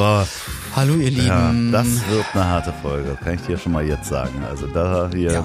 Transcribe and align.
Boah. 0.00 0.26
Hallo 0.74 0.94
ihr 0.94 1.10
Lieben. 1.10 1.26
Ja, 1.26 1.52
das 1.72 1.86
wird 2.08 2.24
eine 2.32 2.46
harte 2.46 2.72
Folge, 2.80 3.18
kann 3.22 3.34
ich 3.34 3.42
dir 3.42 3.58
schon 3.58 3.72
mal 3.72 3.84
jetzt 3.86 4.08
sagen. 4.08 4.42
Also 4.48 4.66
da 4.66 5.10
hier, 5.12 5.30
Ja. 5.32 5.44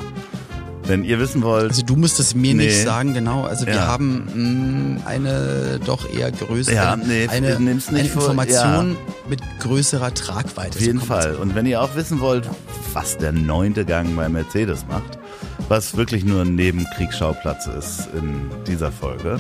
wenn 0.85 1.03
ihr 1.03 1.19
wissen 1.19 1.41
wollt, 1.43 1.71
Also 1.71 1.81
du 1.83 1.97
musst 1.97 2.21
es 2.21 2.33
mir 2.35 2.55
Nee. 2.55 2.67
nicht 2.67 2.81
sagen, 2.81 3.13
genau. 3.13 3.43
Also 3.43 3.65
wir 3.65 3.73
Ja. 3.73 3.87
haben 3.87 4.95
mh, 5.03 5.05
eine 5.05 5.77
doch 5.85 6.09
eher 6.09 6.31
größere, 6.31 6.73
Ja, 6.73 6.95
nee, 6.95 7.27
eine, 7.27 7.57
eine 7.57 7.79
vor- 7.81 7.97
Information 7.99 8.95
mit 9.27 9.41
größerer 9.59 10.13
Tragweite. 10.13 10.77
auf 10.77 10.85
jeden 10.85 11.01
so 11.01 11.05
Fall. 11.05 11.35
Und 11.35 11.53
wenn 11.53 11.65
ihr 11.65 11.81
auch 11.81 11.93
wissen 11.97 12.21
wollt, 12.21 12.49
was 12.93 13.17
der 13.17 13.33
neunte 13.33 13.83
Gang 13.83 14.15
bei 14.15 14.29
Mercedes 14.29 14.85
macht, 14.87 15.19
was 15.67 15.97
wirklich 15.97 16.23
nur 16.23 16.43
ein 16.43 16.55
Nebenkriegsschauplatz 16.55 17.67
ist 17.67 18.07
in 18.17 18.49
dieser 18.65 18.93
Folge. 18.93 19.37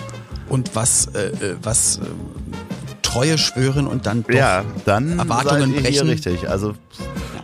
Und 0.49 0.75
was, 0.75 1.05
äh, 1.15 1.27
äh, 1.27 1.55
was 1.63 1.99
äh, 1.99 2.01
Treue 3.15 3.37
schwören 3.37 3.87
und 3.87 4.05
dann 4.05 4.23
doch 4.23 4.29
ja, 4.33 4.63
dann 4.85 5.17
Erwartungen 5.19 5.61
seid 5.61 5.69
ihr 5.69 5.81
brechen. 5.81 5.91
hier 5.93 6.05
richtig. 6.07 6.49
Also 6.49 6.73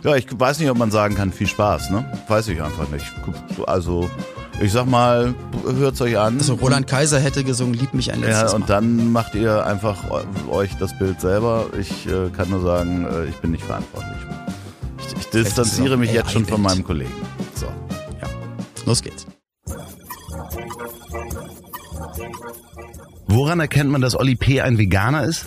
ja, 0.04 0.16
ich 0.16 0.26
weiß 0.30 0.58
nicht, 0.58 0.68
ob 0.70 0.76
man 0.78 0.90
sagen 0.90 1.14
kann, 1.14 1.32
viel 1.32 1.46
Spaß, 1.46 1.90
ne? 1.90 2.04
Weiß 2.28 2.48
ich 2.48 2.62
einfach 2.62 2.88
nicht. 2.90 3.06
Also 3.66 4.10
ich 4.60 4.70
sag 4.70 4.86
mal, 4.86 5.34
hört's 5.64 6.00
euch 6.02 6.18
an. 6.18 6.38
Also 6.38 6.54
Roland 6.54 6.86
Kaiser 6.86 7.18
hätte 7.20 7.42
gesungen, 7.42 7.74
lieb 7.74 7.94
mich 7.94 8.12
ein 8.12 8.20
letztes 8.20 8.50
Ja, 8.50 8.54
und 8.56 8.60
Mal. 8.62 8.66
dann 8.66 9.10
macht 9.12 9.34
ihr 9.34 9.64
einfach 9.66 10.10
eu- 10.10 10.52
euch 10.52 10.76
das 10.78 10.96
Bild 10.98 11.20
selber. 11.20 11.66
Ich 11.80 12.06
äh, 12.06 12.28
kann 12.36 12.50
nur 12.50 12.60
sagen, 12.62 13.06
äh, 13.06 13.24
ich 13.26 13.36
bin 13.36 13.52
nicht 13.52 13.64
verantwortlich. 13.64 14.18
Ich, 14.98 15.16
ich 15.20 15.26
distanziere 15.30 15.96
mich 15.96 16.12
jetzt 16.12 16.30
schon 16.32 16.44
von 16.44 16.60
meinem 16.60 16.84
Kollegen. 16.84 17.12
So. 17.54 17.66
Ja. 17.66 18.28
Los 18.84 19.00
geht's. 19.02 19.26
Woran 23.26 23.60
erkennt 23.60 23.90
man, 23.90 24.00
dass 24.02 24.14
Olli 24.18 24.34
P. 24.36 24.60
ein 24.60 24.76
Veganer 24.78 25.24
ist? 25.24 25.46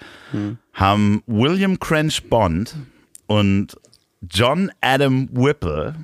haben 0.73 1.23
William 1.28 1.80
Crench 1.80 2.30
Bond 2.30 2.76
und 3.28 3.78
John 4.22 4.70
Adam 4.81 5.30
Whipple 5.31 5.96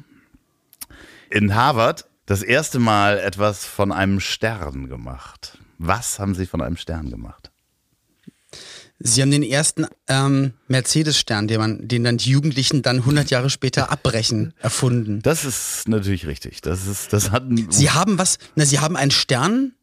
in 1.30 1.54
Harvard 1.54 2.06
das 2.26 2.42
erste 2.44 2.80
Mal 2.80 3.20
etwas 3.20 3.66
von 3.66 3.92
einem 3.92 4.22
Stern 4.22 4.88
gemacht. 4.90 5.58
Was 5.84 6.20
haben 6.20 6.36
sie 6.36 6.46
von 6.46 6.62
einem 6.62 6.78
Stern 6.78 7.10
gemacht? 7.10 7.50
Sie 9.00 9.20
haben 9.24 9.32
den 9.32 9.42
ersten 9.42 9.88
ähm, 10.08 10.54
Mercedes-Stern, 10.68 11.48
den, 11.48 11.60
man, 11.60 11.88
den 11.88 12.04
dann 12.04 12.18
die 12.18 12.30
Jugendlichen 12.30 12.84
dann 12.84 12.98
100 12.98 13.32
Jahre 13.32 13.50
später 13.50 13.92
abbrechen, 13.92 14.54
erfunden. 14.60 15.24
Das 15.24 15.44
ist 15.44 15.88
natürlich 15.88 16.28
richtig. 16.28 16.62
Das 16.62 16.86
ist, 16.86 17.12
das 17.14 17.32
hat 17.32 17.50
ein, 17.50 17.72
Sie 17.72 17.90
haben 17.90 18.20
was, 18.20 18.38
na, 18.56 18.64
Sie 18.66 18.80
haben 18.80 18.96
einen 18.96 19.10
Stern. 19.10 19.74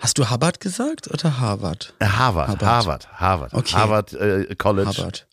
Hast 0.00 0.18
du 0.18 0.28
Harvard 0.30 0.58
gesagt 0.58 1.08
oder 1.12 1.38
Harvard? 1.38 1.94
Äh, 2.00 2.06
Harvard, 2.06 2.48
Harvard. 2.60 2.64
Harvard, 2.64 3.20
Harvard, 3.20 3.54
Okay. 3.54 3.74
Harvard 3.76 4.12
äh, 4.14 4.54
College. 4.56 4.88
Harvard. 4.88 5.28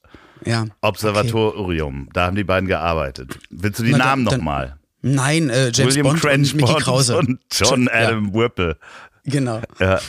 Ja. 0.46 0.66
Observatorium, 0.82 2.08
da 2.14 2.28
haben 2.28 2.36
die 2.36 2.44
beiden 2.44 2.68
gearbeitet. 2.68 3.40
Willst 3.50 3.80
du 3.80 3.84
die 3.84 3.92
Na, 3.94 3.98
Namen 3.98 4.24
nochmal? 4.26 4.78
Nein, 5.02 5.50
äh, 5.50 5.72
James 5.74 5.96
William 5.96 6.04
Bond 6.08 6.20
Crench 6.22 6.54
und 6.54 6.62
Mickey 6.62 6.82
Krause. 6.82 7.18
und 7.18 7.40
John 7.52 7.86
Ja, 7.86 8.08
Adam 8.08 8.34
Whipple. 8.34 8.78
Genau. 9.30 9.62
Ja. 9.80 10.00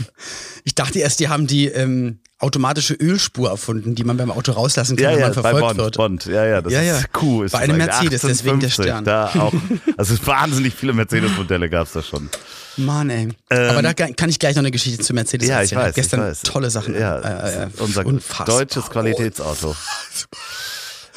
Ich 0.65 0.75
dachte 0.75 0.99
erst, 0.99 1.21
die 1.21 1.29
haben 1.29 1.47
die 1.47 1.67
ähm, 1.67 2.19
automatische 2.39 2.95
Ölspur 2.95 3.51
erfunden, 3.51 3.95
die 3.95 4.05
man 4.05 4.17
beim 4.17 4.31
Auto 4.31 4.53
rauslassen 4.53 4.97
kann, 4.97 5.05
Ja, 5.05 5.11
wenn 5.13 5.19
ja, 5.21 5.27
man 5.27 5.35
bei 5.35 5.41
verfolgt 5.43 5.67
Bond, 5.67 5.79
wird. 5.79 5.97
Bond, 5.97 6.25
ja, 6.27 6.47
ja, 6.47 6.63
das 6.63 6.73
Ja, 6.73 6.83
ja. 6.83 6.99
ist 6.99 7.09
cool. 7.23 7.49
Bei 7.51 7.59
einem 7.59 7.77
Mercedes, 7.77 8.23
deswegen 8.23 8.61
der 8.61 8.69
1850, 8.71 8.73
Stern. 8.73 9.05
Da 9.05 9.27
auch, 9.41 9.53
also 9.99 10.15
wahnsinnig 10.27 10.75
viele 10.75 10.93
Mercedes-Modelle 10.95 11.69
gab 11.69 11.87
es 11.87 11.93
da 11.93 12.03
schon. 12.03 12.29
Mann, 12.77 13.11
ey. 13.11 13.29
Aber 13.51 13.83
da 13.83 13.93
kann 13.93 14.31
ich 14.31 14.39
gleich 14.39 14.55
noch 14.55 14.61
eine 14.63 14.71
Geschichte 14.71 15.03
zu 15.03 15.13
Mercedes 15.13 15.49
Ähm, 15.49 15.55
Ja, 15.55 15.63
ich 15.63 15.73
erzählen. 15.73 15.89
weiß. 15.89 15.95
Gestern 15.95 16.21
ich 16.21 16.27
weiß. 16.27 16.43
tolle 16.43 16.71
Sachen. 16.71 16.95
Ja, 16.99 17.19
äh, 17.19 17.65
äh, 17.65 17.69
unser 17.79 18.07
unfassbar. 18.07 18.47
deutsches 18.47 18.89
Qualitätsauto. 18.91 19.75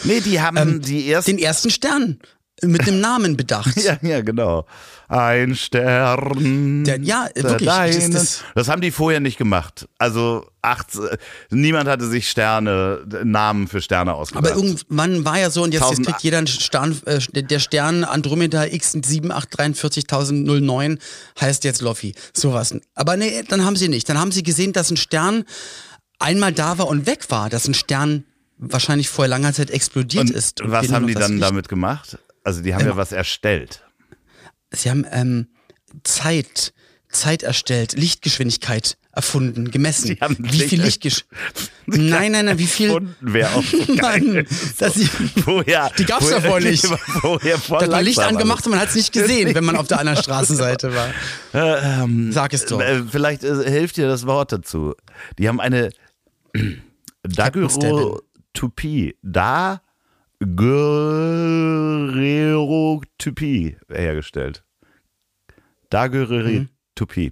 Nee, 0.05 0.19
die 0.19 0.41
haben 0.41 0.81
die 0.81 1.09
ersten. 1.09 1.37
Den 1.37 1.43
ersten 1.43 1.69
Stern 1.69 2.19
mit 2.61 2.81
einem 2.87 2.99
Namen 2.99 3.35
bedacht. 3.35 3.73
Ja, 3.83 3.97
ja, 4.01 4.21
genau. 4.21 4.65
Ein 5.09 5.55
Stern. 5.55 6.83
Der- 6.85 7.01
ja, 7.01 7.27
wirklich, 7.35 7.67
das- 7.69 8.09
das- 8.09 8.43
Das 8.55 8.67
haben 8.69 8.81
die 8.81 8.91
vorher 8.91 9.19
nicht 9.19 9.37
gemacht. 9.37 9.87
Also 9.97 10.45
acht, 10.61 10.87
niemand 11.49 11.89
hatte 11.89 12.07
sich 12.07 12.29
Sterne, 12.29 13.05
Namen 13.23 13.67
für 13.67 13.81
Sterne 13.81 14.13
ausgedacht. 14.13 14.45
Aber 14.45 14.55
irgendwann 14.55 15.25
war 15.25 15.37
ja 15.39 15.49
so, 15.49 15.63
und 15.63 15.73
jetzt, 15.73 15.89
jetzt 15.89 16.05
kriegt 16.05 16.21
jeder 16.23 16.37
einen 16.39 16.47
Stern, 16.47 16.97
äh, 17.05 17.19
der 17.43 17.59
Stern 17.59 18.03
Andromeda 18.05 18.61
X7834009 18.61 20.99
heißt 21.39 21.63
jetzt 21.63 21.81
Loffi. 21.81 22.13
Sowas. 22.33 22.75
Aber 22.95 23.17
nee, 23.17 23.43
dann 23.47 23.65
haben 23.65 23.75
sie 23.75 23.89
nicht. 23.89 24.07
Dann 24.09 24.19
haben 24.19 24.31
sie 24.31 24.43
gesehen, 24.43 24.73
dass 24.73 24.89
ein 24.91 24.97
Stern 24.97 25.43
einmal 26.19 26.53
da 26.53 26.77
war 26.77 26.87
und 26.87 27.05
weg 27.05 27.25
war, 27.29 27.49
dass 27.49 27.67
ein 27.67 27.73
Stern 27.73 28.23
wahrscheinlich 28.57 29.09
vor 29.09 29.27
langer 29.27 29.53
Zeit 29.53 29.71
explodiert 29.71 30.29
Und 30.29 30.35
ist. 30.35 30.61
und 30.61 30.71
was 30.71 30.91
haben 30.91 31.07
die 31.07 31.15
dann 31.15 31.39
damit 31.39 31.67
gemacht? 31.67 32.17
Also 32.43 32.61
die 32.61 32.73
haben 32.75 32.85
ja 32.85 32.95
was 32.97 33.11
erstellt. 33.11 33.83
Sie 34.71 34.89
haben 34.89 35.05
ähm, 35.11 35.47
Zeit, 36.03 36.73
Zeit 37.09 37.43
erstellt, 37.43 37.93
Lichtgeschwindigkeit 37.93 38.97
erfunden, 39.15 39.69
gemessen. 39.69 40.07
Sie 40.07 40.17
haben 40.19 40.35
wie 40.39 40.59
viel 40.59 40.81
Licht- 40.81 41.03
Lichtgeschwindigkeit? 41.03 41.69
Nein, 41.85 42.31
nein, 42.31 42.45
nein, 42.45 42.57
wie 42.57 42.65
viel? 42.65 42.87
Erfunden 42.87 43.15
wäre 43.33 43.51
auch 43.53 43.63
so. 43.87 43.93
Mann, 43.95 44.47
dass 44.79 44.93
sie, 44.95 45.05
Vorher, 45.05 45.91
Die 45.99 46.05
gab's 46.05 46.23
vorher- 46.25 46.41
davor 46.41 46.59
nicht. 46.61 46.85
Vorher 47.21 47.57
voll 47.59 47.79
da 47.79 47.87
man 47.87 48.03
Licht 48.05 48.19
angemacht 48.19 48.65
und 48.65 48.71
man 48.71 48.79
hat 48.79 48.89
es 48.89 48.95
nicht 48.95 49.11
gesehen, 49.13 49.53
wenn 49.53 49.63
man 49.63 49.75
auf 49.75 49.87
der 49.87 49.99
anderen 49.99 50.17
Straßenseite 50.17 50.93
war. 50.95 51.09
alles. 51.53 52.33
Sag 52.33 52.53
es 52.53 52.65
doch. 52.65 52.81
Äh, 52.81 53.03
Vielleicht 53.09 53.43
äh, 53.43 53.69
hilft 53.69 53.97
dir 53.97 54.07
das 54.07 54.25
Wort 54.25 54.51
dazu. 54.51 54.95
Die 55.37 55.47
haben 55.47 55.59
eine 55.59 55.89
Daguerreotypie. 57.23 59.15
Da 59.21 59.81
Daguerreotypie 62.53 63.77
hergestellt. 63.89 64.63
Daguerreotypie. 65.89 67.31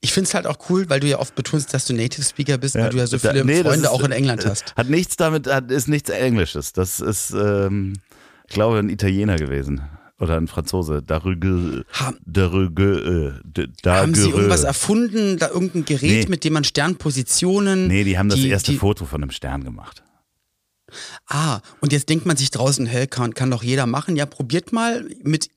Ich 0.00 0.12
finde 0.12 0.26
es 0.28 0.34
halt 0.34 0.46
auch 0.46 0.58
cool, 0.68 0.88
weil 0.90 0.98
du 1.00 1.06
ja 1.06 1.18
oft 1.20 1.34
betonst, 1.36 1.72
dass 1.72 1.86
du 1.86 1.94
Native 1.94 2.24
Speaker 2.24 2.58
bist, 2.58 2.74
weil 2.74 2.90
du 2.90 2.96
ja 2.98 3.06
so 3.06 3.16
da- 3.18 3.30
viele 3.30 3.44
nee, 3.44 3.62
das 3.62 3.72
Freunde 3.72 3.86
ist, 3.86 3.92
auch 3.92 4.02
in 4.02 4.10
England 4.12 4.44
äh, 4.44 4.48
hast. 4.48 4.74
Hat 4.76 4.88
nichts 4.90 5.16
damit, 5.16 5.46
hat, 5.46 5.70
ist 5.70 5.86
nichts 5.88 6.10
Englisches. 6.10 6.72
Das 6.72 6.98
ist, 7.00 7.30
ähm, 7.30 7.94
ich 8.48 8.54
glaube, 8.54 8.78
ein 8.78 8.88
Italiener 8.88 9.36
gewesen. 9.36 9.82
Oder 10.18 10.36
ein 10.36 10.46
Franzose. 10.48 11.02
Darüge, 11.02 11.84
Haben- 11.92 12.18
Darüge, 12.26 13.40
äh, 13.54 13.88
Haben 13.88 14.14
sie 14.14 14.30
irgendwas 14.30 14.62
erfunden, 14.64 15.36
da 15.38 15.48
irgendein 15.48 15.84
Gerät, 15.84 16.24
Nee. 16.24 16.30
mit 16.30 16.44
dem 16.44 16.52
man 16.52 16.62
Sternpositionen. 16.64 17.88
Nee, 17.88 18.04
die 18.04 18.18
haben 18.18 18.28
das 18.28 18.38
erste 18.40 18.72
die, 18.72 18.78
Foto 18.78 19.04
von 19.04 19.22
einem 19.22 19.30
Stern 19.32 19.64
gemacht. 19.64 20.02
Ah, 21.26 21.60
und 21.80 21.92
jetzt 21.92 22.08
denkt 22.08 22.26
man 22.26 22.36
sich 22.36 22.50
draußen, 22.50 22.86
hä, 22.86 23.06
kann, 23.06 23.34
kann 23.34 23.50
doch 23.50 23.62
jeder 23.62 23.86
machen. 23.86 24.16
Ja, 24.16 24.26
probiert 24.26 24.72
mal. 24.72 25.06
Mit, 25.22 25.48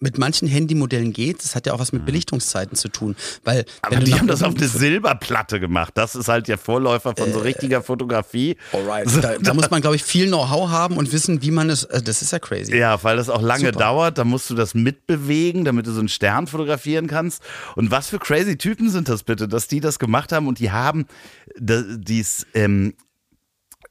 mit 0.00 0.18
manchen 0.18 0.48
Handymodellen 0.48 1.12
geht. 1.12 1.42
Das 1.44 1.54
hat 1.54 1.66
ja 1.66 1.72
auch 1.72 1.78
was 1.78 1.92
mit 1.92 2.04
Belichtungszeiten 2.06 2.76
zu 2.76 2.88
tun. 2.88 3.16
Weil, 3.44 3.60
Mhm. 3.60 3.64
Aber 3.82 3.96
die 3.96 4.14
haben 4.14 4.26
das 4.26 4.42
auf 4.42 4.54
eine 4.56 4.68
Silberplatte 4.68 5.60
gemacht. 5.60 5.92
Das 5.96 6.14
ist 6.14 6.28
halt 6.28 6.48
der 6.48 6.58
Vorläufer 6.58 7.14
von 7.16 7.32
so 7.32 7.40
richtiger 7.40 7.82
Fotografie. 7.82 8.56
Alright. 8.72 9.08
Da, 9.22 9.38
da 9.38 9.54
muss 9.54 9.70
man, 9.70 9.80
glaube 9.80 9.96
ich, 9.96 10.02
viel 10.04 10.26
Know-how 10.28 10.68
haben 10.70 10.96
und 10.96 11.12
wissen, 11.12 11.42
wie 11.42 11.50
man 11.50 11.70
es. 11.70 11.84
äh, 11.84 12.02
Das 12.02 12.22
ist 12.22 12.32
ja 12.32 12.38
crazy. 12.38 12.76
Ja, 12.76 13.02
weil 13.02 13.16
das 13.16 13.28
auch 13.28 13.42
lange 13.42 13.66
Super. 13.66 13.78
dauert, 13.78 14.18
da 14.18 14.24
musst 14.24 14.48
du 14.50 14.54
das 14.54 14.74
mitbewegen, 14.74 15.64
damit 15.64 15.86
du 15.86 15.92
so 15.92 15.98
einen 16.00 16.08
Stern 16.08 16.46
fotografieren 16.46 17.06
kannst. 17.06 17.42
Und 17.76 17.90
was 17.90 18.08
für 18.08 18.18
crazy 18.18 18.56
Typen 18.56 18.90
sind 18.90 19.08
das 19.08 19.22
bitte, 19.22 19.48
dass 19.48 19.68
die 19.68 19.80
das 19.80 19.98
gemacht 19.98 20.32
haben 20.32 20.46
und 20.48 20.58
die 20.58 20.70
haben 20.70 21.06
dies 21.58 22.46
ähm, 22.54 22.94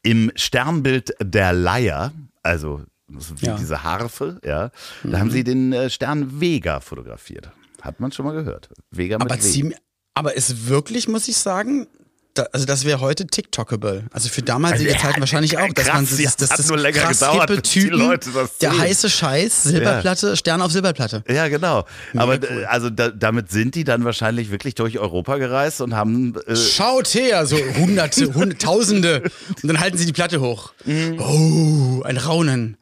im 0.03 0.31
Sternbild 0.35 1.13
der 1.21 1.53
Leier, 1.53 2.11
also 2.43 2.83
wie 3.07 3.45
Ja. 3.47 3.55
diese 3.57 3.83
Harfe, 3.83 4.39
ja, 4.43 4.71
da 5.03 5.19
haben 5.19 5.31
sie 5.31 5.43
den 5.43 5.73
äh, 5.73 5.89
Stern 5.89 6.39
Vega 6.39 6.79
fotografiert. 6.79 7.51
Hat 7.81 7.99
man 7.99 8.11
schon 8.11 8.25
mal 8.25 8.33
gehört. 8.33 8.69
Vega 8.91 9.17
mit 9.17 9.31
Aber, 9.31 9.39
zieh, 9.39 9.73
aber 10.13 10.35
ist 10.35 10.67
wirklich, 10.67 11.07
muss 11.07 11.27
ich 11.27 11.37
sagen, 11.37 11.87
da, 12.33 12.43
also 12.53 12.65
das 12.65 12.85
wäre 12.85 12.99
heute 12.99 13.27
TikTokable. 13.27 14.05
Also 14.11 14.29
für 14.29 14.41
damalige 14.41 14.89
Also, 14.89 14.95
ja, 14.95 15.01
Zeiten 15.01 15.19
wahrscheinlich 15.19 15.57
auch, 15.57 15.73
dass 15.73 15.85
krass, 15.85 15.95
man 15.95 16.05
das, 16.05 16.19
ja, 16.19 16.31
das, 16.37 16.51
hat 16.51 16.59
das 16.59 16.67
nur 16.67 16.77
länger 16.77 17.01
krass 17.01 17.19
gedauert, 17.19 17.49
hippe 17.49 17.61
Typen, 17.61 17.97
Leute 17.99 18.29
das 18.31 18.57
der 18.59 18.77
heiße 18.77 19.09
Scheiß, 19.09 19.63
Silberplatte, 19.63 20.37
Stern 20.37 20.61
auf 20.61 20.71
Silberplatte. 20.71 21.23
Ja, 21.27 21.47
genau. 21.47 21.85
Aber 22.15 22.33
cool. 22.33 22.61
äh, 22.61 22.65
also 22.65 22.89
da, 22.89 23.09
damit 23.09 23.51
sind 23.51 23.75
die 23.75 23.83
dann 23.83 24.05
wahrscheinlich 24.05 24.51
wirklich 24.51 24.75
durch 24.75 24.99
Europa 24.99 25.37
gereist 25.37 25.81
und 25.81 25.95
haben 25.95 26.35
äh, 26.45 26.55
Schaut 26.55 27.13
her, 27.13 27.45
so 27.45 27.57
hunderte, 27.57 28.33
hundert, 28.33 28.61
tausende. 28.61 29.23
Und 29.61 29.67
dann 29.67 29.79
halten 29.79 29.97
sie 29.97 30.05
die 30.05 30.13
Platte 30.13 30.39
hoch. 30.39 30.73
Mhm. 30.85 31.19
Oh, 31.19 32.03
ein 32.03 32.17
Raunen. 32.17 32.77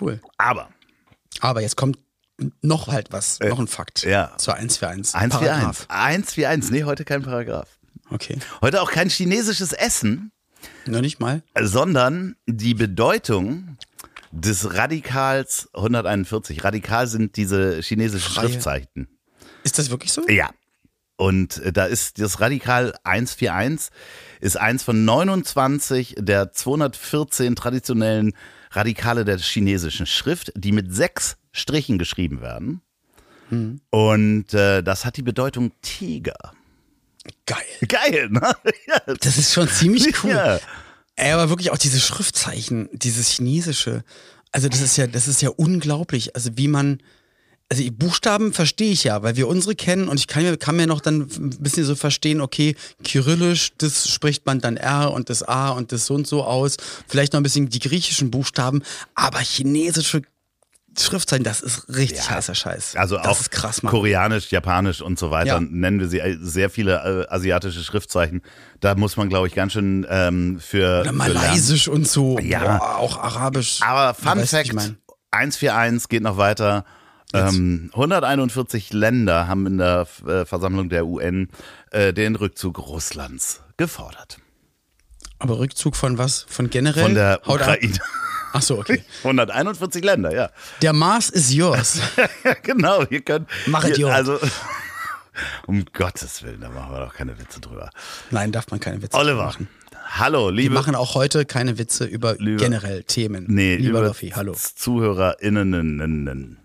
Cool. 0.00 0.20
aber 0.38 0.68
Aber 1.40 1.60
jetzt 1.60 1.76
kommt 1.76 1.98
noch 2.60 2.88
halt 2.88 3.12
was, 3.12 3.38
noch 3.40 3.58
ein 3.58 3.68
Fakt. 3.68 4.04
Äh, 4.04 4.10
ja. 4.10 4.32
Zur 4.36 4.54
1 4.54 4.78
für 4.78 4.88
1. 4.88 5.14
1 5.14 5.34
für 5.34 5.40
1. 5.40 5.48
Paragraph. 5.48 5.86
1 5.88 6.34
für 6.34 6.48
1. 6.48 6.70
Nee, 6.70 6.84
heute 6.84 7.04
kein 7.04 7.22
Paragraph. 7.22 7.68
Okay. 8.12 8.38
Heute 8.60 8.82
auch 8.82 8.90
kein 8.90 9.08
chinesisches 9.08 9.72
Essen, 9.72 10.32
Noch 10.86 11.00
nicht 11.00 11.20
mal. 11.20 11.42
sondern 11.60 12.36
die 12.46 12.74
Bedeutung 12.74 13.76
des 14.30 14.74
Radikals 14.74 15.68
141. 15.74 16.64
Radikal 16.64 17.06
sind 17.06 17.36
diese 17.36 17.80
chinesischen 17.80 18.32
Freie. 18.32 18.48
Schriftzeichen. 18.48 19.08
Ist 19.62 19.78
das 19.78 19.90
wirklich 19.90 20.12
so? 20.12 20.26
Ja. 20.28 20.50
Und 21.16 21.58
äh, 21.58 21.72
da 21.72 21.84
ist 21.86 22.20
das 22.20 22.40
Radikal 22.40 22.94
141 23.04 23.90
ist 24.40 24.56
eins 24.56 24.82
von 24.82 25.04
29 25.04 26.16
der 26.18 26.50
214 26.52 27.54
traditionellen 27.54 28.32
Radikale 28.72 29.24
der 29.24 29.38
chinesischen 29.38 30.06
Schrift, 30.06 30.52
die 30.56 30.72
mit 30.72 30.92
sechs 30.94 31.36
Strichen 31.52 31.98
geschrieben 31.98 32.40
werden. 32.40 32.80
Und 33.90 34.54
äh, 34.54 34.82
das 34.82 35.04
hat 35.04 35.18
die 35.18 35.22
Bedeutung 35.22 35.72
Tiger. 35.82 36.54
Geil. 37.46 37.64
Geil, 37.88 38.28
ne? 38.30 38.40
ja. 38.86 39.14
Das 39.20 39.38
ist 39.38 39.52
schon 39.52 39.68
ziemlich 39.68 40.14
cool. 40.24 40.30
Ja. 40.30 40.60
Ey, 41.16 41.32
aber 41.32 41.50
wirklich 41.50 41.70
auch 41.70 41.78
diese 41.78 42.00
Schriftzeichen, 42.00 42.88
dieses 42.92 43.28
Chinesische. 43.28 44.04
Also 44.50 44.68
das 44.68 44.80
ist 44.80 44.96
ja, 44.96 45.06
das 45.06 45.28
ist 45.28 45.42
ja 45.42 45.50
unglaublich. 45.50 46.34
Also 46.34 46.50
wie 46.56 46.68
man, 46.68 47.02
also 47.68 47.82
die 47.82 47.90
Buchstaben 47.90 48.52
verstehe 48.52 48.92
ich 48.92 49.04
ja, 49.04 49.22
weil 49.22 49.36
wir 49.36 49.48
unsere 49.48 49.74
kennen 49.74 50.08
und 50.08 50.18
ich 50.18 50.26
kann 50.26 50.42
mir, 50.42 50.56
kann 50.56 50.76
mir 50.76 50.86
noch 50.86 51.00
dann 51.00 51.22
ein 51.22 51.50
bisschen 51.60 51.84
so 51.84 51.94
verstehen, 51.94 52.40
okay, 52.40 52.76
Kyrillisch, 53.04 53.72
das 53.78 54.08
spricht 54.10 54.46
man 54.46 54.60
dann 54.60 54.76
R 54.76 55.12
und 55.12 55.30
das 55.30 55.42
A 55.42 55.70
und 55.70 55.92
das 55.92 56.06
so 56.06 56.14
und 56.14 56.26
so 56.26 56.44
aus. 56.44 56.76
Vielleicht 57.08 57.32
noch 57.32 57.40
ein 57.40 57.44
bisschen 57.44 57.68
die 57.68 57.78
griechischen 57.78 58.30
Buchstaben, 58.30 58.82
aber 59.14 59.38
chinesische 59.40 60.22
Schriftzeichen, 60.98 61.44
das 61.44 61.60
ist 61.60 61.88
richtig 61.96 62.28
heißer 62.28 62.54
Scheiß. 62.54 62.96
Also 62.96 63.16
das 63.16 63.26
auch 63.26 63.40
ist 63.40 63.50
krass. 63.50 63.80
Koreanisch, 63.82 64.50
Japanisch 64.50 65.00
und 65.00 65.18
so 65.18 65.30
weiter 65.30 65.54
Ja. 65.54 65.60
nennen 65.60 66.00
wir 66.00 66.08
sie 66.08 66.18
äh, 66.20 66.36
sehr 66.40 66.70
viele 66.70 67.26
äh, 67.28 67.34
asiatische 67.34 67.82
Schriftzeichen. 67.82 68.42
Da 68.80 68.94
muss 68.94 69.16
man, 69.16 69.28
glaube 69.28 69.46
ich, 69.46 69.54
ganz 69.54 69.72
schön 69.72 70.06
ähm, 70.08 70.60
für. 70.60 71.00
Oder 71.00 71.10
für 71.10 71.12
Malaysisch 71.12 71.88
und 71.88 72.06
so. 72.06 72.38
Ja. 72.38 72.78
Boah, 72.78 72.96
auch 72.98 73.16
Arabisch. 73.18 73.80
Aber 73.82 74.14
Fun 74.14 74.38
weißt, 74.38 74.50
Fact, 74.50 74.66
ich 74.66 74.72
mein. 74.74 74.98
141 75.30 76.08
geht 76.08 76.22
noch 76.22 76.36
weiter. 76.36 76.84
Ähm, 77.34 77.88
141 77.94 78.92
Länder 78.92 79.48
haben 79.48 79.66
in 79.66 79.78
der 79.78 80.06
äh, 80.26 80.44
Versammlung 80.44 80.90
der 80.90 81.06
UN 81.06 81.48
äh, 81.90 82.12
den 82.12 82.36
Rückzug 82.36 82.78
Russlands 82.78 83.62
gefordert. 83.78 84.38
Aber 85.38 85.58
Rückzug 85.58 85.96
von 85.96 86.18
was? 86.18 86.44
Von 86.48 86.68
generell? 86.68 87.02
Von 87.02 87.14
der 87.14 87.40
Haut 87.46 87.62
ab. 87.62 87.78
Ach 88.52 88.62
so, 88.62 88.78
okay. 88.78 89.02
141 89.24 90.04
Länder, 90.04 90.32
ja. 90.34 90.50
Der 90.82 90.92
Mars 90.92 91.30
is 91.30 91.52
yours. 91.52 92.00
genau, 92.62 93.04
ihr 93.10 93.22
könnt. 93.22 93.48
Mach 93.66 93.84
es. 93.84 94.02
Also, 94.04 94.38
um 95.66 95.84
Gottes 95.92 96.42
Willen, 96.42 96.60
da 96.60 96.68
machen 96.68 96.92
wir 96.92 97.00
doch 97.06 97.14
keine 97.14 97.38
Witze 97.38 97.60
drüber. 97.60 97.90
Nein, 98.30 98.52
darf 98.52 98.70
man 98.70 98.80
keine 98.80 99.00
Witze 99.02 99.16
Oliver, 99.16 99.44
machen. 99.46 99.68
hallo, 100.06 100.46
Wir 100.48 100.52
liebe. 100.52 100.74
machen 100.74 100.94
auch 100.94 101.14
heute 101.14 101.44
keine 101.46 101.78
Witze 101.78 102.04
über 102.04 102.34
Lieber- 102.36 102.62
generell 102.62 103.02
Themen. 103.04 103.46
Nee, 103.48 103.76
Lieber 103.76 104.00
über 104.00 104.08
Loffi, 104.08 104.30
hallo. 104.30 104.54
ZuhörerInnen. 104.54 106.58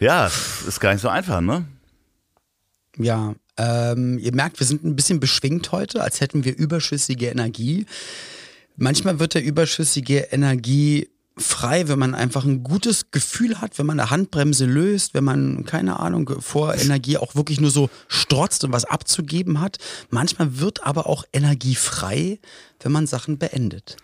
Ja, 0.00 0.26
ist 0.26 0.80
gar 0.80 0.92
nicht 0.92 1.02
so 1.02 1.08
einfach, 1.08 1.40
ne? 1.40 1.64
Ja, 2.96 3.34
ähm, 3.56 4.18
ihr 4.18 4.34
merkt, 4.34 4.58
wir 4.60 4.66
sind 4.66 4.84
ein 4.84 4.96
bisschen 4.96 5.20
beschwingt 5.20 5.72
heute, 5.72 6.02
als 6.02 6.20
hätten 6.20 6.44
wir 6.44 6.56
überschüssige 6.56 7.28
Energie. 7.28 7.86
Manchmal 8.76 9.18
wird 9.20 9.34
der 9.34 9.44
überschüssige 9.44 10.18
Energie 10.30 11.08
frei, 11.36 11.88
wenn 11.88 11.98
man 11.98 12.14
einfach 12.14 12.44
ein 12.44 12.62
gutes 12.62 13.10
Gefühl 13.10 13.60
hat, 13.60 13.78
wenn 13.78 13.86
man 13.86 13.98
eine 13.98 14.10
Handbremse 14.10 14.66
löst, 14.66 15.14
wenn 15.14 15.24
man, 15.24 15.64
keine 15.64 15.98
Ahnung, 15.98 16.30
vor 16.40 16.74
Energie 16.74 17.16
auch 17.16 17.34
wirklich 17.34 17.60
nur 17.60 17.70
so 17.70 17.90
strotzt 18.08 18.64
und 18.64 18.72
was 18.72 18.84
abzugeben 18.84 19.60
hat. 19.60 19.78
Manchmal 20.10 20.60
wird 20.60 20.84
aber 20.84 21.06
auch 21.06 21.24
Energie 21.32 21.74
frei, 21.74 22.38
wenn 22.80 22.92
man 22.92 23.06
Sachen 23.06 23.38
beendet. 23.38 23.96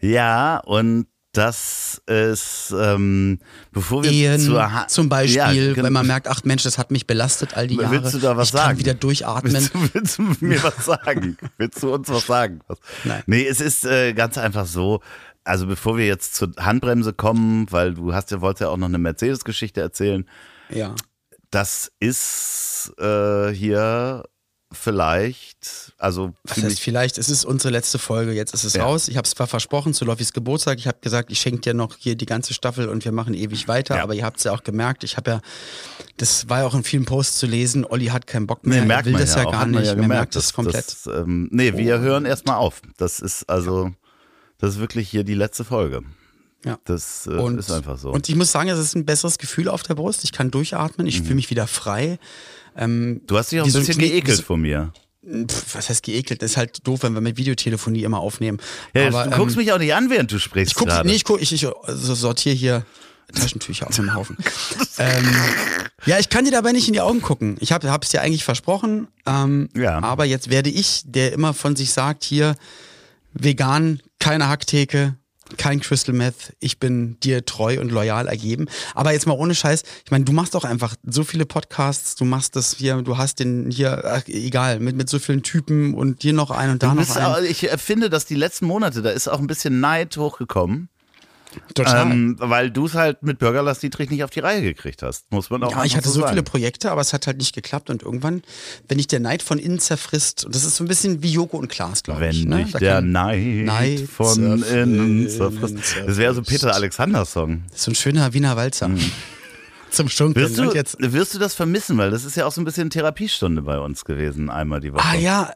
Ja, 0.00 0.58
und 0.58 1.06
das 1.38 2.02
ist, 2.06 2.74
ähm, 2.76 3.38
bevor 3.72 4.02
wir 4.02 4.10
Ehen 4.10 4.40
zur 4.40 4.68
zum 4.88 5.08
Beispiel, 5.08 5.36
Ja, 5.36 5.52
genau. 5.52 5.84
wenn 5.84 5.92
man 5.92 6.06
merkt, 6.06 6.26
ach 6.28 6.42
Mensch, 6.44 6.64
das 6.64 6.78
hat 6.78 6.90
mich 6.90 7.06
belastet 7.06 7.56
all 7.56 7.66
die 7.68 7.76
Jahre. 7.76 7.92
Willst 7.92 8.14
du 8.14 8.18
da 8.18 8.36
was 8.36 8.48
ich 8.48 8.52
sagen? 8.52 8.68
kann 8.70 8.78
wieder 8.78 8.94
durchatmen. 8.94 9.52
Willst 9.52 9.74
du, 9.74 9.88
willst 9.94 10.18
du 10.18 10.22
mir 10.44 10.62
was 10.62 10.84
sagen? 10.84 11.36
willst 11.56 11.82
du 11.82 11.94
uns 11.94 12.08
was 12.08 12.26
sagen? 12.26 12.60
Was? 12.66 12.78
Nein. 13.04 13.22
Nee, 13.26 13.46
es 13.46 13.60
ist 13.60 13.84
äh, 13.84 14.12
ganz 14.14 14.36
einfach 14.36 14.66
so. 14.66 15.00
Also 15.44 15.66
bevor 15.66 15.96
wir 15.96 16.06
jetzt 16.06 16.34
zur 16.34 16.52
Handbremse 16.58 17.12
kommen, 17.12 17.66
weil 17.70 17.94
du 17.94 18.12
hast 18.12 18.30
ja, 18.32 18.40
wolltest 18.40 18.62
ja 18.62 18.68
auch 18.68 18.76
noch 18.76 18.88
eine 18.88 18.98
Mercedes-Geschichte 18.98 19.80
erzählen. 19.80 20.28
Ja. 20.70 20.94
Das 21.50 21.90
ist 22.00 22.92
äh, 22.98 23.50
hier 23.52 24.24
vielleicht, 24.70 25.92
also 25.98 26.34
ziemlich 26.46 26.72
heißt 26.74 26.80
vielleicht, 26.82 27.18
es 27.18 27.28
ist 27.30 27.44
unsere 27.44 27.72
letzte 27.72 27.98
Folge, 27.98 28.32
jetzt 28.32 28.52
ist 28.52 28.64
es 28.64 28.74
Ja. 28.74 28.84
raus. 28.84 29.08
Ich 29.08 29.16
habe 29.16 29.24
es 29.24 29.30
zwar 29.30 29.46
versprochen 29.46 29.94
zu 29.94 30.04
Loffis 30.04 30.32
Geburtstag, 30.32 30.78
ich 30.78 30.86
habe 30.86 30.98
gesagt, 31.00 31.30
ich 31.32 31.40
schenke 31.40 31.60
dir 31.60 31.74
noch 31.74 31.96
hier 31.98 32.16
die 32.16 32.26
ganze 32.26 32.52
Staffel 32.52 32.88
und 32.88 33.04
wir 33.04 33.12
machen 33.12 33.34
ewig 33.34 33.66
weiter, 33.68 33.96
Ja. 33.96 34.02
aber 34.02 34.14
ihr 34.14 34.24
habt 34.24 34.38
es 34.38 34.44
ja 34.44 34.52
auch 34.52 34.62
gemerkt, 34.62 35.04
ich 35.04 35.16
habe 35.16 35.30
ja, 35.30 35.40
das 36.18 36.48
war 36.48 36.60
ja 36.60 36.66
auch 36.66 36.74
in 36.74 36.84
vielen 36.84 37.06
Posts 37.06 37.38
zu 37.38 37.46
lesen, 37.46 37.84
Olli 37.86 38.06
hat 38.06 38.26
keinen 38.26 38.46
Bock 38.46 38.60
Nee, 38.64 38.70
mehr, 38.70 38.78
er 38.80 38.86
merkt 38.86 39.06
will 39.06 39.12
man 39.12 39.20
das 39.22 39.34
ja, 39.34 39.44
auch, 39.46 39.52
gar 39.52 39.66
nicht, 39.66 39.86
ja 39.86 39.94
gemerkt, 39.94 40.08
merkt 40.08 40.36
das 40.36 40.52
komplett. 40.52 40.86
Das, 40.86 41.06
ähm, 41.06 41.48
nee, 41.50 41.74
wir 41.76 42.00
hören 42.00 42.26
erstmal 42.26 42.56
auf. 42.56 42.82
Das 42.98 43.20
ist 43.20 43.48
also, 43.48 43.92
das 44.58 44.74
ist 44.74 44.80
wirklich 44.80 45.08
hier 45.08 45.24
die 45.24 45.34
letzte 45.34 45.64
Folge. 45.64 46.02
Ja. 46.64 46.78
Das 46.84 47.26
äh, 47.26 47.30
Und, 47.30 47.58
ist 47.58 47.70
einfach 47.70 47.98
so. 47.98 48.10
und 48.10 48.28
ich 48.28 48.34
muss 48.34 48.50
sagen, 48.50 48.68
es 48.68 48.78
ist 48.78 48.94
ein 48.96 49.04
besseres 49.06 49.38
Gefühl 49.38 49.68
auf 49.68 49.82
der 49.84 49.94
Brust, 49.94 50.24
ich 50.24 50.32
kann 50.32 50.50
durchatmen, 50.50 51.06
ich 51.06 51.22
fühle 51.22 51.36
mich 51.36 51.50
wieder 51.50 51.66
frei. 51.66 52.18
Ähm, 52.76 53.20
du 53.26 53.38
hast 53.38 53.52
dich 53.52 53.60
auch 53.60 53.66
ein 53.66 53.72
bisschen 53.72 53.94
Knie- 53.98 54.08
geekelt 54.10 54.40
vor 54.42 54.56
mir. 54.56 54.92
pff, 55.24 55.74
was 55.76 55.88
heißt 55.88 56.02
geekelt, 56.02 56.42
das 56.42 56.52
ist 56.52 56.56
halt 56.56 56.86
doof, 56.86 57.02
wenn 57.04 57.12
wir 57.14 57.20
mit 57.20 57.36
Videotelefonie 57.36 58.02
immer 58.02 58.18
aufnehmen. 58.18 58.58
Ja, 58.94 59.06
aber, 59.08 59.24
du 59.24 59.36
guckst 59.36 59.56
ähm, 59.56 59.62
mich 59.62 59.72
auch 59.72 59.78
nicht 59.78 59.94
an, 59.94 60.10
während 60.10 60.32
du 60.32 60.38
sprichst 60.40 60.72
Ich 60.72 60.76
guck, 60.76 60.88
nee, 61.04 61.14
ich 61.14 61.24
guck, 61.24 61.40
ich, 61.40 61.52
ich 61.52 61.66
also 61.66 62.14
sortiere 62.14 62.54
hier 62.56 62.84
Taschentücher 63.34 63.86
auf 63.86 63.94
dem 63.94 64.14
Haufen. 64.14 64.36
ähm, 64.98 65.24
ja, 66.06 66.18
ich 66.18 66.28
kann 66.30 66.44
dir 66.44 66.50
dabei 66.50 66.72
nicht 66.72 66.88
in 66.88 66.94
die 66.94 67.00
Augen 67.00 67.20
gucken. 67.20 67.56
Ich 67.60 67.72
habe 67.72 67.86
es 68.02 68.08
dir 68.08 68.22
eigentlich 68.22 68.44
versprochen. 68.44 69.06
Ähm, 69.26 69.68
Ja. 69.76 70.02
Aber 70.02 70.24
jetzt 70.24 70.50
werde 70.50 70.70
ich, 70.70 71.02
der 71.04 71.32
immer 71.32 71.52
von 71.54 71.76
sich 71.76 71.92
sagt, 71.92 72.24
hier 72.24 72.54
vegan, 73.34 74.00
keine 74.18 74.48
Hacktheke, 74.48 75.14
kein 75.56 75.80
Crystal 75.80 76.14
Meth, 76.14 76.54
ich 76.60 76.78
bin 76.78 77.18
dir 77.20 77.44
treu 77.44 77.80
und 77.80 77.90
loyal 77.90 78.26
ergeben. 78.26 78.66
Aber 78.94 79.12
jetzt 79.12 79.26
mal 79.26 79.34
ohne 79.34 79.54
Scheiß, 79.54 79.82
ich 80.04 80.10
meine, 80.10 80.24
du 80.24 80.32
machst 80.32 80.54
doch 80.54 80.64
einfach 80.64 80.96
so 81.04 81.24
viele 81.24 81.46
Podcasts, 81.46 82.16
du 82.16 82.24
machst 82.24 82.56
das 82.56 82.76
hier, 82.76 83.00
du 83.02 83.16
hast 83.16 83.40
den 83.40 83.70
hier, 83.70 84.04
ach, 84.04 84.26
egal, 84.26 84.80
mit, 84.80 84.96
mit 84.96 85.08
so 85.08 85.18
vielen 85.18 85.42
Typen 85.42 85.94
und 85.94 86.22
hier 86.22 86.32
noch 86.32 86.50
einen 86.50 86.72
und 86.72 86.82
da 86.82 86.94
noch 86.94 87.16
einen. 87.16 87.24
auch, 87.24 87.38
ich 87.38 87.70
äh, 87.70 87.78
finde, 87.78 88.10
dass 88.10 88.26
die 88.26 88.34
letzten 88.34 88.66
Monate, 88.66 89.02
da 89.02 89.10
ist 89.10 89.28
auch 89.28 89.38
ein 89.38 89.46
bisschen 89.46 89.80
Neid 89.80 90.16
hochgekommen. 90.16 90.88
Total. 91.74 92.10
Ähm, 92.10 92.36
weil 92.38 92.70
du 92.70 92.86
es 92.86 92.94
halt 92.94 93.22
mit 93.22 93.38
Bürgerlass 93.38 93.78
Dietrich 93.80 94.10
nicht 94.10 94.24
auf 94.24 94.30
die 94.30 94.40
Reihe 94.40 94.62
gekriegt 94.62 95.02
hast. 95.02 95.30
Muss 95.30 95.50
man 95.50 95.62
auch 95.62 95.70
Ja, 95.72 95.84
ich 95.84 95.96
hatte 95.96 96.08
so 96.08 96.20
sagen. 96.20 96.30
viele 96.32 96.42
Projekte, 96.42 96.90
aber 96.90 97.00
es 97.00 97.12
hat 97.12 97.26
halt 97.26 97.38
nicht 97.38 97.54
geklappt. 97.54 97.90
Und 97.90 98.02
irgendwann, 98.02 98.42
wenn 98.88 98.98
dich 98.98 99.06
der 99.08 99.20
Neid 99.20 99.42
von 99.42 99.58
innen 99.58 99.78
zerfrisst, 99.78 100.44
und 100.44 100.54
das 100.54 100.64
ist 100.64 100.76
so 100.76 100.84
ein 100.84 100.88
bisschen 100.88 101.22
wie 101.22 101.30
Joko 101.32 101.56
und 101.58 101.68
Klaas, 101.68 102.02
glaube 102.02 102.20
Wenn 102.20 102.30
ich. 102.30 102.44
Ne? 102.44 102.64
dich 102.64 102.72
Da 102.72 102.78
der 102.78 103.00
Neid, 103.00 103.64
Neid 103.64 104.00
von 104.00 104.62
innen 104.62 105.28
zerfrisst. 105.28 105.76
Das 106.06 106.16
wäre 106.16 106.34
so 106.34 106.42
Peter 106.42 106.74
Alexander-Song. 106.74 107.62
Das 107.68 107.78
ist 107.78 107.84
so 107.84 107.90
ein 107.90 107.94
schöner 107.94 108.32
Wiener 108.34 108.56
Walzer. 108.56 108.90
Zum 109.90 110.08
Schunkeln. 110.08 110.44
Mhm. 110.44 110.48
Wirst 110.48 110.58
du, 110.58 110.62
Und 110.68 110.74
jetzt, 110.74 110.96
wirst 111.00 111.34
du 111.34 111.38
das 111.38 111.54
vermissen? 111.54 111.96
Weil 111.96 112.10
das 112.10 112.24
ist 112.24 112.36
ja 112.36 112.44
auch 112.46 112.52
so 112.52 112.60
ein 112.60 112.64
bisschen 112.64 112.90
Therapiestunde 112.90 113.62
bei 113.62 113.78
uns 113.78 114.04
gewesen, 114.04 114.50
einmal 114.50 114.80
die 114.80 114.92
Woche. 114.92 115.02
ah 115.02 115.14
ja, 115.14 115.52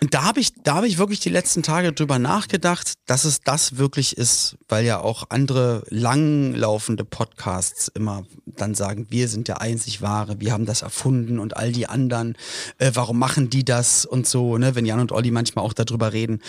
und 0.00 0.14
da 0.14 0.22
habe 0.22 0.40
ich 0.40 0.52
da 0.62 0.82
ich 0.84 0.98
wirklich 0.98 1.20
die 1.20 1.30
letzten 1.30 1.62
Tage 1.62 1.92
drüber 1.92 2.18
nachgedacht, 2.18 2.94
dass 3.06 3.24
es 3.24 3.40
das 3.40 3.76
wirklich 3.76 4.16
ist, 4.16 4.56
weil 4.68 4.84
ja 4.84 5.00
auch 5.00 5.26
andere 5.30 5.84
langlaufende 5.88 7.04
Podcasts 7.04 7.88
immer 7.88 8.24
dann 8.46 8.74
sagen, 8.74 9.06
wir 9.10 9.28
sind 9.28 9.48
der 9.48 9.60
einzig 9.60 10.02
wahre, 10.02 10.40
wir 10.40 10.52
haben 10.52 10.66
das 10.66 10.82
erfunden 10.82 11.38
und 11.38 11.56
all 11.56 11.72
die 11.72 11.86
anderen, 11.86 12.36
äh, 12.78 12.90
warum 12.94 13.18
machen 13.18 13.50
die 13.50 13.64
das 13.64 14.04
und 14.04 14.26
so, 14.26 14.58
ne, 14.58 14.74
wenn 14.74 14.86
Jan 14.86 15.00
und 15.00 15.12
Olli 15.12 15.30
manchmal 15.30 15.64
auch 15.64 15.72
darüber 15.72 16.12
reden. 16.12 16.40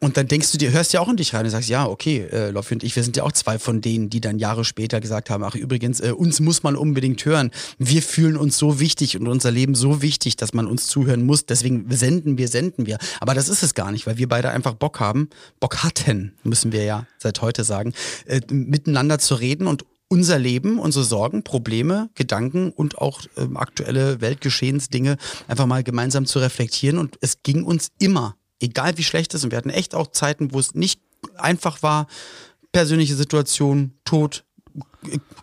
Und 0.00 0.16
dann 0.16 0.28
denkst 0.28 0.52
du 0.52 0.58
dir, 0.58 0.70
hörst 0.72 0.92
ja 0.92 1.00
auch 1.00 1.08
in 1.08 1.16
dich 1.16 1.34
rein 1.34 1.44
und 1.44 1.50
sagst, 1.50 1.68
ja, 1.68 1.86
okay, 1.86 2.26
äh, 2.30 2.50
Loffi 2.50 2.74
und 2.74 2.84
ich, 2.84 2.94
wir 2.94 3.02
sind 3.02 3.16
ja 3.16 3.24
auch 3.24 3.32
zwei 3.32 3.58
von 3.58 3.80
denen, 3.80 4.10
die 4.10 4.20
dann 4.20 4.38
Jahre 4.38 4.64
später 4.64 5.00
gesagt 5.00 5.30
haben, 5.30 5.42
ach 5.42 5.54
übrigens, 5.54 6.00
äh, 6.00 6.12
uns 6.12 6.40
muss 6.40 6.62
man 6.62 6.76
unbedingt 6.76 7.24
hören. 7.24 7.50
Wir 7.78 8.02
fühlen 8.02 8.36
uns 8.36 8.58
so 8.58 8.80
wichtig 8.80 9.18
und 9.18 9.26
unser 9.26 9.50
Leben 9.50 9.74
so 9.74 10.02
wichtig, 10.02 10.36
dass 10.36 10.52
man 10.52 10.66
uns 10.66 10.86
zuhören 10.86 11.24
muss. 11.24 11.46
Deswegen 11.46 11.86
senden 11.90 12.38
wir, 12.38 12.48
senden 12.48 12.67
wir. 12.86 12.98
Aber 13.20 13.34
das 13.34 13.48
ist 13.48 13.62
es 13.62 13.74
gar 13.74 13.90
nicht, 13.90 14.06
weil 14.06 14.18
wir 14.18 14.28
beide 14.28 14.50
einfach 14.50 14.74
Bock 14.74 15.00
haben, 15.00 15.28
Bock 15.60 15.82
hatten, 15.82 16.34
müssen 16.42 16.72
wir 16.72 16.84
ja 16.84 17.06
seit 17.18 17.40
heute 17.40 17.64
sagen, 17.64 17.92
äh, 18.26 18.40
miteinander 18.50 19.18
zu 19.18 19.34
reden 19.34 19.66
und 19.66 19.84
unser 20.08 20.38
Leben, 20.38 20.78
unsere 20.78 21.04
Sorgen, 21.04 21.42
Probleme, 21.42 22.08
Gedanken 22.14 22.70
und 22.70 22.98
auch 22.98 23.20
ähm, 23.36 23.56
aktuelle 23.56 24.20
Weltgeschehensdinge 24.20 25.16
einfach 25.46 25.66
mal 25.66 25.82
gemeinsam 25.82 26.26
zu 26.26 26.38
reflektieren. 26.38 26.98
Und 26.98 27.18
es 27.20 27.42
ging 27.42 27.62
uns 27.62 27.90
immer, 27.98 28.36
egal 28.58 28.96
wie 28.96 29.04
schlecht 29.04 29.34
es 29.34 29.40
ist, 29.40 29.44
und 29.44 29.50
wir 29.50 29.58
hatten 29.58 29.70
echt 29.70 29.94
auch 29.94 30.08
Zeiten, 30.08 30.52
wo 30.52 30.58
es 30.58 30.74
nicht 30.74 31.00
einfach 31.36 31.82
war, 31.82 32.06
persönliche 32.72 33.16
Situation, 33.16 33.92
Tod, 34.04 34.44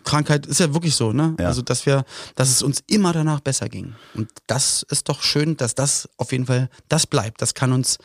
Krankheit 0.04 0.46
ist 0.46 0.60
ja 0.60 0.72
wirklich 0.74 0.94
so, 0.94 1.12
ne? 1.12 1.34
Ja. 1.38 1.46
Also, 1.46 1.62
dass 1.62 1.86
wir, 1.86 2.04
dass 2.34 2.50
es 2.50 2.62
uns 2.62 2.82
immer 2.86 3.12
danach 3.12 3.40
besser 3.40 3.68
ging. 3.68 3.94
Und 4.14 4.28
das 4.46 4.84
ist 4.90 5.08
doch 5.08 5.22
schön, 5.22 5.56
dass 5.56 5.74
das 5.74 6.08
auf 6.16 6.32
jeden 6.32 6.46
Fall, 6.46 6.68
das 6.88 7.06
bleibt. 7.06 7.42
Das 7.42 7.54
kann 7.54 7.72
uns, 7.72 7.98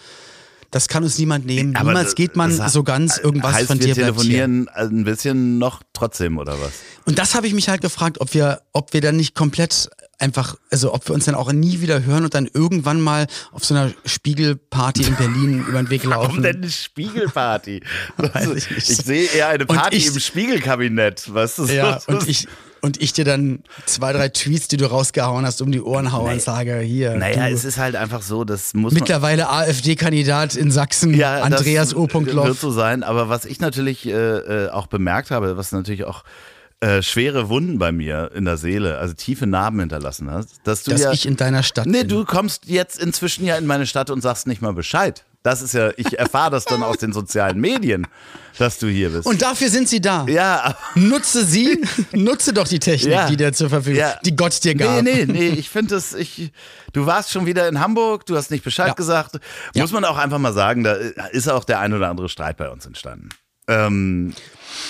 das 0.72 0.88
kann 0.88 1.04
uns 1.04 1.18
niemand 1.18 1.46
nehmen. 1.46 1.76
Aber 1.76 1.92
Niemals 1.92 2.16
geht 2.16 2.36
man 2.36 2.52
so 2.70 2.84
ganz 2.84 3.18
irgendwas 3.18 3.54
heißt, 3.54 3.68
von 3.68 3.80
wir 3.80 3.88
dir 3.88 3.94
hier. 3.94 4.04
telefonieren 4.06 4.70
ein 4.70 5.04
bisschen 5.04 5.58
noch 5.58 5.84
trotzdem, 5.94 6.38
oder 6.38 6.60
was? 6.60 6.72
Und 7.06 7.20
das 7.20 7.36
habe 7.36 7.48
ich 7.48 7.54
mich 7.54 7.68
halt 7.68 7.82
gefragt, 7.82 8.22
ob 8.22 8.34
wir, 8.34 8.62
ob 8.72 8.94
wir 8.94 9.02
dann 9.02 9.18
nicht 9.18 9.36
komplett 9.36 9.90
einfach, 10.22 10.56
also 10.70 10.94
ob 10.94 11.08
wir 11.10 11.14
uns 11.16 11.26
dann 11.26 11.36
auch 11.36 11.52
nie 11.52 11.82
wieder 11.82 12.04
hören 12.06 12.24
und 12.24 12.34
dann 12.34 12.48
irgendwann 12.54 13.02
mal 13.02 13.28
auf 13.52 13.66
so 13.66 13.74
einer 13.74 13.92
Spiegelparty 14.06 15.04
in 15.04 15.16
Berlin 15.16 15.66
über 15.68 15.82
den 15.82 15.90
Weg 15.90 16.04
laufen. 16.04 16.28
Warum 16.30 16.42
denn 16.44 16.58
eine 16.58 16.70
Spiegelparty? 16.70 17.82
Also, 18.34 18.56
ich 18.56 18.70
ich 18.72 18.86
sehe 18.86 19.26
eher 19.26 19.50
eine 19.50 19.66
Party 19.66 19.98
ich- 19.98 20.08
im 20.08 20.20
Spiegelkabinett. 20.20 21.34
Was 21.34 21.60
ist 21.60 21.72
Ja, 21.72 21.94
das? 21.94 22.06
und 22.08 22.28
ich, 22.28 22.48
und 22.82 23.02
ich 23.02 23.14
dir 23.14 23.26
dann 23.26 23.64
zwei, 23.86 24.14
drei 24.14 24.30
Tweets, 24.30 24.68
die 24.68 24.78
du 24.78 24.86
rausgehauen 24.86 25.46
hast, 25.46 25.62
um 25.62 25.72
die 25.72 25.82
Ohren 25.82 26.12
haue 26.12 26.32
und 26.32 26.42
sage, 26.42 26.80
hier, 26.80 27.16
Naja, 27.16 27.48
es 27.50 27.66
ist 27.66 27.78
halt 27.78 27.96
einfach 27.96 28.22
so, 28.22 28.44
das 28.44 28.74
muss 28.74 28.94
mittlerweile 28.94 29.50
AfD-Kandidat 29.50 30.56
in 30.56 30.72
Sachsen, 30.72 31.14
Ja, 31.14 31.42
Andreas 31.42 31.96
O. 31.96 32.08
wird 32.12 32.32
Loff. 32.34 32.60
so 32.60 32.72
sein. 32.72 33.04
Aber 33.04 33.30
was 33.30 33.46
ich 33.46 33.60
natürlich 33.60 34.06
äh, 34.08 34.12
äh, 34.12 34.70
auch 34.70 34.88
bemerkt 34.88 35.32
habe, 35.32 35.58
was 35.58 35.72
natürlich 35.72 36.06
auch 36.06 36.24
äh, 36.82 37.02
schwere 37.04 37.48
Wunden 37.50 37.78
bei 37.78 37.92
mir 37.92 38.32
in 38.34 38.46
der 38.46 38.58
Seele, 38.58 38.98
also 38.98 39.14
tiefe 39.14 39.46
Narben 39.48 39.80
hinterlassen 39.80 40.30
hat, 40.32 40.48
dass 40.64 40.84
du 40.84 40.92
Dass 40.92 41.02
ja. 41.02 41.12
ich 41.12 41.26
in 41.28 41.38
deiner 41.38 41.62
Stadt 41.64 41.86
nee, 41.86 42.00
bin. 42.00 42.10
du 42.10 42.26
kommst 42.26 42.66
jetzt 42.66 43.00
inzwischen 43.00 43.46
ja 43.46 43.56
in 43.56 43.68
meine 43.68 43.86
Stadt 43.86 44.10
und 44.10 44.22
sagst 44.22 44.48
nicht 44.48 44.62
mal 44.62 44.74
Bescheid. 44.74 45.24
Das 45.44 45.64
ist 45.64 45.74
ja, 45.74 45.90
ich 45.98 46.20
erfahre 46.20 46.52
das 46.52 46.66
dann 46.66 46.84
aus 46.84 46.98
den 46.98 47.14
sozialen 47.14 47.60
Medien, 47.60 48.06
dass 48.60 48.78
du 48.78 48.88
hier 48.88 49.10
bist. 49.10 49.26
Und 49.28 49.42
dafür 49.42 49.70
sind 49.70 49.90
sie 49.90 50.00
da. 50.00 50.26
ja, 50.28 50.76
Nutze 50.94 51.44
sie, 51.46 51.84
nutze 52.12 52.54
doch 52.54 52.68
die 52.68 52.78
Technik, 52.78 53.14
Ja. 53.14 53.28
die 53.28 53.38
dir 53.38 53.52
zur 53.54 53.70
Verfügung, 53.70 54.00
Ja. 54.00 54.20
die 54.24 54.36
Gott 54.36 54.64
dir 54.64 54.76
gab. 54.76 55.02
Nee, 55.02 55.26
nee, 55.26 55.32
nee, 55.32 55.48
ich 55.50 55.70
finde 55.70 55.96
das, 55.96 56.14
ich, 56.14 56.52
du 56.94 57.08
warst 57.08 57.32
schon 57.32 57.48
wieder 57.48 57.68
in 57.68 57.80
Hamburg, 57.80 58.26
du 58.28 58.36
hast 58.38 58.52
nicht 58.52 58.64
Bescheid 58.64 58.90
Ja. 58.90 58.94
gesagt. 58.94 59.40
Muss 59.76 59.92
man 59.92 60.06
auch 60.06 60.18
einfach 60.18 60.38
mal 60.38 60.54
sagen, 60.54 60.84
da 60.84 60.94
ist 61.32 61.48
auch 61.48 61.64
der 61.64 61.80
ein 61.80 61.94
oder 61.94 62.10
andere 62.10 62.30
Streit 62.30 62.58
bei 62.58 62.70
uns 62.70 62.86
entstanden. 62.86 63.30
Ähm, 63.68 64.34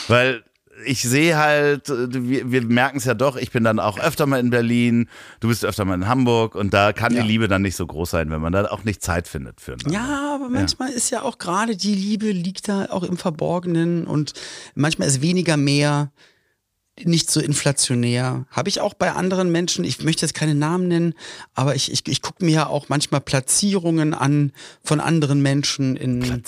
weil 0.09 0.43
ich 0.85 1.01
sehe 1.01 1.37
halt, 1.37 1.89
wir, 1.89 2.51
wir 2.51 2.61
merken 2.63 2.97
es 2.97 3.05
ja 3.05 3.13
doch, 3.13 3.35
ich 3.35 3.51
bin 3.51 3.63
dann 3.63 3.79
auch 3.79 3.99
öfter 3.99 4.25
mal 4.25 4.39
in 4.39 4.49
Berlin, 4.49 5.07
du 5.39 5.47
bist 5.47 5.63
öfter 5.65 5.85
mal 5.85 5.95
in 5.95 6.07
Hamburg 6.07 6.55
und 6.55 6.73
da 6.73 6.93
kann 6.93 7.13
Ja. 7.13 7.21
die 7.21 7.27
Liebe 7.27 7.47
dann 7.47 7.61
nicht 7.61 7.75
so 7.75 7.85
groß 7.85 8.09
sein, 8.09 8.29
wenn 8.31 8.41
man 8.41 8.53
da 8.53 8.65
auch 8.71 8.83
nicht 8.83 9.01
Zeit 9.01 9.27
findet 9.27 9.61
für 9.61 9.75
Ja, 9.89 10.33
aber 10.35 10.49
manchmal 10.49 10.89
ist 10.91 11.09
ja 11.09 11.21
auch 11.21 11.37
gerade 11.37 11.75
die 11.75 11.93
Liebe 11.95 12.31
liegt 12.31 12.67
da 12.67 12.85
auch 12.89 13.03
im 13.03 13.17
Verborgenen 13.17 14.05
und 14.05 14.33
manchmal 14.75 15.07
ist 15.07 15.21
weniger 15.21 15.57
mehr 15.57 16.11
nicht 17.03 17.31
so 17.31 17.39
inflationär. 17.39 18.45
Habe 18.51 18.69
ich 18.69 18.79
auch 18.81 18.93
bei 18.93 19.11
anderen 19.13 19.51
Menschen, 19.51 19.83
ich 19.85 20.03
möchte 20.03 20.25
jetzt 20.25 20.33
keine 20.33 20.55
Namen 20.55 20.87
nennen, 20.87 21.13
aber 21.53 21.75
ich, 21.75 21.91
ich, 21.91 22.07
ich 22.07 22.21
gucke 22.21 22.45
mir 22.45 22.51
ja 22.51 22.67
auch 22.67 22.89
manchmal 22.89 23.21
Platzierungen 23.21 24.13
an 24.13 24.51
von 24.83 24.99
anderen 24.99 25.41
Menschen 25.41 25.95
in, 25.95 26.43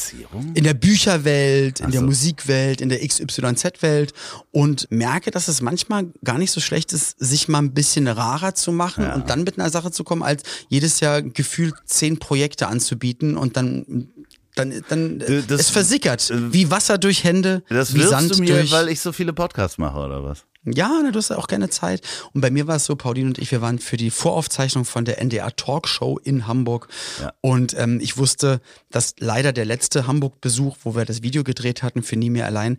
in 0.53 0.63
der 0.63 0.73
Bücherwelt, 0.73 1.79
in 1.79 1.87
Ach 1.87 1.91
der. 1.91 2.01
Musikwelt, 2.01 2.81
in 2.81 2.89
der 2.89 2.99
XYZ-Welt 3.07 4.13
und 4.51 4.87
merke, 4.91 5.31
dass 5.31 5.47
es 5.47 5.61
manchmal 5.61 6.07
gar 6.23 6.37
nicht 6.37 6.51
so 6.51 6.61
schlecht 6.61 6.93
ist, 6.93 7.19
sich 7.19 7.47
mal 7.47 7.59
ein 7.59 7.73
bisschen 7.73 8.07
rarer 8.07 8.53
zu 8.53 8.71
machen 8.71 9.09
und 9.11 9.29
dann 9.29 9.43
mit 9.43 9.57
einer 9.57 9.69
Sache 9.69 9.91
zu 9.91 10.03
kommen, 10.03 10.23
als 10.23 10.43
jedes 10.67 10.99
Jahr 10.99 11.21
gefühlt 11.21 11.73
zehn 11.85 12.19
Projekte 12.19 12.67
anzubieten 12.67 13.37
und 13.37 13.57
dann 13.57 14.09
dann, 14.55 14.83
dann 14.89 15.19
das- 15.19 15.61
es 15.61 15.69
versickert 15.69 16.29
äh, 16.29 16.53
wie 16.53 16.69
Wasser 16.71 16.97
durch 16.97 17.23
Hände, 17.23 17.63
Das 17.69 17.93
wie 17.93 18.03
Sand 18.03 18.35
du 18.35 18.39
mir, 18.39 18.55
durch. 18.57 18.71
weil 18.71 18.89
ich 18.89 18.99
so 19.01 19.11
viele 19.11 19.33
Podcasts 19.33 19.77
mache, 19.77 19.97
oder 19.99 20.23
was? 20.23 20.45
Ja, 20.65 21.01
na, 21.03 21.11
du 21.11 21.17
hast 21.19 21.29
ja 21.29 21.37
auch 21.37 21.47
gerne 21.47 21.69
Zeit. 21.69 22.01
Und 22.33 22.39
bei 22.39 22.49
mir 22.49 22.67
war 22.67 22.77
es 22.77 22.85
so, 22.85 22.95
Pauline 22.95 23.27
und 23.27 23.37
ich, 23.37 23.51
wir 23.51 23.61
waren 23.61 23.79
für 23.79 23.97
die 23.97 24.09
Voraufzeichnung 24.11 24.85
von 24.85 25.03
der 25.03 25.19
NDR 25.19 25.53
Talkshow 25.53 26.17
in 26.23 26.47
Hamburg. 26.47 26.87
Ja. 27.21 27.33
Und 27.41 27.75
ähm, 27.77 27.99
ich 28.01 28.15
wusste, 28.17 28.61
dass 28.89 29.15
leider 29.19 29.51
der 29.51 29.65
letzte 29.65 30.07
Hamburg-Besuch, 30.07 30.77
wo 30.83 30.95
wir 30.95 31.03
das 31.03 31.21
Video 31.21 31.43
gedreht 31.43 31.83
hatten 31.83 32.01
für 32.01 32.15
Nie 32.15 32.29
mehr 32.29 32.45
allein, 32.45 32.77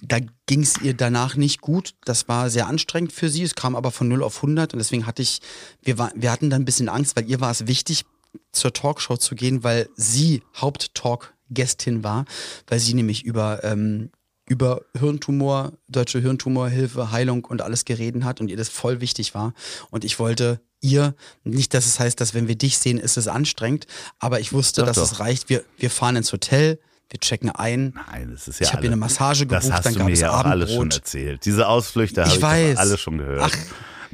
da 0.00 0.18
ging 0.46 0.60
es 0.62 0.80
ihr 0.80 0.94
danach 0.94 1.34
nicht 1.34 1.60
gut. 1.60 1.94
Das 2.04 2.28
war 2.28 2.50
sehr 2.50 2.68
anstrengend 2.68 3.10
für 3.12 3.28
sie. 3.28 3.42
Es 3.42 3.56
kam 3.56 3.74
aber 3.74 3.90
von 3.90 4.06
0 4.06 4.22
auf 4.22 4.36
100 4.36 4.72
und 4.74 4.78
deswegen 4.78 5.06
hatte 5.06 5.22
ich, 5.22 5.40
wir, 5.82 5.98
war, 5.98 6.12
wir 6.14 6.30
hatten 6.30 6.50
dann 6.50 6.62
ein 6.62 6.66
bisschen 6.66 6.88
Angst, 6.88 7.16
weil 7.16 7.28
ihr 7.28 7.40
war 7.40 7.50
es 7.50 7.66
wichtig, 7.66 8.04
zur 8.52 8.72
Talkshow 8.72 9.16
zu 9.16 9.34
gehen, 9.34 9.64
weil 9.64 9.88
sie 9.96 10.42
Haupttalk-Gästin 10.56 12.04
war, 12.04 12.24
weil 12.66 12.78
sie 12.78 12.94
nämlich 12.94 13.24
über 13.24 13.62
ähm, 13.64 14.10
über 14.46 14.82
Hirntumor, 14.94 15.72
deutsche 15.88 16.18
Hirntumorhilfe, 16.20 17.10
Heilung 17.10 17.46
und 17.46 17.62
alles 17.62 17.86
geredet 17.86 18.24
hat 18.24 18.40
und 18.42 18.48
ihr 18.48 18.58
das 18.58 18.68
voll 18.68 19.00
wichtig 19.00 19.34
war. 19.34 19.54
Und 19.90 20.04
ich 20.04 20.18
wollte 20.18 20.60
ihr, 20.82 21.14
nicht, 21.44 21.72
dass 21.72 21.86
es 21.86 21.98
heißt, 21.98 22.20
dass 22.20 22.34
wenn 22.34 22.46
wir 22.46 22.56
dich 22.56 22.76
sehen, 22.76 22.98
ist 22.98 23.16
es 23.16 23.26
anstrengend, 23.26 23.86
aber 24.18 24.40
ich 24.40 24.52
wusste, 24.52 24.82
Doch, 24.82 24.88
dass 24.88 24.96
doch. 24.96 25.04
es 25.12 25.18
reicht. 25.18 25.48
Wir, 25.48 25.64
wir 25.78 25.88
fahren 25.88 26.16
ins 26.16 26.30
Hotel, 26.30 26.78
wir 27.08 27.20
checken 27.20 27.48
ein. 27.48 27.94
Nein, 28.10 28.32
das 28.32 28.46
ist 28.46 28.60
ja 28.60 28.66
Ich 28.66 28.72
habe 28.74 28.86
eine 28.86 28.96
Massage 28.96 29.46
Das 29.46 29.62
gebucht, 29.62 29.76
hast 29.78 29.86
dann 29.86 29.92
du 29.94 29.98
gab 30.00 30.06
mir 30.08 30.12
es 30.12 30.20
ja 30.20 30.30
auch 30.38 30.44
alles 30.44 30.68
schon 30.68 30.78
Abendbrot. 30.80 31.00
erzählt. 31.00 31.44
Diese 31.46 31.66
Ausflüchte 31.66 32.20
Ich 32.20 32.26
habe 32.26 32.36
ich 32.36 32.42
weiß. 32.42 32.74
doch 32.74 32.80
alle 32.82 32.98
schon 32.98 33.16
gehört. 33.18 33.42
Ach. 33.50 33.56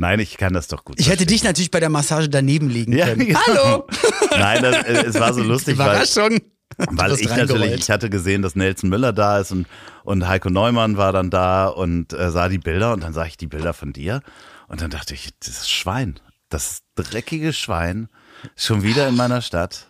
Nein, 0.00 0.18
ich 0.18 0.38
kann 0.38 0.54
das 0.54 0.66
doch 0.66 0.82
gut. 0.84 0.98
Ich 0.98 1.06
hätte 1.06 1.18
verstehen. 1.18 1.34
dich 1.34 1.44
natürlich 1.44 1.70
bei 1.70 1.78
der 1.78 1.90
Massage 1.90 2.30
daneben 2.30 2.70
liegen 2.70 2.96
Ja, 2.96 3.06
können. 3.06 3.26
genau. 3.26 3.38
Hallo! 3.46 3.86
Nein, 4.30 4.62
das, 4.62 4.76
äh, 4.86 5.04
es 5.06 5.20
war 5.20 5.34
so 5.34 5.42
lustig, 5.42 5.76
weil, 5.76 5.88
Überraschung! 5.90 6.38
weil 6.78 7.10
bist 7.10 7.22
ich 7.22 7.28
natürlich, 7.28 7.72
ich 7.72 7.90
hatte 7.90 8.08
gesehen, 8.08 8.40
dass 8.40 8.56
Nelson 8.56 8.88
Müller 8.88 9.12
da 9.12 9.40
ist 9.40 9.52
und, 9.52 9.66
und 10.04 10.26
Heiko 10.26 10.48
Neumann 10.48 10.96
war 10.96 11.12
dann 11.12 11.28
da 11.28 11.66
und 11.68 12.14
äh, 12.14 12.30
sah 12.30 12.48
die 12.48 12.56
Bilder 12.58 12.94
und 12.94 13.02
dann 13.02 13.12
sah 13.12 13.26
ich 13.26 13.36
die 13.36 13.46
Bilder 13.46 13.74
von 13.74 13.92
dir 13.92 14.22
und 14.68 14.80
dann 14.80 14.88
dachte 14.90 15.12
ich, 15.12 15.30
das 15.44 15.68
Schwein, 15.68 16.18
das 16.48 16.80
dreckige 16.94 17.52
Schwein, 17.52 18.08
schon 18.56 18.82
wieder 18.82 19.06
in 19.06 19.16
meiner 19.16 19.42
Stadt. 19.42 19.86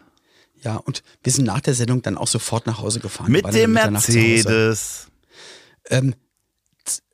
Ja, 0.63 0.75
und 0.77 1.05
wir 1.23 1.33
sind 1.33 1.45
nach 1.45 1.61
der 1.61 1.75
Sendung 1.75 2.03
dann 2.03 2.19
auch 2.19 2.27
sofort 2.27 2.67
nach 2.67 2.81
Hause 2.81 2.99
gefahren. 2.99 3.31
Mit 3.31 3.55
dem. 3.55 3.75
Mercedes. 3.75 5.07
Ähm, 5.89 6.15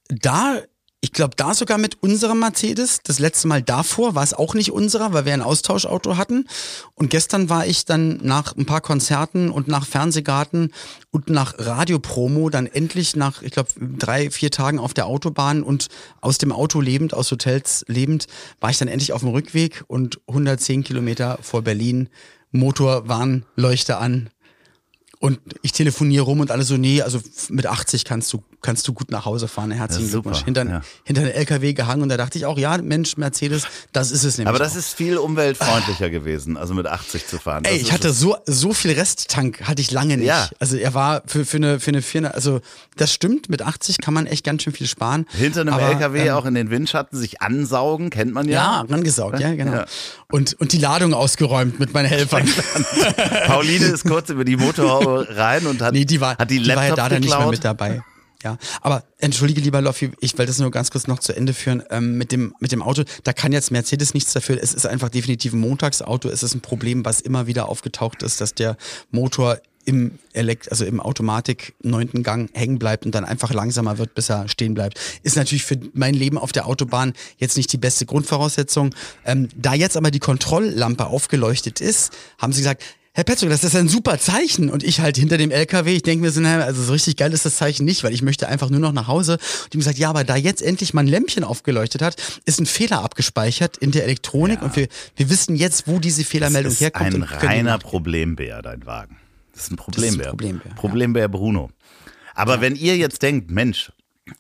da, 0.09 0.62
ich 1.07 1.13
glaube, 1.13 1.37
da 1.37 1.55
sogar 1.55 1.79
mit 1.79 2.03
unserem 2.03 2.41
Mercedes. 2.41 2.99
Das 3.05 3.21
letzte 3.21 3.47
Mal 3.47 3.63
davor 3.63 4.17
war 4.17 4.25
es 4.25 4.35
auch 4.35 4.55
nicht 4.55 4.73
unserer, 4.73 5.13
weil 5.13 5.25
wir 5.25 5.35
ein 5.35 5.41
Austauschauto 5.41 6.17
hatten. 6.17 6.49
Und 6.95 7.11
gestern 7.11 7.49
war 7.49 7.65
ich 7.65 7.85
dann 7.85 8.19
nach 8.25 8.57
ein 8.57 8.67
paar 8.67 8.81
Konzerten 8.81 9.51
und 9.51 9.69
nach 9.69 9.87
Fernsehgarten 9.87 10.73
und 11.13 11.31
nach 11.31 11.55
Radiopromo 11.59 12.51
dann 12.51 12.67
endlich 12.67 13.15
nach, 13.15 13.43
ich 13.43 13.53
glaube, 13.53 13.71
drei, 13.79 14.33
vier 14.33 14.51
Tagen 14.51 14.81
auf 14.81 14.95
der 14.95 15.07
Autobahn 15.07 15.63
und 15.63 15.87
aus 16.21 16.39
dem 16.39 16.51
Auto 16.51 16.81
lebend, 16.81 17.15
aus 17.15 17.31
Hotels 17.31 17.85
lebend, 17.87 18.27
war 18.59 18.71
ich 18.71 18.79
dann 18.79 18.89
endlich 18.89 19.13
auf 19.13 19.21
dem 19.21 19.31
Rückweg 19.31 19.85
und 19.87 20.19
110 20.27 20.83
Kilometer 20.83 21.39
vor 21.41 21.63
Berlin, 21.63 22.09
Motorwarnleuchte 22.51 23.99
an. 23.99 24.31
Und 25.19 25.41
ich 25.63 25.73
telefoniere 25.73 26.25
rum 26.25 26.41
und 26.41 26.51
alle 26.51 26.63
so, 26.63 26.77
nee, 26.77 27.01
also 27.01 27.21
mit 27.49 27.65
80 27.65 28.05
kannst 28.05 28.31
du, 28.35 28.43
kannst 28.61 28.87
du 28.87 28.93
gut 28.93 29.11
nach 29.11 29.25
Hause 29.25 29.49
fahren. 29.49 29.71
Herzlichen 29.71 30.11
Glückwunsch. 30.11 30.45
Hinter, 30.45 30.67
ja. 30.67 30.83
hinter 31.05 31.23
den 31.23 31.31
LKW 31.31 31.73
gehangen 31.73 32.03
und 32.03 32.11
da 32.11 32.19
dachte 32.19 32.37
ich 32.37 32.45
auch, 32.45 32.59
ja, 32.59 32.77
Mensch, 32.77 33.17
Mercedes, 33.17 33.65
das 33.93 34.11
ist 34.11 34.25
es 34.25 34.37
nämlich. 34.37 34.51
Aber 34.51 34.59
das 34.59 34.75
auch. 34.75 34.79
ist 34.79 34.93
viel 34.95 35.17
umweltfreundlicher 35.17 36.11
gewesen, 36.11 36.59
also 36.59 36.75
mit 36.75 36.87
80 36.87 37.27
zu 37.27 37.39
fahren. 37.39 37.63
Das 37.63 37.73
Ey, 37.73 37.79
ich 37.79 37.93
hatte 37.93 38.13
so, 38.13 38.37
so 38.45 38.75
viel 38.75 38.93
Resttank 38.93 39.63
hatte 39.63 39.81
ich 39.81 39.91
lange 39.91 40.19
nicht. 40.19 40.27
Ja. 40.27 40.51
Also 40.59 40.77
er 40.77 40.93
war 40.93 41.23
für, 41.27 41.47
für 41.47 41.57
eine, 41.57 41.81
für 41.81 41.93
eine 41.93 42.03
Firma, 42.03 42.29
also 42.29 42.61
das 42.97 43.11
stimmt, 43.11 43.49
mit 43.49 43.63
80 43.63 43.99
kann 43.99 44.13
man 44.13 44.27
echt 44.27 44.45
ganz 44.45 44.65
schön 44.65 44.75
viel 44.75 44.87
sparen. 44.87 45.25
hinter 45.33 45.63
einem 45.63 45.73
Aber, 45.73 45.89
LKW 45.89 46.27
ähm, 46.27 46.35
auch 46.35 46.45
in 46.45 46.55
den 46.55 46.69
Windschatten 46.69 47.19
sich 47.19 47.41
ansaugen, 47.41 48.11
kennt 48.11 48.35
man 48.35 48.49
Ja, 48.49 48.53
ja. 48.53 48.81
rangesaugt, 48.83 49.41
ja, 49.41 49.55
genau. 49.55 49.73
Ja. 49.73 49.87
Und, 50.31 50.61
und 50.61 50.73
die 50.73 50.79
Ladung 50.79 51.15
ausgeräumt 51.15 51.81
mit 51.81 51.95
meinen 51.95 52.07
Helfern. 52.07 52.47
Pauline 53.47 53.87
ist 53.87 54.05
kurz 54.05 54.29
über 54.29 54.45
die 54.45 54.57
Motorhaube 54.57 55.06
rein 55.15 55.67
und 55.67 55.83
hat, 55.83 55.93
nee, 55.93 56.05
die 56.05 56.21
war, 56.21 56.37
hat 56.37 56.51
die, 56.51 56.63
die 56.63 56.69
war 56.69 56.87
ja 56.87 56.95
da 56.95 57.09
dann 57.09 57.21
nicht 57.21 57.37
mehr 57.37 57.49
mit 57.49 57.65
dabei. 57.65 58.03
Ja, 58.43 58.59
aber 58.81 59.03
entschuldige 59.19 59.61
lieber 59.61 59.81
Loffi, 59.81 60.13
ich 60.21 60.37
will 60.39 60.47
das 60.47 60.59
nur 60.59 60.71
ganz 60.71 60.91
kurz 60.91 61.07
noch 61.07 61.19
zu 61.19 61.35
Ende 61.35 61.55
führen. 61.55 61.83
Ähm, 61.91 62.17
mit, 62.19 62.33
dem, 62.33 62.55
mit 62.61 62.71
dem 62.71 62.83
Auto, 62.83 63.03
da 63.25 63.33
kann 63.33 63.53
jetzt 63.53 63.71
Mercedes 63.71 64.15
nichts 64.15 64.33
dafür. 64.35 64.59
Es 64.63 64.75
ist 64.75 64.87
einfach 64.87 65.09
definitiv 65.09 65.55
ein 65.55 65.59
Montagsauto. 65.59 66.29
Es 66.29 66.43
ist 66.43 66.55
ein 66.55 66.61
Problem, 66.61 67.05
was 67.05 67.21
immer 67.21 67.47
wieder 67.47 67.69
aufgetaucht 67.69 68.23
ist, 68.23 68.41
dass 68.41 68.55
der 68.55 68.77
Motor 69.11 69.59
im 69.87 70.19
Elekt 70.33 70.71
also 70.71 70.85
im 70.85 71.01
Automatik 71.01 71.75
neunten 71.83 72.25
Gang 72.25 72.51
hängen 72.53 72.79
bleibt 72.79 73.07
und 73.07 73.15
dann 73.15 73.25
einfach 73.25 73.55
langsamer 73.55 73.99
wird, 73.99 74.15
bis 74.15 74.29
er 74.29 74.49
stehen 74.49 74.75
bleibt. 74.75 74.99
Ist 75.23 75.37
natürlich 75.37 75.65
für 75.65 75.79
mein 75.95 76.13
Leben 76.13 76.39
auf 76.39 76.53
der 76.53 76.67
Autobahn 76.67 77.15
jetzt 77.39 77.57
nicht 77.57 77.73
die 77.73 77.79
beste 77.79 78.05
Grundvoraussetzung. 78.05 78.95
Ähm, 79.25 79.49
da 79.57 79.75
jetzt 79.75 79.97
aber 79.97 80.11
die 80.11 80.19
Kontrolllampe 80.19 81.07
aufgeleuchtet 81.07 81.81
ist, 81.81 82.13
haben 82.39 82.53
sie 82.53 82.61
gesagt, 82.61 82.83
Herr 83.17 83.25
Petzog, 83.25 83.49
das 83.49 83.65
ist 83.65 83.75
ein 83.75 83.89
super 83.89 84.19
Zeichen. 84.19 84.69
Und 84.69 84.83
ich 84.83 85.01
halt 85.01 85.17
hinter 85.17 85.39
dem 85.39 85.51
LKW, 85.51 85.97
ich 85.97 86.03
denke 86.03 86.23
mir 86.23 86.31
so, 86.31 86.43
naja, 86.43 86.63
also 86.67 86.83
so 86.83 86.93
richtig 86.93 87.17
geil 87.17 87.33
ist 87.33 87.47
das 87.47 87.57
Zeichen 87.57 87.87
nicht, 87.87 88.05
weil 88.05 88.13
ich 88.13 88.21
möchte 88.21 88.47
einfach 88.47 88.69
nur 88.69 88.79
noch 88.79 88.93
nach 88.93 89.09
Hause. 89.09 89.39
Und 89.65 89.73
die 89.73 89.77
haben 89.77 89.81
gesagt, 89.81 89.97
ja, 89.97 90.11
aber 90.11 90.23
da 90.23 90.37
jetzt 90.37 90.61
endlich 90.61 90.93
mal 90.93 91.01
ein 91.01 91.07
Lämpchen 91.07 91.43
aufgeleuchtet 91.43 92.03
hat, 92.03 92.17
ist 92.45 92.61
ein 92.61 92.67
Fehler 92.67 93.01
abgespeichert 93.03 93.79
in 93.79 93.91
der 93.91 94.05
Elektronik 94.05 94.61
und 94.61 94.77
wir, 94.77 94.89
wir 95.17 95.31
wissen 95.31 95.57
jetzt, 95.57 95.89
wo 95.89 95.99
diese 95.99 96.25
Fehlermeldung 96.25 96.65
Das 96.65 96.75
ist 96.75 96.81
herkommt. 96.83 97.15
ein 97.15 97.23
reiner 97.23 97.79
Problembär, 97.79 98.61
dein 98.61 98.85
Wagen. 98.85 99.17
Das 99.55 99.63
ist 99.63 99.73
ein 99.73 99.77
Problembär. 99.77 100.29
Problembär, 100.29 100.67
ja. 100.69 100.75
Problembär 100.75 101.29
Bruno. 101.29 101.71
Aber 102.35 102.61
wenn 102.61 102.77
ihr 102.77 102.99
jetzt 102.99 103.23
denkt, 103.23 103.51
Mensch, 103.51 103.93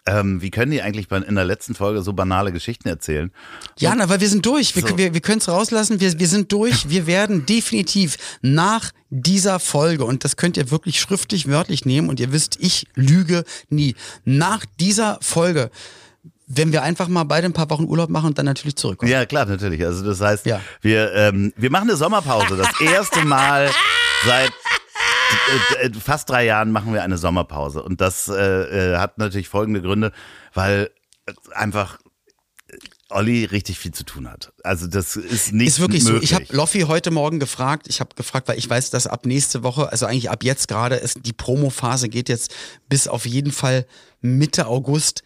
ähm, 0.06 0.42
wie 0.42 0.50
können 0.50 0.72
die 0.72 0.82
eigentlich 0.82 1.10
in 1.10 1.34
der 1.34 1.44
letzten 1.44 1.74
Folge 1.74 2.02
so 2.02 2.12
banale 2.12 2.52
Geschichten 2.52 2.88
erzählen? 2.88 3.30
Ja, 3.78 3.94
na, 3.96 4.08
weil 4.08 4.20
wir 4.20 4.28
sind 4.28 4.44
durch. 4.44 4.74
Wir, 4.74 4.86
So. 4.86 4.98
wir, 4.98 5.14
wir 5.14 5.20
können 5.20 5.38
es 5.38 5.48
rauslassen. 5.48 6.00
Wir, 6.00 6.18
wir 6.18 6.28
sind 6.28 6.50
durch. 6.52 6.88
Wir 6.88 7.06
werden 7.06 7.46
definitiv 7.46 8.16
nach 8.42 8.92
dieser 9.10 9.60
Folge, 9.60 10.04
und 10.04 10.24
das 10.24 10.36
könnt 10.36 10.56
ihr 10.56 10.70
wirklich 10.70 11.00
schriftlich, 11.00 11.48
wörtlich 11.48 11.84
nehmen, 11.84 12.08
und 12.08 12.18
ihr 12.18 12.32
wisst, 12.32 12.56
ich 12.60 12.86
lüge 12.94 13.44
nie. 13.68 13.94
Nach 14.24 14.64
dieser 14.80 15.18
Folge, 15.22 15.70
wenn 16.48 16.72
wir 16.72 16.82
einfach 16.82 17.08
mal 17.08 17.24
beide 17.24 17.46
ein 17.46 17.52
paar 17.52 17.70
Wochen 17.70 17.84
Urlaub 17.84 18.10
machen 18.10 18.26
und 18.26 18.38
dann 18.38 18.46
natürlich 18.46 18.76
zurückkommen. 18.76 19.10
Ja, 19.10 19.24
klar, 19.26 19.46
natürlich. 19.46 19.84
Also 19.84 20.04
das 20.04 20.20
heißt, 20.20 20.46
Ja. 20.46 20.60
wir, 20.80 21.12
ähm, 21.14 21.52
wir 21.56 21.70
machen 21.70 21.88
eine 21.88 21.96
Sommerpause. 21.96 22.56
Das 22.56 22.80
erste 22.80 23.24
Mal 23.24 23.70
seit 24.26 24.52
fast 26.00 26.28
drei 26.30 26.44
Jahren 26.44 26.72
machen 26.72 26.92
wir 26.92 27.02
eine 27.02 27.18
Sommerpause. 27.18 27.82
Und 27.82 28.00
das 28.00 28.28
äh, 28.28 28.34
äh, 28.34 28.96
hat 28.98 29.18
natürlich 29.18 29.48
folgende 29.48 29.82
Gründe, 29.82 30.12
weil 30.54 30.90
äh, 31.26 31.32
einfach 31.54 31.98
äh, 32.68 32.76
Olli 33.08 33.44
richtig 33.44 33.78
viel 33.78 33.92
zu 33.92 34.04
tun 34.04 34.30
hat. 34.30 34.52
Also 34.64 34.86
das 34.86 35.16
ist 35.16 35.52
nicht 35.52 35.68
Ist 35.68 35.80
wirklich 35.80 36.04
möglich. 36.04 36.20
so. 36.20 36.24
Ich 36.24 36.34
habe 36.34 36.56
Loffi 36.56 36.80
heute 36.80 37.10
Morgen 37.10 37.38
gefragt. 37.38 37.86
Ich 37.88 38.00
habe 38.00 38.14
gefragt, 38.16 38.48
weil 38.48 38.58
ich 38.58 38.68
weiß, 38.68 38.90
dass 38.90 39.06
ab 39.06 39.26
nächste 39.26 39.62
Woche, 39.62 39.90
also 39.92 40.06
eigentlich 40.06 40.30
ab 40.30 40.42
jetzt 40.42 40.68
gerade, 40.68 40.96
ist 40.96 41.20
die 41.24 41.32
Promo-Phase 41.32 42.08
geht 42.08 42.28
jetzt 42.28 42.54
bis 42.88 43.06
auf 43.06 43.24
jeden 43.26 43.52
Fall 43.52 43.86
Mitte 44.20 44.66
August. 44.66 45.22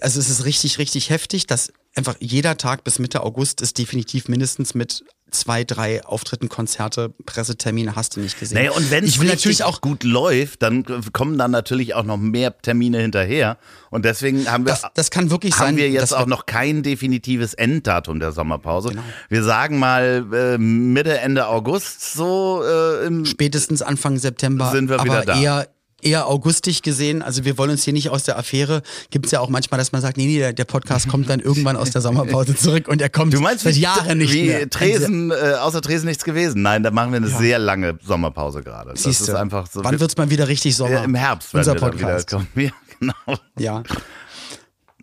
Also 0.00 0.18
es 0.18 0.30
ist 0.30 0.46
richtig, 0.46 0.78
richtig 0.78 1.10
heftig, 1.10 1.46
dass 1.46 1.72
einfach 1.94 2.16
jeder 2.20 2.56
Tag 2.56 2.84
bis 2.84 2.98
Mitte 2.98 3.22
August 3.22 3.60
ist 3.60 3.76
definitiv 3.76 4.28
mindestens 4.28 4.74
mit 4.74 5.04
zwei, 5.30 5.64
drei 5.64 6.04
Auftritten, 6.04 6.48
Konzerte, 6.48 7.10
Pressetermine 7.26 7.96
hast 7.96 8.16
du 8.16 8.20
nicht 8.20 8.38
gesehen. 8.38 8.56
Naja, 8.58 8.72
und 8.72 8.90
wenn 8.90 9.04
es 9.04 9.20
natürlich 9.22 9.64
auch 9.64 9.80
gut 9.80 10.04
läuft, 10.04 10.62
dann 10.62 10.84
kommen 11.12 11.38
dann 11.38 11.50
natürlich 11.50 11.94
auch 11.94 12.04
noch 12.04 12.16
mehr 12.16 12.56
Termine 12.58 12.98
hinterher. 13.00 13.56
Und 13.90 14.04
deswegen 14.04 14.50
haben 14.50 14.64
wir, 14.66 14.72
Das- 14.72 14.86
das 14.94 15.10
kann 15.10 15.30
wirklich 15.30 15.54
haben 15.54 15.66
sein, 15.68 15.76
wir 15.76 15.88
jetzt 15.90 16.14
auch 16.14 16.26
noch 16.26 16.46
kein 16.46 16.82
definitives 16.82 17.54
Enddatum 17.54 18.20
der 18.20 18.32
Sommerpause. 18.32 18.90
Genau. 18.90 19.02
Wir 19.28 19.42
sagen 19.42 19.78
mal 19.78 20.26
äh, 20.32 20.58
Mitte, 20.58 21.18
Ende 21.18 21.46
August 21.48 22.12
so 22.14 22.62
äh, 22.64 23.06
im 23.06 23.24
spätestens 23.24 23.82
Anfang 23.82 24.16
September. 24.18 24.70
Sind 24.70 24.88
wir 24.88 24.96
aber 25.00 25.04
wieder 25.04 25.24
da. 25.24 25.40
eher 25.40 25.68
eher 26.02 26.26
augustig 26.26 26.82
gesehen. 26.82 27.22
Also 27.22 27.44
wir 27.44 27.58
wollen 27.58 27.70
uns 27.70 27.84
hier 27.84 27.92
nicht 27.92 28.10
aus 28.10 28.24
der 28.24 28.38
Affäre. 28.38 28.82
Gibt 29.10 29.26
es 29.26 29.32
ja 29.32 29.40
auch 29.40 29.48
manchmal, 29.48 29.78
dass 29.78 29.92
man 29.92 30.00
sagt, 30.00 30.16
nee, 30.16 30.26
nee, 30.26 30.38
der, 30.38 30.52
der 30.52 30.64
Podcast 30.64 31.08
kommt 31.08 31.28
dann 31.30 31.40
irgendwann 31.40 31.76
aus 31.76 31.90
der 31.90 32.00
Sommerpause 32.00 32.54
zurück 32.56 32.88
und 32.88 33.00
er 33.02 33.08
kommt 33.08 33.32
Du 33.34 33.40
meinst 33.40 33.64
seit 33.64 33.76
Jahren 33.76 34.18
nicht 34.18 34.32
wie 34.34 34.44
mehr. 34.48 34.68
Tresen, 34.70 35.30
äh, 35.30 35.34
außer 35.60 35.80
Tresen 35.82 36.08
nichts 36.08 36.24
gewesen. 36.24 36.62
Nein, 36.62 36.82
da 36.82 36.90
machen 36.90 37.12
wir 37.12 37.18
eine 37.18 37.28
Ja. 37.28 37.38
sehr 37.38 37.58
lange 37.58 37.98
Sommerpause 38.04 38.62
gerade. 38.62 38.90
Das 38.90 39.02
Siehst 39.02 39.20
ist 39.22 39.28
du, 39.28 39.36
einfach 39.38 39.66
so. 39.66 39.82
Wann 39.84 39.98
wird's 40.00 40.16
mal 40.16 40.30
wieder 40.30 40.48
richtig 40.48 40.76
Sommer? 40.76 40.90
Ja, 40.92 41.04
Im 41.04 41.14
Herbst, 41.14 41.52
wenn 41.54 41.60
Unser 41.60 41.74
wir 41.74 41.80
dann 41.80 41.92
wieder 41.94 42.06
Podcast. 42.06 42.30
kommen. 42.30 42.46
Ja, 42.56 42.70
genau. 43.00 43.38
Ja. 43.58 43.82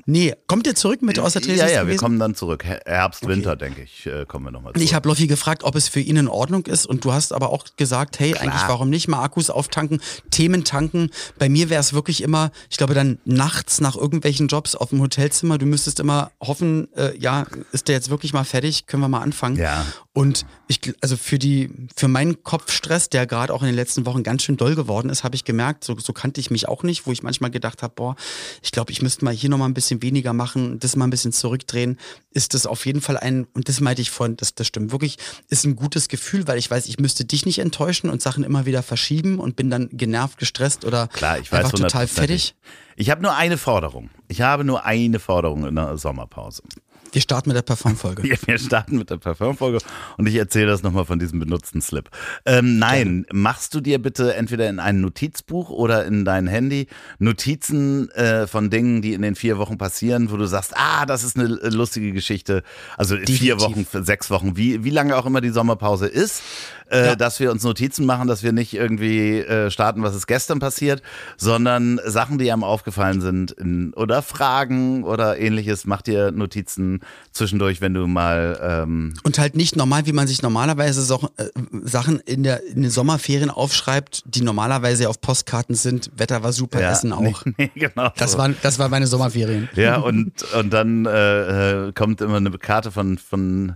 Nee, 0.10 0.34
kommt 0.48 0.66
ihr 0.66 0.74
zurück 0.74 1.02
mit 1.02 1.20
aus 1.20 1.34
der? 1.34 1.42
Ja, 1.44 1.68
ja, 1.68 1.68
wir 1.80 1.82
gewesen? 1.84 1.98
kommen 2.00 2.18
dann 2.20 2.34
zurück. 2.34 2.64
Her- 2.64 2.80
Herbst, 2.86 3.28
Winter, 3.28 3.58
denke 3.58 3.82
ich, 3.82 4.06
äh, 4.06 4.26
kommen 4.26 4.46
wir 4.46 4.52
nochmal 4.52 4.72
zurück. 4.72 4.84
Ich 4.84 4.94
habe 4.94 5.08
Loffi 5.10 5.28
gefragt, 5.28 5.66
ob 5.66 5.76
es 5.76 5.90
für 5.90 6.00
ihn 6.00 6.16
in 6.16 6.30
Ordnung 6.30 6.66
ist 6.66 6.86
und 6.86 7.04
du 7.04 7.12
hast 7.12 7.34
aber 7.34 7.50
auch 7.52 7.66
gesagt, 7.76 8.18
hey, 8.20 8.34
eigentlich 8.38 8.62
warum 8.68 8.90
nicht 8.90 9.10
mal 9.10 9.22
Akkus 9.22 9.50
auftanken, 9.50 10.00
Themen 10.32 10.64
tanken. 10.64 11.10
Bei 11.38 11.50
mir 11.50 11.70
wäre 11.70 11.82
es 11.82 11.92
wirklich 11.92 12.24
immer, 12.24 12.52
ich 12.70 12.78
glaube 12.78 12.94
dann 12.94 13.20
nachts 13.26 13.82
nach 13.82 13.98
irgendwelchen 13.98 14.48
Jobs 14.48 14.76
auf 14.76 14.92
dem 14.92 15.02
Hotelzimmer, 15.02 15.58
du 15.58 15.66
müsstest 15.66 16.00
immer 16.00 16.32
hoffen, 16.42 16.88
äh, 16.96 17.16
ja, 17.18 17.46
ist 17.74 17.90
der 17.90 17.96
jetzt 17.96 18.10
wirklich 18.10 18.32
mal 18.32 18.46
fertig, 18.46 18.86
können 18.88 19.04
wir 19.04 19.10
mal 19.10 19.20
anfangen. 19.22 19.58
Ja. 19.58 19.86
Und 20.18 20.48
ich, 20.68 20.80
also 21.02 21.16
für 21.16 21.38
die, 21.38 21.70
für 21.96 22.08
meinen 22.08 22.42
Kopfstress, 22.42 23.08
der 23.08 23.28
gerade 23.28 23.54
auch 23.54 23.62
in 23.62 23.68
den 23.68 23.76
letzten 23.76 24.08
Wochen 24.08 24.24
ganz 24.24 24.42
schön 24.42 24.58
doll 24.58 24.74
geworden 24.74 25.12
ist, 25.12 25.24
habe 25.24 25.36
ich 25.36 25.44
gemerkt, 25.44 25.84
so, 25.84 25.96
so 26.00 26.12
kannte 26.12 26.42
ich 26.42 26.50
mich 26.50 26.68
auch 26.68 26.82
nicht, 26.82 27.06
wo 27.06 27.12
ich 27.12 27.22
manchmal 27.22 27.52
gedacht 27.52 27.84
habe, 27.84 27.94
boah, 27.96 28.16
ich 28.64 28.72
glaube, 28.72 28.92
ich 28.92 29.04
müsste 29.04 29.24
mal 29.26 29.34
hier 29.36 29.52
noch 29.52 29.60
mal 29.60 29.68
ein 29.68 29.76
bisschen 29.76 30.02
weniger 30.02 30.34
machen, 30.34 30.80
das 30.80 30.96
mal 30.96 31.06
ein 31.06 31.12
bisschen 31.12 31.34
zurückdrehen, 31.34 32.00
ist 32.32 32.56
das 32.56 32.66
auf 32.66 32.88
jeden 32.88 33.00
Fall 33.00 33.18
ein, 33.18 33.46
und 33.54 33.70
das 33.70 33.80
meinte 33.80 34.02
ich 34.02 34.10
vorhin, 34.10 34.38
das, 34.38 34.56
das 34.56 34.66
stimmt 34.66 34.92
wirklich, 34.92 35.20
ist 35.50 35.66
ein 35.66 35.76
gutes 35.76 36.08
Gefühl, 36.08 36.48
weil 36.48 36.58
ich 36.58 36.72
weiß, 36.72 36.88
ich 36.88 36.98
müsste 36.98 37.24
dich 37.24 37.46
nicht 37.46 37.60
enttäuschen 37.60 38.10
und 38.10 38.20
Sachen 38.20 38.44
immer 38.44 38.66
wieder 38.66 38.82
verschieben 38.82 39.38
und 39.38 39.56
bin 39.56 39.70
dann 39.70 39.88
genervt, 39.92 40.40
gestresst 40.40 40.84
oder 40.84 41.10
Klar, 41.10 41.38
ich 41.38 41.52
weiß 41.52 41.66
einfach 41.66 41.78
total 41.78 42.08
fertig. 42.08 42.56
Ich 42.96 43.12
habe 43.12 43.22
nur 43.22 43.36
eine 43.36 43.60
Forderung. 43.60 44.10
Ich 44.28 44.42
habe 44.42 44.64
nur 44.64 44.84
eine 44.84 45.20
Forderung 45.20 45.68
in 45.68 45.76
der 45.76 45.96
Sommerpause. 46.00 46.64
Wir 47.12 47.22
starten 47.22 47.50
mit 47.50 47.56
der 47.56 47.62
Parfumfolge. 47.62 48.28
Ja, 48.28 48.36
wir 48.46 48.58
starten 48.58 48.98
mit 48.98 49.10
der 49.10 49.18
Parfumfolge 49.18 49.80
und 50.18 50.28
ich 50.28 50.36
erzähle 50.36 50.68
das 50.68 50.84
nochmal 50.84 51.06
von 51.06 51.20
diesem 51.20 51.40
benutzten 51.40 51.82
Slip. 51.82 52.10
Ähm, 52.46 52.80
nein, 52.80 53.26
machst 53.32 53.74
du 53.74 53.82
dir 53.82 54.02
bitte 54.02 54.36
entweder 54.36 54.70
in 54.70 54.80
ein 54.80 55.02
Notizbuch 55.02 55.70
oder 55.70 56.06
in 56.06 56.26
dein 56.26 56.48
Handy 56.48 56.88
Notizen 57.20 58.10
äh, 58.12 58.48
von 58.48 58.70
Dingen, 58.70 59.02
die 59.02 59.14
in 59.14 59.22
den 59.22 59.36
vier 59.36 59.58
Wochen 59.58 59.78
passieren, 59.78 60.32
wo 60.32 60.38
du 60.38 60.46
sagst, 60.46 60.74
ah, 60.76 61.06
das 61.06 61.24
ist 61.24 61.38
eine 61.38 61.48
lustige 61.48 62.12
Geschichte. 62.12 62.64
Also 62.98 63.16
vier 63.16 63.26
Definitiv. 63.26 63.62
Wochen, 63.62 63.86
für 63.86 64.04
sechs 64.04 64.30
Wochen, 64.30 64.58
wie, 64.58 64.84
wie 64.84 64.90
lange 64.90 65.16
auch 65.16 65.26
immer 65.26 65.42
die 65.42 65.50
Sommerpause 65.50 66.08
ist, 66.08 66.42
äh, 66.90 67.08
Ja. 67.08 67.16
dass 67.16 67.40
wir 67.40 67.52
uns 67.52 67.64
Notizen 67.64 68.06
machen, 68.06 68.28
dass 68.28 68.44
wir 68.44 68.52
nicht 68.52 68.74
irgendwie 68.74 69.40
äh, 69.40 69.70
starten, 69.72 70.04
was 70.04 70.16
ist 70.16 70.28
gestern 70.28 70.60
passiert, 70.60 71.02
sondern 71.38 72.00
Sachen, 72.06 72.38
die 72.38 72.52
einem 72.52 72.64
aufgefallen 72.64 73.22
sind 73.22 73.52
in, 73.52 73.94
oder 73.94 74.22
Fragen 74.22 75.04
oder 75.04 75.38
ähnliches. 75.40 75.86
Mach 75.86 76.02
dir 76.02 76.32
Notizen 76.32 77.02
zwischendurch, 77.32 77.82
wenn 77.82 77.94
du 77.94 78.08
mal 78.08 78.60
ähm, 78.62 79.14
Und 79.24 79.40
halt 79.40 79.56
nicht 79.56 79.76
normal, 79.76 80.06
wie 80.06 80.14
man 80.14 80.28
sich 80.28 80.42
normalerweise 80.42 81.02
so, 81.02 81.30
äh, 81.38 81.46
Sachen 81.84 82.20
in, 82.22 82.44
der, 82.44 82.66
in 82.68 82.82
den 82.82 82.92
Sommerferien 82.92 83.50
aufschreibt, 83.50 84.24
die 84.26 84.42
normalerweise 84.42 85.10
auf 85.10 85.22
Postkarten 85.22 85.76
sind. 85.76 86.12
Wetter 86.16 86.44
war 86.44 86.54
super, 86.54 86.82
ja, 86.82 86.92
Essen 86.92 87.14
auch. 87.14 87.46
Nee, 87.46 87.54
nee, 87.58 87.72
genau. 87.76 88.12
Das, 88.18 88.34
so. 88.34 88.38
waren, 88.38 88.56
das 88.62 88.80
waren 88.80 88.92
meine 88.92 89.08
Sommerferien. 89.08 89.70
ja, 89.76 89.98
und, 89.98 90.44
und 90.54 90.72
dann 90.72 91.06
äh, 91.06 91.88
äh, 91.88 91.92
kommt 91.94 92.22
immer 92.22 92.38
eine 92.38 92.52
Karte 92.52 92.92
von, 92.92 93.18
von 93.18 93.76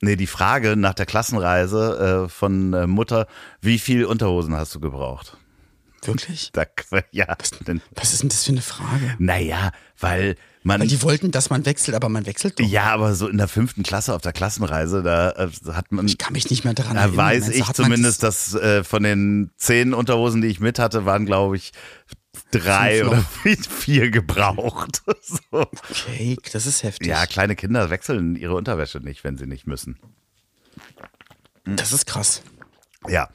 nee, 0.00 0.16
die 0.16 0.26
Frage 0.26 0.76
nach 0.76 0.94
der 0.94 1.06
Klassenreise 1.06 2.24
äh, 2.26 2.28
von 2.28 2.72
äh, 2.72 2.86
Mutter, 2.86 3.26
wie 3.60 3.78
viel 3.78 4.04
Unterhosen 4.04 4.54
hast 4.54 4.74
du 4.74 4.80
gebraucht? 4.80 5.36
Wirklich? 6.02 6.50
Da, 6.52 6.64
ja, 7.10 7.26
denn, 7.66 7.80
Was 7.94 8.12
ist 8.12 8.22
denn 8.22 8.28
das 8.28 8.44
für 8.44 8.52
eine 8.52 8.62
Frage? 8.62 9.14
naja, 9.18 9.72
weil 9.98 10.36
man. 10.62 10.80
Weil 10.80 10.88
die 10.88 11.02
wollten, 11.02 11.30
dass 11.30 11.50
man 11.50 11.64
wechselt, 11.64 11.94
aber 11.96 12.08
man 12.08 12.26
wechselt 12.26 12.58
doch. 12.60 12.66
ja, 12.66 12.84
aber 12.92 13.14
so 13.14 13.28
in 13.28 13.38
der 13.38 13.48
fünften 13.48 13.82
Klasse 13.82 14.14
auf 14.14 14.22
der 14.22 14.32
Klassenreise, 14.32 15.02
da 15.02 15.30
äh, 15.30 15.48
hat 15.72 15.92
man. 15.92 16.06
Ich 16.06 16.18
kann 16.18 16.32
mich 16.32 16.50
nicht 16.50 16.64
mehr 16.64 16.74
daran 16.74 16.94
Da 16.94 17.02
erinnern. 17.02 17.16
weiß 17.16 17.40
Meinst 17.42 17.56
du, 17.56 17.60
ich 17.60 17.72
zumindest, 17.72 18.22
dass 18.22 18.54
äh, 18.54 18.84
von 18.84 19.02
den 19.02 19.50
zehn 19.56 19.94
Unterhosen, 19.94 20.42
die 20.42 20.48
ich 20.48 20.60
mit 20.60 20.78
hatte, 20.78 21.06
waren, 21.06 21.26
glaube 21.26 21.56
ich, 21.56 21.72
drei 22.50 23.04
oder 23.04 23.22
vier 23.68 24.10
gebraucht. 24.10 25.02
so. 25.22 25.38
Okay, 25.50 26.36
das 26.52 26.66
ist 26.66 26.82
heftig. 26.82 27.08
Ja, 27.08 27.26
kleine 27.26 27.56
Kinder 27.56 27.90
wechseln 27.90 28.36
ihre 28.36 28.54
Unterwäsche 28.54 29.00
nicht, 29.00 29.24
wenn 29.24 29.36
sie 29.36 29.46
nicht 29.46 29.66
müssen. 29.66 29.98
Das 31.64 31.92
ist 31.92 32.06
krass. 32.06 32.42
Ja. 33.08 33.28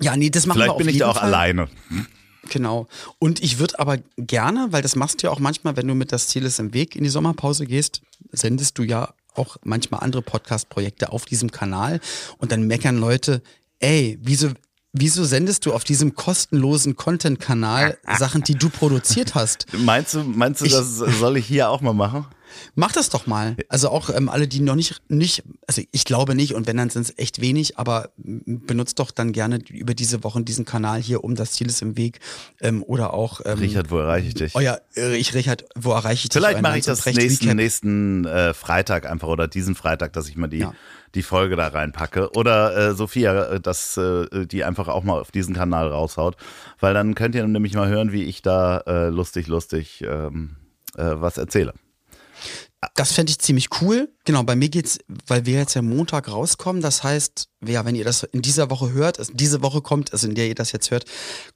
Ja, 0.00 0.16
nee, 0.16 0.30
das 0.30 0.46
machen 0.46 0.58
wir 0.58 0.64
Vielleicht 0.64 0.72
auf 0.72 0.78
bin 0.78 0.88
ich 0.88 0.98
da 0.98 1.08
auch 1.08 1.16
Fall. 1.16 1.24
alleine. 1.34 1.68
Genau. 2.48 2.86
Und 3.18 3.42
ich 3.42 3.58
würde 3.58 3.78
aber 3.78 3.98
gerne, 4.16 4.68
weil 4.70 4.82
das 4.82 4.96
machst 4.96 5.22
du 5.22 5.26
ja 5.26 5.32
auch 5.32 5.40
manchmal, 5.40 5.76
wenn 5.76 5.86
du 5.86 5.94
mit 5.94 6.12
das 6.12 6.28
Ziel 6.28 6.44
ist 6.44 6.58
im 6.58 6.72
Weg 6.74 6.96
in 6.96 7.04
die 7.04 7.10
Sommerpause 7.10 7.66
gehst, 7.66 8.02
sendest 8.32 8.78
du 8.78 8.82
ja 8.82 9.14
auch 9.34 9.56
manchmal 9.64 10.00
andere 10.00 10.22
Podcast-Projekte 10.22 11.12
auf 11.12 11.24
diesem 11.24 11.50
Kanal 11.50 12.00
und 12.38 12.52
dann 12.52 12.66
meckern 12.66 12.98
Leute, 12.98 13.42
ey, 13.78 14.18
wieso, 14.20 14.50
wieso 14.92 15.24
sendest 15.24 15.66
du 15.66 15.72
auf 15.72 15.84
diesem 15.84 16.14
kostenlosen 16.14 16.96
Content-Kanal 16.96 17.98
Sachen, 18.18 18.42
die 18.42 18.54
du 18.54 18.68
produziert 18.70 19.34
hast? 19.34 19.66
Meinst 19.72 20.14
du, 20.14 20.22
meinst 20.24 20.60
du, 20.60 20.66
Ich- 20.66 20.72
das 20.72 20.96
soll 20.96 21.36
ich 21.36 21.46
hier 21.46 21.70
auch 21.70 21.80
mal 21.80 21.92
machen? 21.94 22.26
Mach 22.74 22.92
das 22.92 23.08
doch 23.10 23.26
mal. 23.26 23.56
Also 23.68 23.88
auch 23.90 24.10
ähm, 24.10 24.28
alle, 24.28 24.48
die 24.48 24.60
noch 24.60 24.74
nicht, 24.74 25.02
nicht, 25.08 25.42
also 25.66 25.82
ich 25.92 26.04
glaube 26.04 26.34
nicht 26.34 26.54
und 26.54 26.66
wenn, 26.66 26.76
dann 26.76 26.90
sind 26.90 27.02
es 27.02 27.18
echt 27.18 27.40
wenig, 27.40 27.78
aber 27.78 28.10
m, 28.24 28.42
benutzt 28.66 28.98
doch 28.98 29.10
dann 29.10 29.32
gerne 29.32 29.58
über 29.70 29.94
diese 29.94 30.24
Wochen 30.24 30.44
diesen 30.44 30.64
Kanal 30.64 31.00
hier, 31.00 31.24
um 31.24 31.34
das 31.34 31.52
Ziel 31.52 31.68
ist 31.68 31.82
im 31.82 31.96
Weg 31.96 32.20
ähm, 32.60 32.82
oder 32.82 33.14
auch 33.14 33.40
ähm, 33.44 33.58
Richard, 33.58 33.90
wo 33.90 33.98
erreiche 33.98 34.28
ich 34.28 34.34
dich? 34.34 34.54
euer, 34.54 34.80
äh, 34.96 35.16
ich 35.16 35.34
Richard, 35.34 35.64
wo 35.74 35.92
erreiche 35.92 36.24
ich 36.24 36.28
dich? 36.30 36.40
Vielleicht 36.40 36.62
mache 36.62 36.78
ich 36.78 36.84
das 36.84 37.04
nächsten, 37.06 37.44
Recap. 37.44 37.56
nächsten 37.56 38.24
äh, 38.26 38.54
Freitag 38.54 39.08
einfach 39.10 39.28
oder 39.28 39.48
diesen 39.48 39.74
Freitag, 39.74 40.12
dass 40.12 40.28
ich 40.28 40.36
mal 40.36 40.48
die, 40.48 40.58
Ja. 40.58 40.74
die 41.14 41.22
Folge 41.22 41.56
da 41.56 41.68
reinpacke. 41.68 42.30
Oder 42.36 42.76
äh, 42.90 42.94
Sophia, 42.94 43.44
äh, 43.54 43.60
dass 43.60 43.96
äh, 43.96 44.46
die 44.46 44.64
einfach 44.64 44.88
auch 44.88 45.02
mal 45.04 45.20
auf 45.20 45.30
diesen 45.30 45.54
Kanal 45.54 45.88
raushaut. 45.88 46.36
Weil 46.78 46.94
dann 46.94 47.14
könnt 47.14 47.34
ihr 47.34 47.46
nämlich 47.46 47.74
mal 47.74 47.88
hören, 47.88 48.12
wie 48.12 48.24
ich 48.24 48.42
da 48.42 48.78
äh, 48.86 49.08
lustig, 49.08 49.46
lustig 49.46 50.02
ähm, 50.06 50.56
äh, 50.96 51.04
was 51.14 51.36
erzähle. 51.38 51.74
Das 52.94 53.12
fände 53.12 53.30
ich 53.30 53.38
ziemlich 53.38 53.68
cool. 53.82 54.08
Genau, 54.24 54.42
bei 54.42 54.56
mir 54.56 54.70
geht's, 54.70 54.98
weil 55.26 55.44
wir 55.44 55.58
jetzt 55.58 55.74
ja 55.74 55.82
Montag 55.82 56.28
rauskommen. 56.28 56.80
Das 56.80 57.02
heißt, 57.02 57.48
ja, 57.66 57.84
wenn 57.84 57.94
ihr 57.94 58.04
das 58.04 58.22
in 58.22 58.40
dieser 58.40 58.70
Woche 58.70 58.92
hört, 58.92 59.18
also 59.18 59.34
diese 59.34 59.62
Woche 59.62 59.82
kommt, 59.82 60.14
also 60.14 60.26
in 60.26 60.34
der 60.34 60.48
ihr 60.48 60.54
das 60.54 60.72
jetzt 60.72 60.90
hört, 60.90 61.04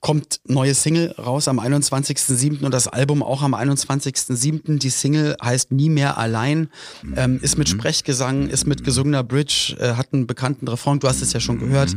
kommt 0.01 0.40
neue 0.44 0.75
Single 0.75 1.12
raus 1.12 1.49
am 1.49 1.59
21.07. 1.59 2.62
und 2.62 2.73
das 2.73 2.88
Album 2.88 3.23
auch 3.23 3.40
am 3.40 3.55
21.07. 3.55 4.79
Die 4.79 4.90
Single 4.90 5.35
heißt 5.42 5.73
Nie 5.73 5.88
mehr 5.88 6.18
allein, 6.18 6.68
ähm, 7.16 7.40
ist 7.40 7.57
mit 7.57 7.70
Sprechgesang, 7.70 8.51
ist 8.51 8.66
mit 8.66 8.85
gesungener 8.85 9.25
Bridge, 9.25 9.77
äh, 9.79 9.94
hat 9.94 10.12
einen 10.12 10.27
bekannten 10.27 10.68
Refrain. 10.68 11.01
Du 11.01 11.09
hast 11.09 11.23
es 11.23 11.33
ja 11.33 11.40
schon 11.40 11.59
gehört. 11.59 11.94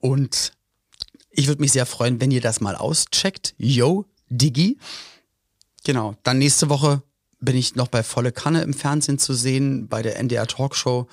Und 0.00 0.52
ich 1.30 1.46
würde 1.46 1.60
mich 1.60 1.72
sehr 1.72 1.86
freuen, 1.86 2.20
wenn 2.20 2.32
ihr 2.32 2.40
das 2.40 2.60
mal 2.60 2.74
auscheckt. 2.74 3.54
Yo, 3.56 4.06
Diggi. 4.28 4.78
Genau. 5.84 6.16
Dann 6.24 6.38
nächste 6.38 6.68
Woche 6.68 7.02
bin 7.46 7.56
ich 7.56 7.76
noch 7.76 7.88
bei 7.88 8.02
Volle 8.02 8.32
Kanne 8.32 8.60
im 8.60 8.74
Fernsehen 8.74 9.18
zu 9.18 9.32
sehen, 9.32 9.88
bei 9.88 10.02
der 10.02 10.18
NDR 10.18 10.46
Talkshow. 10.46 11.06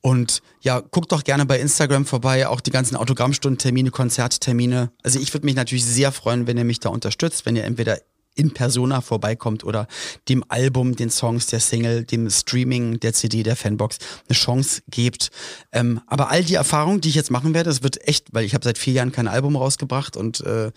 Und 0.00 0.40
ja, 0.60 0.78
guckt 0.78 1.10
doch 1.10 1.24
gerne 1.24 1.46
bei 1.46 1.58
Instagram 1.58 2.06
vorbei, 2.06 2.46
auch 2.46 2.60
die 2.60 2.70
ganzen 2.70 2.94
Autogrammstundentermine, 2.94 3.90
Konzerttermine. 3.90 4.92
Also 5.02 5.18
ich 5.18 5.34
würde 5.34 5.46
mich 5.46 5.56
natürlich 5.56 5.84
sehr 5.84 6.12
freuen, 6.12 6.46
wenn 6.46 6.56
ihr 6.56 6.64
mich 6.64 6.78
da 6.78 6.90
unterstützt, 6.90 7.44
wenn 7.44 7.56
ihr 7.56 7.64
entweder 7.64 7.98
in 8.36 8.52
Persona 8.52 9.00
vorbeikommt 9.00 9.64
oder 9.64 9.88
dem 10.28 10.44
Album, 10.48 10.94
den 10.94 11.10
Songs, 11.10 11.46
der 11.46 11.58
Single, 11.58 12.04
dem 12.04 12.30
Streaming, 12.30 13.00
der 13.00 13.14
CD, 13.14 13.42
der 13.42 13.56
Fanbox 13.56 13.98
eine 14.28 14.36
Chance 14.36 14.82
gebt. 14.88 15.30
Ähm, 15.72 16.00
aber 16.06 16.30
all 16.30 16.44
die 16.44 16.54
Erfahrungen, 16.54 17.00
die 17.00 17.08
ich 17.08 17.14
jetzt 17.14 17.30
machen 17.30 17.54
werde, 17.54 17.70
das 17.70 17.82
wird 17.82 18.06
echt, 18.06 18.32
weil 18.32 18.44
ich 18.44 18.54
habe 18.54 18.64
seit 18.64 18.78
vier 18.78 18.92
Jahren 18.92 19.10
kein 19.10 19.26
Album 19.26 19.56
rausgebracht 19.56 20.16
und 20.16 20.40
äh, 20.42 20.70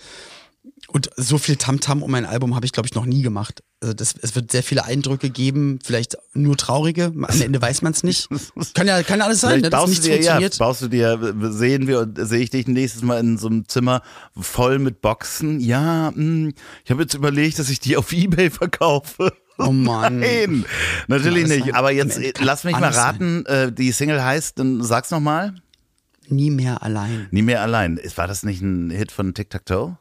und 0.88 1.10
so 1.16 1.38
viel 1.38 1.56
Tamtam 1.56 2.02
um 2.04 2.14
ein 2.16 2.26
Album 2.26 2.56
habe 2.56 2.66
ich, 2.66 2.72
glaube 2.72 2.88
ich, 2.88 2.96
noch 2.96 3.06
nie 3.06 3.22
gemacht. 3.22 3.64
Also 3.82 3.94
das, 3.94 4.16
es 4.22 4.36
wird 4.36 4.52
sehr 4.52 4.64
viele 4.64 4.86
Eindrücke 4.86 5.30
geben, 5.30 5.80
vielleicht 5.84 6.18
nur 6.34 6.58
traurige. 6.58 7.06
Am 7.06 7.26
Ende 7.42 7.62
weiß 7.62 7.82
man 7.82 7.94
es 7.94 8.04
nicht. 8.04 8.28
Kann 8.74 8.88
ja, 8.88 9.02
kann 9.04 9.20
ja 9.20 9.26
alles 9.26 9.42
sein, 9.42 9.62
ne, 9.62 9.70
dass 9.70 9.80
baust 9.80 9.90
nichts 9.90 10.06
du 10.06 10.12
dir, 10.12 10.22
ja, 10.22 10.50
baust 10.58 10.82
du 10.82 10.88
dir, 10.88 11.36
sehen 11.52 11.88
wir 11.88 12.00
und 12.02 12.18
sehe 12.20 12.40
ich 12.40 12.50
dich 12.50 12.68
nächstes 12.68 13.04
Mal 13.04 13.20
in 13.20 13.38
so 13.38 13.48
einem 13.48 13.68
Zimmer 13.68 14.02
voll 14.36 14.80
mit 14.80 15.02
Boxen. 15.02 15.60
Ja, 15.60 16.12
mh, 16.14 16.52
ich 16.84 16.92
habe 16.92 17.04
jetzt 17.04 17.14
überlegt, 17.14 17.60
dass 17.60 17.70
ich 17.70 17.80
die 17.80 17.96
auf 17.96 18.12
Ebay 18.12 18.50
verkaufe. 18.50 19.32
Oh 19.60 19.72
Mann. 19.72 20.20
Nein, 20.20 20.66
natürlich 21.08 21.48
nicht. 21.48 21.66
sein. 21.66 21.76
Aber 21.76 21.92
jetzt 21.92 22.20
lass 22.40 22.64
mich 22.64 22.78
mal 22.80 22.92
raten, 22.92 23.46
äh, 23.46 23.72
die 23.72 23.92
Single 23.92 24.24
heißt, 24.24 24.58
dann 24.58 24.82
sag's 24.84 25.12
nochmal. 25.12 25.54
Nie 26.28 26.50
mehr 26.50 26.82
allein. 26.84 27.28
Nie 27.32 27.42
mehr 27.44 27.62
allein. 27.62 28.00
War 28.16 28.28
das 28.28 28.44
nicht 28.44 28.62
ein 28.62 28.90
Hit 28.90 29.12
von 29.12 29.34
Tic 29.34 29.50
Tac 29.50 29.66
Toe? 29.66 29.98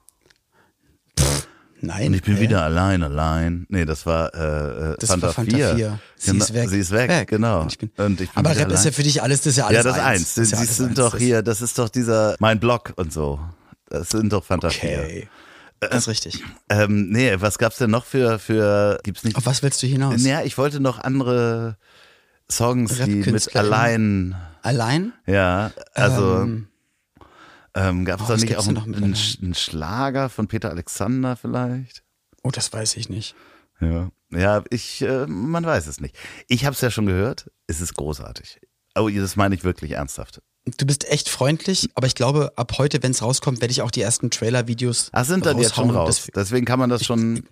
Nein. 1.80 2.08
Und 2.08 2.14
ich 2.14 2.22
bin 2.22 2.36
hä? 2.36 2.40
wieder 2.42 2.62
allein, 2.64 3.02
allein. 3.04 3.64
Nee, 3.68 3.84
das 3.84 4.04
war 4.04 4.34
äh, 4.34 4.92
äh, 4.92 4.96
Das 4.98 5.10
Fanta 5.10 5.28
war 5.28 5.34
Fanta 5.34 5.56
4. 5.56 5.74
4. 5.76 5.98
Sie 6.16 6.30
Genau, 6.32 6.44
ist 6.44 6.54
weg. 6.54 6.68
Sie 6.70 6.78
ist 6.80 6.90
weg, 6.90 7.28
genau. 7.28 7.60
Und 7.62 7.72
ich 7.72 7.78
bin, 7.78 7.90
Und 7.96 8.20
ich 8.20 8.30
bin 8.30 8.38
aber 8.46 8.50
Rap 8.50 8.56
ist 8.56 8.72
ja 8.72 8.78
allein. 8.80 8.92
für 8.94 9.02
dich 9.04 9.22
alles, 9.22 9.38
das 9.42 9.46
ist 9.52 9.56
ja 9.58 9.66
alles 9.66 9.76
Ja, 9.76 9.82
das 9.84 9.96
ist 9.96 10.02
eins. 10.02 10.34
Das 10.34 10.50
ja 10.50 10.58
alles 10.58 10.76
sind 10.76 10.86
eins. 10.88 10.96
doch 10.96 11.12
Das- 11.12 11.20
hier, 11.20 11.42
das 11.42 11.62
ist 11.62 11.78
doch 11.78 11.88
dieser, 11.88 12.34
mein 12.40 12.58
Blog 12.58 12.92
und 12.96 13.12
so. 13.12 13.38
Das 13.90 14.08
sind 14.10 14.32
doch 14.32 14.44
Fanta 14.44 14.70
4. 14.70 14.90
Okay. 14.98 15.28
Das 15.80 15.94
ist 15.94 16.08
richtig. 16.08 16.42
Ähm, 16.68 17.10
nee, 17.10 17.32
was 17.38 17.56
gab's 17.58 17.78
denn 17.78 17.90
noch 17.92 18.04
für, 18.04 18.40
für, 18.40 18.98
gibt's 19.04 19.22
nicht? 19.22 19.36
Auf 19.36 19.46
was 19.46 19.62
willst 19.62 19.80
du 19.80 19.86
hinaus? 19.86 20.24
Ja, 20.24 20.42
ich 20.42 20.58
wollte 20.58 20.80
noch 20.80 20.98
andere 20.98 21.76
Songs, 22.50 22.96
die 22.96 23.30
mit 23.30 23.54
allein, 23.54 24.34
Allein? 24.62 25.12
ja, 25.26 25.70
also, 25.94 26.38
Ähm, 26.40 26.66
ähm, 27.78 28.04
gab's 28.04 28.24
oh, 28.24 28.28
da 28.28 28.36
nicht 28.36 28.56
auch 28.56 28.66
einen, 28.68 28.94
einen, 28.94 29.16
einen 29.42 29.54
Schlager 29.54 30.28
von 30.28 30.48
Peter 30.48 30.70
Alexander 30.70 31.36
vielleicht? 31.36 32.02
oh, 32.48 32.50
das 32.50 32.72
weiß 32.72 32.96
ich 32.96 33.08
nicht. 33.08 33.34
Ja, 33.80 34.10
ja, 34.30 34.64
ich, 34.70 35.02
äh, 35.02 35.26
man 35.26 35.64
weiß 35.64 35.86
es 35.86 36.00
nicht. 36.00 36.16
Ich 36.48 36.64
habe 36.64 36.74
es 36.74 36.80
ja 36.80 36.90
schon 36.90 37.06
gehört. 37.06 37.50
Es 37.66 37.80
ist 37.80 37.94
großartig. 37.94 38.60
Oh, 38.96 39.08
das 39.08 39.36
meine 39.36 39.54
ich 39.54 39.64
wirklich 39.64 39.92
ernsthaft. 39.92 40.40
Du 40.76 40.84
bist 40.84 41.08
echt 41.10 41.28
freundlich, 41.28 41.88
aber 41.94 42.06
ich 42.06 42.14
glaube, 42.14 42.52
ab 42.56 42.72
heute, 42.78 43.02
wenn 43.02 43.12
es 43.12 43.22
rauskommt, 43.22 43.60
werde 43.60 43.72
ich 43.72 43.82
auch 43.82 43.90
die 43.90 44.02
ersten 44.02 44.30
Trailer-Videos 44.30 45.10
Ach, 45.12 45.24
sind 45.24 45.46
dann 45.46 45.58
jetzt 45.58 45.76
schon 45.76 45.90
raus. 45.90 46.28
Deswegen 46.34 46.66
kann 46.66 46.78
man 46.78 46.90
das 46.90 47.04
schon. 47.04 47.44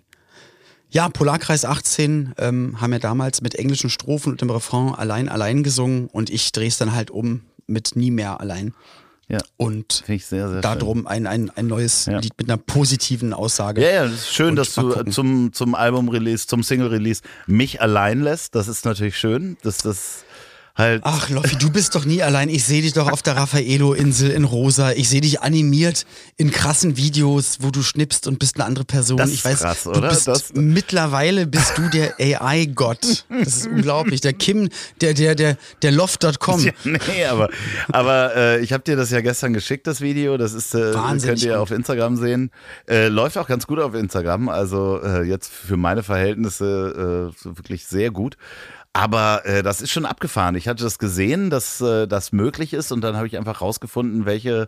ja, 0.89 1.09
Polarkreis 1.09 1.65
18 1.65 2.33
ähm, 2.37 2.81
haben 2.81 2.93
ja 2.93 2.99
damals 2.99 3.41
mit 3.41 3.55
englischen 3.55 3.89
Strophen 3.89 4.33
und 4.33 4.41
dem 4.41 4.49
Refrain 4.49 4.93
allein, 4.93 5.29
allein 5.29 5.63
gesungen 5.63 6.07
und 6.07 6.29
ich 6.29 6.51
drehe 6.51 6.67
es 6.67 6.77
dann 6.77 6.93
halt 6.93 7.09
um 7.09 7.41
mit 7.65 7.95
nie 7.95 8.11
mehr 8.11 8.39
allein. 8.39 8.73
Ja, 9.29 9.39
Und 9.57 10.03
sehr, 10.07 10.23
sehr 10.49 10.61
darum 10.61 11.05
ein, 11.05 11.27
ein, 11.27 11.49
ein 11.55 11.67
neues 11.67 12.05
Ja. 12.05 12.19
Lied 12.19 12.31
mit 12.37 12.47
einer 12.49 12.57
positiven 12.57 13.33
Aussage. 13.33 13.81
Ja, 13.81 13.89
ja, 13.89 14.05
es 14.05 14.13
ist 14.13 14.33
schön, 14.33 14.51
Und 14.51 14.55
dass 14.55 14.73
du 14.73 14.89
gucken. 14.93 15.11
zum, 15.11 15.51
zum 15.51 15.75
Album-Release, 15.75 16.47
zum 16.47 16.63
Single-Release 16.63 17.23
mich 17.45 17.81
allein 17.81 18.21
lässt. 18.21 18.55
Das 18.55 18.69
ist 18.69 18.85
natürlich 18.85 19.17
schön, 19.17 19.57
dass 19.63 19.79
das 19.79 20.23
halt. 20.77 21.01
Ach, 21.05 21.29
Loffi, 21.29 21.55
du 21.57 21.69
bist 21.71 21.95
doch 21.95 22.05
nie 22.05 22.21
allein. 22.21 22.49
Ich 22.49 22.63
sehe 22.63 22.81
dich 22.81 22.93
doch 22.93 23.11
auf 23.11 23.21
der 23.21 23.35
Raffaello-Insel 23.35 24.31
in 24.31 24.43
Rosa. 24.43 24.91
Ich 24.91 25.09
sehe 25.09 25.21
dich 25.21 25.41
animiert 25.41 26.05
in 26.37 26.51
krassen 26.51 26.97
Videos, 26.97 27.57
wo 27.61 27.71
du 27.71 27.81
schnippst 27.83 28.27
und 28.27 28.39
bist 28.39 28.55
eine 28.57 28.65
andere 28.65 28.85
Person. 28.85 29.17
Das 29.17 29.31
ich 29.31 29.43
weiß, 29.43 29.59
krass, 29.59 29.83
du 29.83 29.99
bist 30.01 30.27
Das- 30.27 30.53
mittlerweile 30.53 31.47
bist 31.47 31.77
du 31.77 31.89
der 31.89 32.15
AI-Gott. 32.19 33.25
Das 33.29 33.47
ist 33.57 33.67
unglaublich. 33.67 34.21
Der 34.21 34.33
Kim, 34.33 34.69
der 35.01 35.13
der 35.13 35.35
der 35.35 35.57
der 35.81 35.91
Loft.com. 35.91 36.59
Ja, 36.63 36.71
nee, 36.83 37.25
aber, 37.25 37.49
aber 37.91 38.35
äh, 38.35 38.59
ich 38.61 38.73
habe 38.73 38.83
dir 38.83 38.95
das 38.95 39.11
ja 39.11 39.21
gestern 39.21 39.53
geschickt, 39.53 39.87
das 39.87 40.01
Video. 40.01 40.37
Das 40.37 40.53
ist, 40.53 40.75
äh, 40.75 40.93
Wahnsinnig 40.93 41.25
könnt 41.41 41.43
ihr 41.43 41.53
gut. 41.53 41.61
auf 41.61 41.71
Instagram 41.71 42.15
sehen. 42.17 42.51
Äh, 42.87 43.07
läuft 43.07 43.37
auch 43.37 43.47
ganz 43.47 43.65
gut 43.67 43.79
auf 43.79 43.93
Instagram. 43.93 44.49
Also 44.49 45.01
äh, 45.03 45.23
jetzt 45.23 45.51
für 45.51 45.77
meine 45.77 46.03
Verhältnisse 46.03 47.31
äh, 47.43 47.45
wirklich 47.45 47.85
sehr 47.85 48.11
gut. 48.11 48.37
Aber 48.97 49.45
äh, 49.45 49.61
das 49.61 49.79
ist 49.79 49.91
schon 49.91 50.07
abgefahren. 50.07 50.55
Ich 50.55 50.67
hatte 50.67 50.83
das 50.83 50.97
gesehen, 50.97 51.51
dass 51.51 51.79
äh, 51.81 52.07
das 52.07 52.31
möglich 52.31 52.73
ist 52.73 52.91
und 52.91 53.01
dann 53.01 53.15
habe 53.15 53.27
ich 53.27 53.37
einfach 53.37 53.61
rausgefunden, 53.61 54.25
welche 54.25 54.67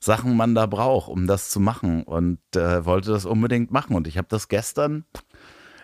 Sachen 0.00 0.36
man 0.36 0.54
da 0.54 0.66
braucht, 0.66 1.08
um 1.08 1.26
das 1.26 1.48
zu 1.48 1.60
machen 1.60 2.02
und 2.02 2.40
äh, 2.54 2.84
wollte 2.84 3.10
das 3.10 3.24
unbedingt 3.24 3.70
machen. 3.70 3.96
Und 3.96 4.06
ich 4.06 4.18
habe 4.18 4.28
das 4.28 4.48
gestern, 4.48 5.06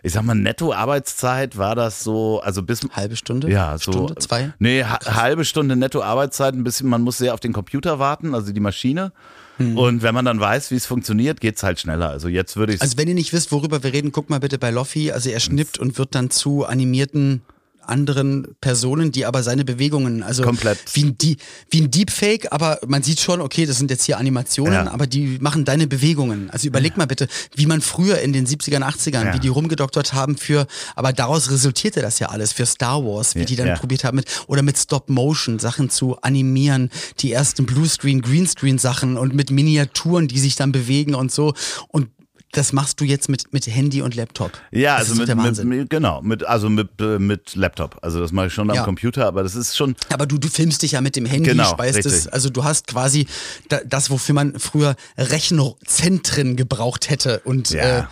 ich 0.03 0.13
sag 0.13 0.25
mal, 0.25 0.35
netto 0.35 0.75
Arbeitszeit 0.75 1.57
war 1.57 1.75
das 1.75 2.05
so, 2.05 2.43
also 2.43 2.63
bis 2.63 2.83
Halbe 2.93 3.17
Stunde? 3.17 3.51
ja, 3.51 3.79
so. 3.79 3.93
Stunde, 3.93 4.17
zwei? 4.17 4.53
Nee, 4.59 4.85
ha 4.85 4.99
halbe 5.15 5.47
Stunde 5.47 5.75
netto 5.75 6.03
Arbeitszeit, 6.03 6.53
ein 6.53 6.65
bisschen, 6.65 6.91
man 6.91 7.01
muss 7.01 7.17
sehr 7.17 7.33
auf 7.33 7.41
den 7.41 7.55
Computer 7.55 7.99
warten, 7.99 8.35
also 8.35 8.53
die 8.53 8.61
Maschine. 8.61 9.13
Hm. 9.57 9.79
Und 9.79 10.03
wenn 10.03 10.13
man 10.15 10.27
dann 10.27 10.39
weiß, 10.39 10.71
wie 10.71 10.77
es 10.77 10.85
funktioniert, 10.85 11.41
geht's 11.41 11.63
halt 11.63 11.81
schneller. 11.81 12.11
Also 12.11 12.29
jetzt 12.29 12.59
würde 12.59 12.75
ich 12.75 12.83
Also 12.83 12.99
wenn 12.99 13.09
ihr 13.09 13.15
nicht 13.15 13.33
wisst, 13.33 13.53
worüber 13.53 13.83
wir 13.83 13.95
reden, 13.95 14.13
guckt 14.13 14.29
mal 14.29 14.41
bitte 14.41 14.59
bei 14.59 14.71
Loffi. 14.71 15.13
Also 15.13 15.31
er 15.31 15.41
schnippt 15.41 15.79
und 15.79 15.97
wird 15.97 16.15
dann 16.15 16.29
zu 16.29 16.67
animierten 16.67 17.41
anderen 17.89 18.49
Personen, 18.61 19.13
die 19.13 19.27
aber 19.27 19.43
seine 19.43 19.65
Bewegungen, 19.65 20.23
also 20.23 20.43
Komplett. 20.43 20.79
wie 20.95 21.05
ein, 21.05 21.19
Die- 21.19 21.37
wie 21.71 21.81
ein 21.83 21.91
Deepfake, 21.91 22.53
aber 22.53 22.79
man 22.87 23.03
sieht 23.03 23.21
schon, 23.21 23.41
okay, 23.41 23.67
das 23.67 23.79
sind 23.79 23.91
jetzt 23.91 24.05
hier 24.05 24.19
Animationen, 24.19 24.73
Ja. 24.87 24.91
aber 24.93 25.07
die 25.07 25.39
machen 25.41 25.65
deine 25.65 25.87
Bewegungen. 25.87 26.51
Also 26.51 26.67
überleg 26.69 26.97
mal 26.97 27.07
bitte, 27.07 27.29
wie 27.55 27.67
man 27.67 27.81
früher 27.81 28.19
in 28.21 28.33
den 28.33 28.47
70ern, 28.47 28.83
80ern, 28.83 29.27
Ja. 29.27 29.35
wie 29.35 29.39
die 29.41 29.49
rumgedoktert 29.49 30.13
haben 30.13 30.37
für, 30.37 30.67
aber 30.95 31.13
daraus 31.13 31.51
resultierte 31.51 32.01
das 32.03 32.19
ja 32.19 32.29
alles 32.29 32.53
für 32.53 32.67
Star 32.67 33.05
Wars, 33.05 33.35
wie 33.35 33.41
Ja, 33.41 33.45
die 33.47 33.57
dann 33.57 33.69
ja. 33.69 33.77
probiert 33.77 34.05
haben 34.05 34.17
mit, 34.17 34.27
oder 34.47 34.63
mit 34.63 34.77
Stop-Motion 34.79 35.59
Sachen 35.59 35.91
zu 35.91 36.21
animieren, 36.23 36.91
die 37.21 37.33
ersten 37.33 37.67
Bluescreen, 37.67 38.23
Greenscreen 38.23 38.79
Sachen 38.79 39.17
und 39.17 39.35
mit 39.35 39.51
Miniaturen, 39.51 40.29
die 40.29 40.39
sich 40.39 40.57
dann 40.57 40.73
bewegen 40.73 41.15
und 41.15 41.31
so 41.33 41.55
und 41.89 42.09
das 42.57 42.73
machst 42.73 43.01
du 43.01 43.05
jetzt 43.05 43.29
mit, 43.29 43.53
mit 43.53 43.67
Handy 43.67 44.03
und 44.03 44.15
Laptop. 44.15 44.53
Ja, 44.71 44.99
das 44.99 45.11
also 45.11 45.23
mit, 45.23 45.35
mit, 45.37 45.65
mit 45.65 45.91
genau, 45.91 46.23
mit 46.23 46.45
also 46.45 46.69
mit 46.71 46.89
äh, 47.01 47.19
mit 47.19 47.55
Laptop. 47.55 47.99
Also 48.03 48.21
das 48.21 48.33
mache 48.33 48.47
ich 48.47 48.53
schon 48.55 48.71
am 48.71 48.77
Ja. 48.77 48.85
Computer, 48.85 49.27
aber 49.27 49.43
das 49.43 49.55
ist 49.55 49.77
schon 49.77 49.95
Aber 50.13 50.27
du, 50.27 50.39
du 50.39 50.49
filmst 50.49 50.83
dich 50.83 50.93
ja 50.93 51.01
mit 51.01 51.17
dem 51.17 51.27
Handy, 51.27 51.51
Genau, 51.51 51.71
speist 51.71 51.99
es. 52.05 52.13
richtig. 52.13 52.33
Also 52.33 52.49
du 52.51 52.65
hast 52.65 52.87
quasi 52.87 53.27
da, 53.69 53.81
das, 53.87 54.11
wofür 54.11 54.35
man 54.35 54.59
früher 54.59 54.97
Rechenzentren 55.19 56.57
gebraucht 56.57 57.11
hätte. 57.11 57.41
Und 57.45 57.71
Ja. 57.71 58.01
äh, 58.01 58.05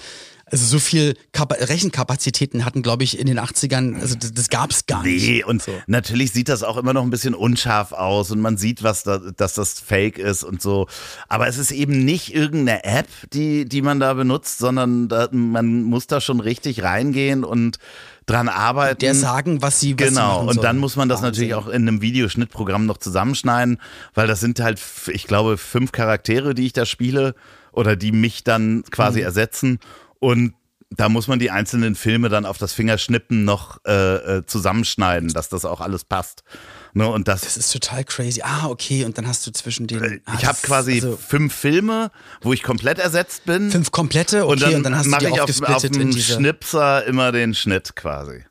also 0.54 0.66
so 0.66 0.78
viel 0.78 1.16
Kapa 1.32 1.56
Rechenkapazitäten 1.58 2.64
hatten, 2.64 2.82
glaube 2.82 3.02
ich, 3.04 3.18
in 3.18 3.26
den 3.26 3.40
80ern, 3.40 4.00
also 4.00 4.14
das, 4.14 4.32
das 4.32 4.48
gab 4.50 4.70
es 4.70 4.86
gar 4.86 5.02
nicht. 5.02 5.26
Nee, 5.26 5.42
und 5.44 5.64
natürlich 5.86 6.32
sieht 6.32 6.48
das 6.48 6.62
auch 6.62 6.76
immer 6.76 6.92
noch 6.92 7.02
ein 7.02 7.10
bisschen 7.10 7.34
unscharf 7.34 7.92
aus 7.92 8.30
und 8.30 8.40
man 8.40 8.56
sieht, 8.56 8.82
was 8.82 9.02
da, 9.02 9.18
dass 9.18 9.54
das 9.54 9.80
Fake 9.80 10.18
ist 10.18 10.44
und 10.44 10.62
so. 10.62 10.86
Aber 11.28 11.48
es 11.48 11.58
ist 11.58 11.72
eben 11.72 12.04
nicht 12.04 12.34
irgendeine 12.34 12.84
App, 12.84 13.08
die, 13.32 13.64
die 13.64 13.82
man 13.82 13.98
da 14.00 14.14
benutzt, 14.14 14.58
sondern 14.58 15.08
da, 15.08 15.28
man 15.32 15.82
muss 15.82 16.06
da 16.06 16.20
schon 16.20 16.40
richtig 16.40 16.82
reingehen 16.82 17.42
und 17.44 17.78
dran 18.26 18.48
arbeiten. 18.48 19.00
Der 19.00 19.14
sagen, 19.14 19.60
was 19.60 19.80
sie 19.80 19.94
was 19.98 20.08
sie 20.08 20.14
Genau, 20.14 20.36
machen 20.36 20.48
und 20.48 20.54
sollen. 20.54 20.62
dann 20.64 20.78
muss 20.78 20.96
man 20.96 21.08
das 21.08 21.18
Wahnsinn. 21.20 21.30
natürlich 21.48 21.54
auch 21.54 21.66
in 21.68 21.86
einem 21.88 22.00
Videoschnittprogramm 22.00 22.86
noch 22.86 22.98
zusammenschneiden, 22.98 23.78
weil 24.14 24.26
das 24.28 24.40
sind 24.40 24.60
halt, 24.60 24.80
ich 25.08 25.26
glaube, 25.26 25.58
fünf 25.58 25.92
Charaktere, 25.92 26.54
die 26.54 26.64
ich 26.66 26.72
da 26.72 26.86
spiele 26.86 27.34
oder 27.72 27.96
die 27.96 28.12
mich 28.12 28.44
dann 28.44 28.84
quasi 28.90 29.18
Mhm. 29.18 29.24
ersetzen. 29.26 29.78
Und 30.20 30.54
da 30.90 31.08
muss 31.08 31.26
man 31.26 31.38
die 31.38 31.50
einzelnen 31.50 31.94
Filme 31.96 32.28
dann 32.28 32.46
auf 32.46 32.58
das 32.58 32.72
Fingerschnippen 32.72 33.44
noch 33.44 33.78
äh, 33.86 33.92
äh, 34.38 34.46
zusammenschneiden, 34.46 35.32
dass 35.32 35.48
das 35.48 35.64
auch 35.64 35.80
alles 35.80 36.04
passt. 36.04 36.44
Ne, 36.92 37.08
und 37.08 37.26
das, 37.26 37.40
Das 37.40 37.56
ist 37.56 37.72
total 37.72 38.04
crazy. 38.04 38.42
Ah, 38.42 38.66
okay, 38.66 39.04
und 39.04 39.18
dann 39.18 39.26
hast 39.26 39.44
du 39.46 39.50
zwischen 39.50 39.88
den. 39.88 40.22
Ah, 40.26 40.34
ich 40.38 40.44
habe 40.46 40.56
das- 40.56 40.62
quasi 40.62 40.92
also 40.94 41.16
fünf 41.16 41.52
Filme, 41.52 42.12
wo 42.42 42.52
ich 42.52 42.62
komplett 42.62 43.00
ersetzt 43.00 43.44
bin. 43.44 43.70
fünf 43.72 43.90
komplette, 43.90 44.44
okay, 44.44 44.52
und 44.52 44.62
dann, 44.62 44.74
und 44.76 44.82
dann 44.84 44.96
hast 44.96 45.06
du 45.06 45.10
mache 45.10 45.26
die 45.26 45.32
ich 45.32 45.40
auf, 45.40 45.62
auf 45.62 45.82
dem. 45.82 46.12
Schnipser 46.12 47.04
immer 47.06 47.32
den 47.32 47.54
Schnitt 47.54 47.96
quasi. 47.96 48.44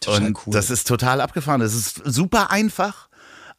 Total 0.00 0.26
und 0.26 0.46
cool. 0.46 0.52
das 0.52 0.70
ist 0.70 0.86
total 0.86 1.20
abgefahren. 1.20 1.60
Es 1.60 1.74
ist 1.74 2.00
super 2.04 2.52
einfach, 2.52 3.07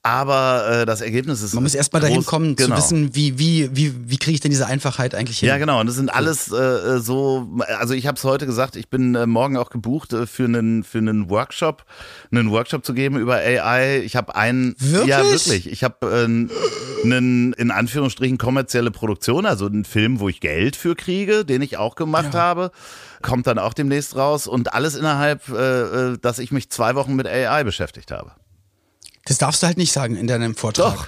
aber 0.02 0.82
äh, 0.82 0.86
das 0.86 1.02
Ergebnis 1.02 1.42
ist. 1.42 1.54
Man 1.54 1.64
muss 1.64 1.76
erstmal 1.76 2.02
dahin 2.02 2.26
kommen, 2.26 2.56
genau. 2.56 2.76
zu 2.76 2.82
wissen, 2.82 3.16
wie, 3.16 3.38
wie, 3.38 3.70
wie, 3.76 4.10
wie 4.10 4.18
kriege 4.18 4.36
ich 4.36 4.40
denn 4.40 4.52
diese 4.52 4.66
Einfachheit 4.66 5.14
eigentlich 5.14 5.40
hin? 5.40 5.50
Ja, 5.50 5.58
genau. 5.58 5.82
Und 5.82 5.88
das 5.88 5.98
sind 5.98 6.14
alles 6.14 6.50
äh, 6.52 7.00
so, 7.00 7.50
also 7.80 7.94
ich 7.94 8.08
habe 8.08 8.16
es 8.16 8.24
heute 8.24 8.46
gesagt, 8.46 8.78
ich 8.78 8.90
bin 8.90 9.14
äh, 9.16 9.26
morgen 9.26 9.58
auch 9.58 9.70
gebucht 9.70 10.14
äh, 10.14 10.26
für 10.26 10.46
einen 10.46 10.84
für 10.86 11.00
einen 11.00 11.30
Workshop, 11.30 11.84
einen 12.32 12.50
Workshop 12.50 12.86
zu 12.86 12.94
geben 12.94 13.18
über 13.18 13.36
AI. 13.36 14.00
Ich 14.00 14.16
habe 14.16 14.36
einen 14.36 14.74
Wirklich? 14.80 15.10
Ja, 15.10 15.24
wirklich. 15.24 15.70
Ich 15.70 15.84
habe 15.84 16.08
äh, 16.08 16.24
einen 17.04 17.54
in 17.54 17.72
Anführungsstrichen 17.72 18.38
kommerzielle 18.38 18.92
Produktion, 18.92 19.46
also 19.46 19.66
einen 19.66 19.84
Film, 19.84 20.22
wo 20.22 20.30
ich 20.30 20.40
Geld 20.40 20.78
für 20.78 20.96
kriege, 20.96 21.44
den 21.44 21.62
ich 21.62 21.76
auch 21.76 21.96
gemacht 21.96 22.36
habe. 22.36 22.72
Kommt 23.22 23.48
dann 23.48 23.60
auch 23.60 23.74
demnächst 23.74 24.16
raus 24.16 24.48
und 24.48 24.74
alles 24.74 24.96
innerhalb, 24.96 25.50
äh, 25.50 26.14
äh, 26.14 26.18
dass 26.18 26.40
ich 26.40 26.54
mich 26.54 26.70
zwei 26.70 26.96
Wochen 26.96 27.18
mit 27.18 27.28
AI 27.28 27.66
beschäftigt 27.66 28.12
habe. 28.12 28.32
Das 29.26 29.38
darfst 29.38 29.62
du 29.64 29.68
halt 29.68 29.78
nicht 29.78 29.92
sagen 29.92 30.16
in 30.16 30.28
deinem 30.28 30.56
Vortrag. 30.56 30.96
Doch. 30.96 31.08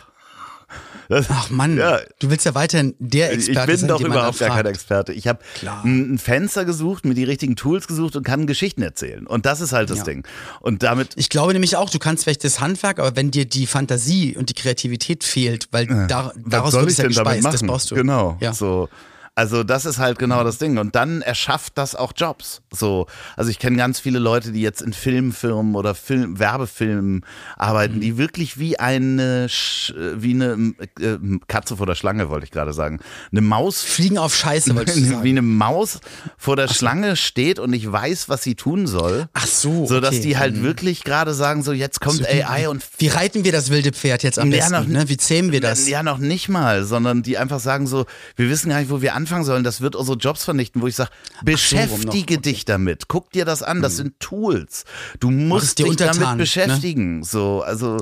Das- 1.10 1.26
Ach 1.30 1.50
Mann, 1.50 1.78
Ja. 1.78 2.00
du 2.20 2.30
willst 2.30 2.46
ja 2.46 2.56
weiterhin 2.56 2.96
der 3.00 3.34
Ich 3.34 3.40
Experte 3.50 3.68
bin 3.72 3.78
sein, 3.80 3.90
doch 3.90 3.98
den 3.98 4.08
man 4.08 4.18
überhaupt 4.20 4.40
gar 4.40 4.50
kein. 4.56 4.66
Experte. 4.66 5.12
Ich 5.12 5.28
habe 5.28 5.40
ein 5.84 6.18
Fenster 6.18 6.64
gesucht, 6.64 7.04
mir 7.04 7.16
die 7.16 7.26
richtigen 7.26 7.58
Tools 7.58 7.86
gesucht 7.88 8.16
und 8.16 8.24
kann 8.24 8.48
Geschichten 8.48 8.82
erzählen. 8.82 9.28
Und 9.28 9.46
das 9.46 9.60
ist 9.60 9.74
halt 9.74 9.90
das 9.90 9.98
Ja. 10.00 10.04
Ding. 10.06 10.24
Und 10.62 10.84
damit 10.84 11.10
Ich 11.18 11.28
glaube 11.28 11.52
nämlich 11.52 11.76
auch, 11.76 11.90
du 11.90 12.00
kannst 12.00 12.24
vielleicht 12.24 12.46
das 12.46 12.62
Handwerk, 12.62 13.00
aber 13.00 13.18
wenn 13.18 13.30
dir 13.30 13.44
die 13.44 13.68
Fantasie 13.68 14.38
und 14.38 14.50
die 14.50 14.54
Kreativität 14.54 15.26
fehlt, 15.26 15.68
weil 15.72 15.86
da, 16.08 16.32
daraus 16.46 16.72
wird 16.74 16.86
ich 16.86 16.92
es 16.92 16.98
ja 17.00 17.08
gespeist, 17.08 17.44
das 17.46 17.64
brauchst 17.64 17.92
du. 17.92 17.96
Genau. 17.96 18.38
Ja. 18.40 18.54
So. 18.54 18.88
Also 19.34 19.64
das 19.64 19.86
ist 19.86 19.98
halt 19.98 20.20
genau 20.20 20.44
das 20.44 20.58
Ding. 20.58 20.78
Und 20.78 20.94
dann 20.96 21.22
erschafft 21.22 21.78
das 21.78 21.96
auch 21.96 22.12
Jobs. 22.16 22.62
So, 22.70 23.08
also 23.38 23.50
ich 23.50 23.60
kenne 23.60 23.78
ganz 23.78 24.00
viele 24.00 24.20
Leute, 24.20 24.52
die 24.52 24.62
jetzt 24.62 24.82
in 24.82 24.92
Filmfirmen 24.92 25.76
oder 25.76 25.96
Film, 25.96 26.38
Werbefilmen 26.38 27.26
arbeiten, 27.58 27.96
Mhm. 27.96 28.02
die 28.02 28.18
wirklich 28.18 28.60
wie 28.60 28.78
eine 28.78 29.48
Sch 29.48 29.94
wie 29.96 30.34
eine 30.34 30.74
äh, 31.00 31.18
Katze 31.48 31.78
vor 31.78 31.86
der 31.86 31.96
Schlange, 31.96 32.30
wollte 32.30 32.44
ich 32.44 32.52
gerade 32.52 32.74
sagen. 32.74 33.00
Eine 33.32 33.40
Maus 33.42 33.82
Fliegen 33.82 34.18
auf 34.18 34.36
Scheiße, 34.36 34.74
du 34.74 34.80
wie 34.96 35.06
sagen. 35.06 35.28
eine 35.28 35.42
Maus 35.42 36.02
vor 36.38 36.58
der 36.58 36.68
Schlange 36.68 37.16
steht 37.16 37.58
und 37.58 37.70
nicht 37.72 37.90
weiß, 37.90 38.28
was 38.28 38.44
sie 38.44 38.56
tun 38.56 38.86
soll. 38.86 39.28
Ach 39.34 39.48
so, 39.48 39.86
So 39.86 40.02
dass 40.02 40.16
okay. 40.16 40.22
die 40.24 40.38
halt 40.38 40.62
wirklich 40.62 41.06
gerade 41.06 41.34
sagen, 41.34 41.64
so 41.64 41.72
jetzt 41.72 42.02
kommt 42.02 42.18
So 42.18 42.24
wie- 42.26 42.44
AI 42.44 42.68
und 42.68 42.84
Wie 42.98 43.08
reiten 43.08 43.46
wir 43.46 43.54
das 43.54 43.70
wilde 43.70 43.94
Pferd 43.94 44.24
jetzt 44.24 44.40
am 44.40 44.52
Ja, 44.52 44.58
besten? 44.58 44.74
noch- 44.74 44.88
ne? 44.88 45.08
Wie 45.10 45.18
zähmen 45.18 45.54
wir 45.54 45.62
das? 45.62 45.88
Ja, 45.88 46.04
noch 46.04 46.18
nicht 46.18 46.50
mal, 46.50 46.84
sondern 46.84 47.24
die 47.24 47.38
einfach 47.38 47.62
sagen 47.62 47.88
so, 47.88 48.06
wir 48.36 48.50
wissen 48.50 48.70
gar 48.70 48.80
nicht, 48.80 48.90
wo 48.92 49.02
wir 49.02 49.16
anfangen 49.22 49.46
sollen, 49.46 49.64
das 49.64 49.82
wird 49.82 49.96
unsere 49.96 50.18
Jobs 50.18 50.44
vernichten, 50.44 50.82
wo 50.82 50.88
ich 50.88 50.96
sage, 50.96 51.12
beschäftige 51.44 52.38
dich 52.40 52.66
damit, 52.66 53.08
guck 53.08 53.32
dir 53.32 53.46
das 53.46 53.64
an, 53.64 53.82
das 53.82 53.96
sind 53.98 54.20
Tools. 54.20 54.84
Du 55.20 55.30
musst 55.32 55.80
dich 55.80 55.86
damit 55.96 56.02
untertan, 56.02 56.38
ne? 56.38 56.44
beschäftigen. 56.44 57.24
So, 57.24 57.62
also 57.62 57.98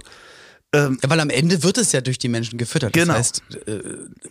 Ja, 0.74 0.90
weil 1.08 1.20
am 1.20 1.32
Ende 1.32 1.64
wird 1.64 1.78
es 1.80 1.92
ja 1.94 2.02
durch 2.02 2.20
die 2.20 2.30
Menschen 2.30 2.58
gefüttert. 2.60 2.94
Genau. 2.94 3.14
Das 3.14 3.18
heißt, 3.18 3.42
äh, 3.68 3.82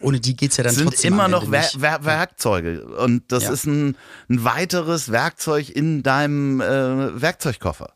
ohne 0.00 0.20
die 0.20 0.36
geht's 0.36 0.56
ja 0.56 0.62
dann 0.64 0.72
sind 0.74 0.84
trotzdem 0.84 1.14
immer 1.14 1.26
noch 1.26 1.50
Wer. 1.50 1.68
Wer 1.76 2.04
Werkzeuge 2.04 2.84
und 2.86 3.24
das 3.32 3.42
Ja. 3.44 3.50
ist 3.52 3.64
ein, 3.66 3.96
ein 4.28 4.44
weiteres 4.44 5.10
Werkzeug 5.10 5.68
in 5.68 6.02
deinem 6.04 6.60
äh, 6.60 7.20
Werkzeugkoffer. 7.20 7.92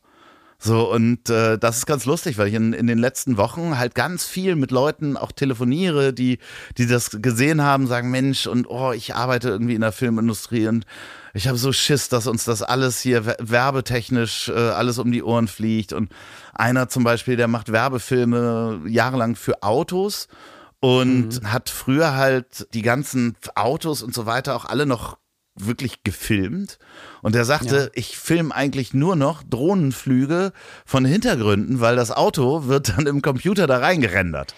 So, 0.65 0.89
und 0.89 1.29
äh, 1.29 1.57
das 1.57 1.79
ist 1.79 1.85
ganz 1.85 2.05
lustig, 2.05 2.37
weil 2.37 2.47
ich 2.47 2.53
in, 2.53 2.71
in 2.71 2.87
den 2.87 2.97
letzten 2.97 3.35
Wochen 3.35 3.77
halt 3.77 3.95
ganz 3.95 4.23
viel 4.23 4.55
mit 4.55 4.71
Leuten 4.71 5.17
auch 5.17 5.33
telefoniere, 5.33 6.13
die, 6.13 6.39
die 6.77 6.87
das 6.87 7.09
gesehen 7.21 7.61
haben, 7.61 7.85
sagen, 7.85 8.09
Mensch, 8.11 8.47
und 8.47 8.69
oh, 8.69 8.93
ich 8.93 9.13
arbeite 9.13 9.49
irgendwie 9.49 9.75
in 9.75 9.81
der 9.81 9.91
Filmindustrie 9.91 10.67
und 10.69 10.85
ich 11.33 11.49
habe 11.49 11.57
so 11.57 11.73
Schiss, 11.73 12.07
dass 12.07 12.27
uns 12.27 12.45
das 12.45 12.61
alles 12.61 13.01
hier 13.01 13.25
wer- 13.25 13.35
werbetechnisch 13.41 14.47
äh, 14.47 14.53
alles 14.53 14.99
um 14.99 15.11
die 15.11 15.23
Ohren 15.23 15.49
fliegt. 15.49 15.91
Und 15.91 16.13
einer 16.53 16.87
zum 16.87 17.03
Beispiel, 17.03 17.35
der 17.35 17.49
macht 17.49 17.69
Werbefilme 17.73 18.83
jahrelang 18.87 19.35
für 19.35 19.63
Autos 19.63 20.29
und 20.79 21.41
hat 21.43 21.69
früher 21.69 22.15
halt 22.15 22.67
die 22.73 22.83
ganzen 22.83 23.35
Autos 23.55 24.01
und 24.01 24.13
so 24.13 24.25
weiter 24.25 24.55
auch 24.55 24.63
alle 24.63 24.85
noch 24.85 25.17
wirklich 25.55 26.03
gefilmt. 26.03 26.79
Und 27.21 27.35
er 27.35 27.45
sagte, 27.45 27.91
ich 27.93 28.17
filme 28.17 28.53
eigentlich 28.53 28.93
nur 28.93 29.15
noch 29.15 29.43
Drohnenflüge 29.43 30.51
von 30.85 31.05
Hintergründen, 31.05 31.79
weil 31.79 31.95
das 31.95 32.11
Auto 32.11 32.67
wird 32.67 32.89
dann 32.89 33.07
im 33.07 33.21
Computer 33.21 33.67
da 33.67 33.77
reingerendert. 33.77 34.55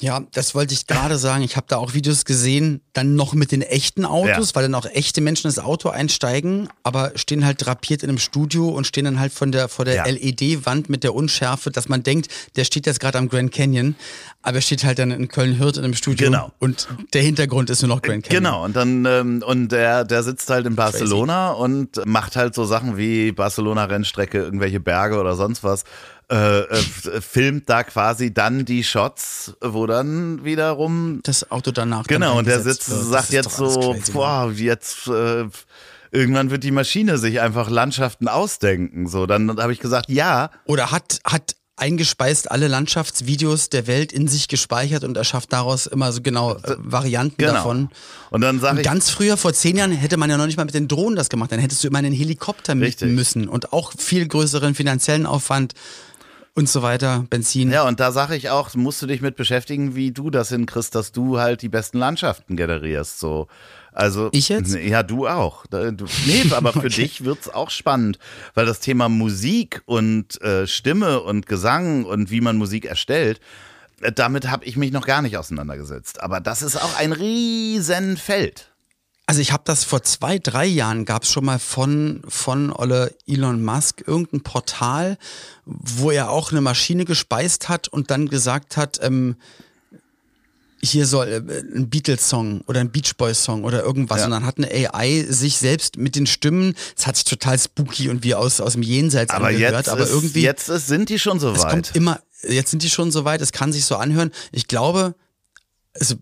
Ja, 0.00 0.22
das 0.32 0.56
wollte 0.56 0.74
ich 0.74 0.88
gerade 0.88 1.16
sagen. 1.18 1.44
Ich 1.44 1.56
habe 1.56 1.66
da 1.68 1.76
auch 1.76 1.94
Videos 1.94 2.24
gesehen, 2.24 2.80
dann 2.94 3.14
noch 3.14 3.32
mit 3.32 3.52
den 3.52 3.62
echten 3.62 4.04
Autos, 4.04 4.48
Ja. 4.50 4.54
weil 4.56 4.64
dann 4.64 4.74
auch 4.74 4.86
echte 4.86 5.20
Menschen 5.20 5.46
ins 5.46 5.60
Auto 5.60 5.88
einsteigen, 5.88 6.68
aber 6.82 7.12
stehen 7.14 7.44
halt 7.46 7.64
drapiert 7.64 8.02
in 8.02 8.08
einem 8.08 8.18
Studio 8.18 8.68
und 8.68 8.86
stehen 8.88 9.04
dann 9.04 9.20
halt 9.20 9.32
von 9.32 9.52
der, 9.52 9.68
vor 9.68 9.84
der 9.84 9.94
Ja. 9.94 10.04
LED-Wand 10.06 10.90
mit 10.90 11.04
der 11.04 11.14
Unschärfe, 11.14 11.70
dass 11.70 11.88
man 11.88 12.02
denkt, 12.02 12.28
der 12.56 12.64
steht 12.64 12.86
jetzt 12.86 12.98
gerade 12.98 13.18
am 13.18 13.28
Grand 13.28 13.52
Canyon, 13.52 13.94
aber 14.42 14.56
er 14.56 14.62
steht 14.62 14.82
halt 14.84 14.98
dann 14.98 15.12
in 15.12 15.28
Köln-Hürth 15.28 15.76
in 15.78 15.84
einem 15.84 15.94
Studio 15.94 16.26
Genau. 16.26 16.50
und 16.58 16.88
der 17.12 17.22
Hintergrund 17.22 17.70
ist 17.70 17.80
nur 17.82 17.88
noch 17.94 18.02
Grand 18.02 18.24
Canyon. 18.24 18.42
Genau, 18.44 18.64
und 18.64 18.74
dann, 18.76 19.04
ähm, 19.06 19.44
und 19.46 19.68
der, 19.70 20.04
der 20.04 20.24
sitzt 20.24 20.50
halt 20.50 20.66
in 20.66 20.74
Barcelona 20.74 21.52
und 21.52 22.04
macht 22.04 22.34
halt 22.34 22.54
so 22.56 22.64
Sachen 22.64 22.96
wie 22.96 23.30
Barcelona-Rennstrecke, 23.32 24.38
irgendwelche 24.38 24.80
Berge 24.80 25.18
oder 25.20 25.36
sonst 25.36 25.62
was. 25.62 25.84
Äh, 26.30 26.60
äh, 26.60 26.76
filmt 27.20 27.68
da 27.68 27.84
quasi 27.84 28.32
dann 28.32 28.64
die 28.64 28.82
Shots, 28.82 29.54
wo 29.60 29.86
dann 29.86 30.42
wiederum 30.42 31.20
Das 31.22 31.50
Auto 31.50 31.70
danach. 31.70 32.06
Genau, 32.06 32.38
und 32.38 32.46
der 32.46 32.62
sitzt, 32.62 32.90
wird. 32.90 33.04
Sagt 33.04 33.30
jetzt 33.30 33.50
so, 33.50 33.92
crazy, 33.92 34.12
boah, 34.12 34.50
jetzt 34.50 35.06
äh, 35.06 35.44
irgendwann 36.10 36.50
wird 36.50 36.64
die 36.64 36.70
Maschine 36.70 37.18
sich 37.18 37.42
einfach 37.42 37.68
Landschaften 37.68 38.28
ausdenken. 38.28 39.06
So, 39.06 39.26
dann 39.26 39.60
habe 39.60 39.74
ich 39.74 39.80
gesagt, 39.80 40.08
ja, 40.08 40.50
Oder 40.64 40.92
hat, 40.92 41.20
hat 41.24 41.56
eingespeist 41.76 42.50
alle 42.50 42.68
Landschaftsvideos 42.68 43.68
der 43.68 43.86
Welt 43.86 44.12
in 44.12 44.28
sich 44.28 44.48
gespeichert 44.48 45.02
und 45.04 45.16
erschafft 45.16 45.52
daraus 45.52 45.86
immer 45.86 46.12
so 46.12 46.22
genau 46.22 46.54
äh, 46.54 46.76
Varianten 46.78 47.36
genau. 47.36 47.52
davon. 47.52 47.90
Und 48.30 48.40
dann 48.40 48.60
sage 48.60 48.80
ich, 48.80 48.86
ganz 48.86 49.10
früher, 49.10 49.36
vor 49.36 49.52
zehn 49.52 49.76
Jahren, 49.76 49.90
hätte 49.92 50.16
man 50.16 50.30
ja 50.30 50.36
noch 50.36 50.46
nicht 50.46 50.56
mal 50.56 50.64
mit 50.64 50.74
den 50.74 50.88
Drohnen 50.88 51.16
das 51.16 51.28
gemacht. 51.28 51.50
Dann 51.50 51.58
hättest 51.58 51.82
du 51.82 51.88
immer 51.88 51.98
einen 51.98 52.12
Helikopter 52.12 52.74
mieten 52.74 53.14
müssen 53.14 53.48
und 53.48 53.72
auch 53.72 53.92
viel 53.98 54.26
größeren 54.26 54.74
finanziellen 54.74 55.26
Aufwand 55.26 55.74
und 56.54 56.68
so 56.68 56.82
weiter, 56.82 57.26
Benzin. 57.30 57.70
ja, 57.70 57.86
und 57.86 57.98
da 58.00 58.12
sage 58.12 58.36
ich 58.36 58.50
auch, 58.50 58.74
musst 58.74 59.02
du 59.02 59.06
dich 59.06 59.20
mit 59.20 59.34
beschäftigen, 59.36 59.96
wie 59.96 60.12
du 60.12 60.30
das 60.30 60.50
hinkriegst, 60.50 60.94
dass 60.94 61.10
du 61.10 61.38
halt 61.38 61.62
die 61.62 61.68
besten 61.68 61.98
Landschaften 61.98 62.56
generierst. 62.56 63.18
So. 63.18 63.48
Also, 63.92 64.28
Ich 64.32 64.48
jetzt? 64.48 64.74
Ja, 64.74 65.02
du 65.02 65.26
auch. 65.26 65.66
Du, 65.66 66.06
nee, 66.26 66.44
aber 66.52 66.72
für 66.72 66.88
dich 66.88 67.24
wird's 67.24 67.48
auch 67.48 67.70
spannend, 67.70 68.18
weil 68.54 68.66
das 68.66 68.80
Thema 68.80 69.08
Musik 69.08 69.82
und 69.86 70.40
äh, 70.42 70.66
Stimme 70.66 71.20
und 71.20 71.46
Gesang 71.46 72.04
und 72.04 72.30
wie 72.30 72.40
man 72.40 72.56
Musik 72.56 72.84
erstellt, 72.84 73.40
äh, 74.00 74.12
damit 74.12 74.48
habe 74.48 74.64
ich 74.64 74.76
mich 74.76 74.92
noch 74.92 75.06
gar 75.06 75.22
nicht 75.22 75.36
auseinandergesetzt. 75.36 76.20
Aber 76.20 76.40
das 76.40 76.62
ist 76.62 76.76
auch 76.76 76.96
ein 76.98 77.12
Riesenfeld. 77.12 78.73
Also 79.26 79.40
ich 79.40 79.52
habe 79.52 79.62
das 79.64 79.84
vor 79.84 80.02
zwei, 80.02 80.38
drei 80.38 80.66
Jahren 80.66 81.06
gab 81.06 81.22
es 81.22 81.30
schon 81.30 81.46
mal 81.46 81.58
von, 81.58 82.20
von 82.28 82.70
Olle 82.72 83.14
Elon 83.26 83.64
Musk 83.64 84.02
irgendein 84.06 84.42
Portal, 84.42 85.16
wo 85.64 86.10
er 86.10 86.28
auch 86.30 86.50
eine 86.52 86.60
Maschine 86.60 87.04
gespeist 87.06 87.68
hat 87.70 87.88
und 87.88 88.10
dann 88.10 88.28
gesagt 88.28 88.76
hat, 88.76 88.98
ähm, 89.02 89.36
hier 90.82 91.06
soll 91.06 91.28
äh, 91.28 91.36
ein 91.74 91.88
Beatles-Song 91.88 92.60
oder 92.66 92.80
ein 92.80 92.90
Beach 92.90 93.16
Boys-Song 93.16 93.64
oder 93.64 93.82
irgendwas 93.82 94.18
Ja. 94.18 94.24
und 94.26 94.32
dann 94.32 94.44
hat 94.44 94.58
eine 94.58 94.68
AI 94.70 95.24
sich 95.26 95.56
selbst 95.56 95.96
mit 95.96 96.16
den 96.16 96.26
Stimmen, 96.26 96.74
es 96.94 97.06
hat 97.06 97.16
sich 97.16 97.24
total 97.24 97.58
spooky 97.58 98.10
und 98.10 98.22
wie 98.24 98.34
aus, 98.34 98.60
aus 98.60 98.74
dem 98.74 98.82
Jenseits 98.82 99.32
Aber 99.32 99.46
angehört, 99.46 99.72
jetzt, 99.74 99.88
aber 99.88 100.04
ist, 100.04 100.10
irgendwie 100.10 100.42
jetzt 100.42 100.68
ist, 100.68 100.86
sind 100.86 101.08
die 101.08 101.18
schon 101.18 101.40
so 101.40 101.50
es 101.52 101.62
weit. 101.62 101.70
kommt 101.70 101.96
immer, 101.96 102.20
jetzt 102.46 102.70
sind 102.70 102.82
die 102.82 102.90
schon 102.90 103.10
so 103.10 103.24
weit, 103.24 103.40
es 103.40 103.52
kann 103.52 103.72
sich 103.72 103.86
so 103.86 103.96
anhören. 103.96 104.30
Ich 104.52 104.68
glaube, 104.68 105.14
es 105.94 106.16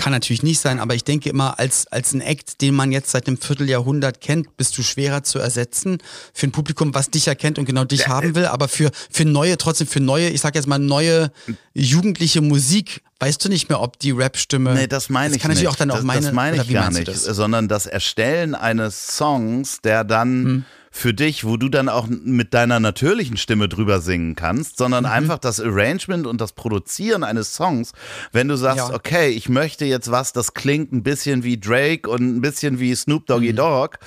kann 0.00 0.12
natürlich 0.12 0.42
nicht 0.42 0.60
sein, 0.60 0.80
aber 0.80 0.94
ich 0.94 1.04
denke 1.04 1.28
immer, 1.28 1.58
als, 1.58 1.86
als 1.88 2.14
ein 2.14 2.22
Act, 2.22 2.62
den 2.62 2.74
man 2.74 2.90
jetzt 2.90 3.10
seit 3.10 3.26
einem 3.26 3.36
Vierteljahrhundert 3.36 4.22
kennt, 4.22 4.56
bist 4.56 4.78
du 4.78 4.82
schwerer 4.82 5.24
zu 5.24 5.38
ersetzen 5.38 5.98
für 6.32 6.46
ein 6.46 6.52
Publikum, 6.52 6.94
was 6.94 7.10
dich 7.10 7.28
erkennt 7.28 7.58
und 7.58 7.66
genau 7.66 7.84
dich 7.84 8.08
haben 8.08 8.34
will, 8.34 8.46
aber 8.46 8.68
für, 8.68 8.90
für 9.10 9.26
neue, 9.26 9.58
trotzdem 9.58 9.86
für 9.86 10.00
neue, 10.00 10.30
ich 10.30 10.40
sag 10.40 10.54
jetzt 10.54 10.66
mal 10.66 10.78
neue 10.78 11.30
jugendliche 11.74 12.40
Musik, 12.40 13.02
weißt 13.18 13.44
du 13.44 13.50
nicht 13.50 13.68
mehr, 13.68 13.82
ob 13.82 13.98
die 13.98 14.12
Rap-Stimme. 14.12 14.72
Nee, 14.72 14.86
das 14.86 15.10
meine 15.10 15.36
ich 15.36 15.42
kann 15.42 15.50
nicht. 15.50 15.58
natürlich 15.58 15.68
auch 15.68 15.76
dann 15.76 15.90
auch 15.90 15.96
das, 15.96 16.04
meine, 16.04 16.22
das 16.22 16.32
meine 16.32 16.62
ich 16.62 16.72
gar 16.72 16.90
nicht, 16.90 17.06
das? 17.06 17.24
sondern 17.24 17.68
das 17.68 17.84
Erstellen 17.84 18.54
eines 18.54 19.18
Songs, 19.18 19.82
der 19.82 20.04
dann 20.04 20.44
Hm. 20.44 20.64
Für 20.92 21.14
dich, 21.14 21.44
wo 21.44 21.56
du 21.56 21.68
dann 21.68 21.88
auch 21.88 22.08
mit 22.08 22.52
deiner 22.52 22.80
natürlichen 22.80 23.36
Stimme 23.36 23.68
drüber 23.68 24.00
singen 24.00 24.34
kannst, 24.34 24.76
sondern 24.76 25.04
Mhm. 25.04 25.10
einfach 25.10 25.38
das 25.38 25.60
Arrangement 25.60 26.26
und 26.26 26.40
das 26.40 26.52
Produzieren 26.52 27.22
eines 27.22 27.54
Songs, 27.54 27.92
wenn 28.32 28.48
du 28.48 28.56
sagst, 28.56 28.88
Ja. 28.88 28.94
okay, 28.94 29.28
ich 29.28 29.48
möchte 29.48 29.84
jetzt 29.84 30.10
was, 30.10 30.32
das 30.32 30.52
klingt 30.52 30.92
ein 30.92 31.02
bisschen 31.04 31.44
wie 31.44 31.58
Drake 31.60 32.10
und 32.10 32.22
ein 32.36 32.40
bisschen 32.40 32.80
wie 32.80 32.94
Snoop 32.94 33.26
Doggy 33.26 33.52
Mhm. 33.52 33.56
Dogg, 33.56 33.98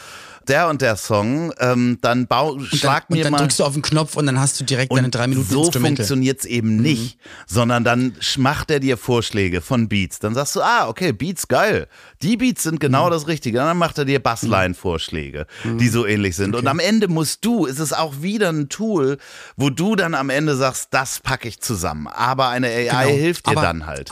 der 0.48 0.68
und 0.70 0.82
der 0.82 0.96
Song, 0.96 1.54
ähm, 1.60 1.98
dann 2.02 2.28
bau, 2.28 2.52
Und 2.54 2.66
schlag 2.68 3.08
dann, 3.08 3.18
mir 3.18 3.22
und 3.22 3.24
dann 3.26 3.32
mal 3.32 3.38
drückst 3.40 3.60
du 3.60 3.64
auf 3.64 3.74
den 3.74 3.82
Knopf 3.82 4.16
und 4.18 4.26
dann 4.26 4.40
hast 4.40 4.60
du 4.60 4.64
direkt 4.64 4.92
deine 4.92 5.10
drei 5.10 5.28
Minuten 5.28 5.50
so 5.50 5.64
Instrumente. 5.66 6.02
funktioniert's 6.04 6.46
eben 6.46 6.78
nicht, 6.78 7.18
sondern 7.48 7.84
dann 7.84 8.16
macht 8.38 8.72
er 8.72 8.80
dir 8.80 8.98
Vorschläge 8.98 9.62
von 9.62 9.88
Beats. 9.90 10.20
Dann 10.20 10.34
sagst 10.34 10.56
du, 10.56 10.62
ah, 10.62 10.88
okay, 10.88 11.12
Beats 11.14 11.48
geil. 11.48 11.88
Die 12.22 12.38
Beats 12.38 12.64
sind 12.64 12.80
genau 12.80 13.10
das 13.10 13.28
Richtige. 13.28 13.60
Und 13.60 13.66
dann 13.66 13.78
macht 13.78 13.98
er 13.98 14.06
dir 14.06 14.20
Bassline-Vorschläge, 14.22 15.46
die 15.80 15.88
so 15.90 16.06
ähnlich 16.06 16.36
sind. 16.36 16.56
Und 16.56 16.68
am 16.68 16.80
Ende 16.80 17.08
musst 17.08 17.44
du, 17.46 17.66
ist 17.66 17.80
es 17.80 17.94
auch 17.94 18.22
wieder 18.22 18.50
ein 18.50 18.70
Tool, 18.70 19.18
wo 19.58 19.70
du 19.70 19.96
dann 19.96 20.16
am 20.16 20.30
Ende 20.30 20.56
sagst, 20.56 20.90
das 20.92 21.20
packe 21.20 21.48
ich 21.48 21.62
zusammen. 21.62 22.08
Aber 22.08 22.50
eine 22.50 22.68
AI 22.68 22.84
Genau. 23.06 23.16
hilft 23.18 23.48
dir 23.48 23.52
Aber- 23.52 23.62
dann 23.62 23.86
halt. 23.86 24.10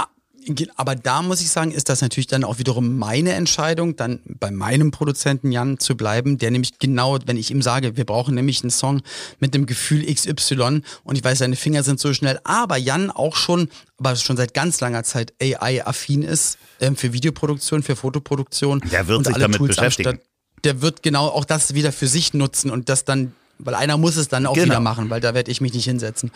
Aber 0.75 0.95
da 0.95 1.21
muss 1.21 1.41
ich 1.41 1.49
sagen, 1.49 1.71
ist 1.71 1.89
das 1.89 2.01
natürlich 2.01 2.27
dann 2.27 2.43
auch 2.43 2.57
wiederum 2.57 2.97
meine 2.97 3.33
Entscheidung, 3.33 3.95
dann 3.95 4.19
bei 4.25 4.49
meinem 4.51 4.89
Produzenten 4.91 5.51
Jan 5.51 5.77
zu 5.79 5.95
bleiben, 5.95 6.37
der 6.37 6.49
nämlich 6.51 6.79
genau, 6.79 7.19
wenn 7.25 7.37
ich 7.37 7.51
ihm 7.51 7.61
sage, 7.61 7.95
wir 7.95 8.05
brauchen 8.05 8.33
nämlich 8.35 8.63
einen 8.63 8.71
Song 8.71 9.01
mit 9.39 9.53
dem 9.53 9.65
Gefühl 9.67 10.03
XY 10.11 10.81
und 11.03 11.15
ich 11.17 11.23
weiß, 11.23 11.39
seine 11.39 11.55
Finger 11.55 11.83
sind 11.83 11.99
so 11.99 12.13
schnell, 12.13 12.39
aber 12.43 12.77
Jan 12.77 13.11
auch 13.11 13.35
schon, 13.35 13.69
aber 13.99 14.15
schon 14.15 14.35
seit 14.37 14.53
ganz 14.53 14.79
langer 14.81 15.03
Zeit 15.03 15.33
AI-affin 15.41 16.23
ist 16.23 16.57
ähm, 16.79 16.95
für 16.95 17.13
Videoproduktion, 17.13 17.83
für 17.83 17.95
Fotoproduktion. 17.95 18.81
Der 18.91 19.07
wird 19.07 19.19
und 19.19 19.25
sich 19.25 19.35
alle 19.35 19.43
damit 19.43 19.57
Tools 19.57 19.75
beschäftigen. 19.75 20.19
Der 20.63 20.81
wird 20.81 21.03
genau 21.03 21.27
auch 21.27 21.45
das 21.45 21.73
wieder 21.75 21.91
für 21.91 22.07
sich 22.07 22.33
nutzen 22.33 22.71
und 22.71 22.89
das 22.89 23.05
dann, 23.05 23.33
weil 23.59 23.75
einer 23.75 23.97
muss 23.97 24.15
es 24.15 24.27
dann 24.27 24.45
auch 24.45 24.53
Genau. 24.55 24.65
wieder 24.65 24.79
machen, 24.79 25.09
weil 25.09 25.21
da 25.21 25.33
werde 25.33 25.51
ich 25.51 25.61
mich 25.61 25.73
nicht 25.73 25.85
hinsetzen. 25.85 26.31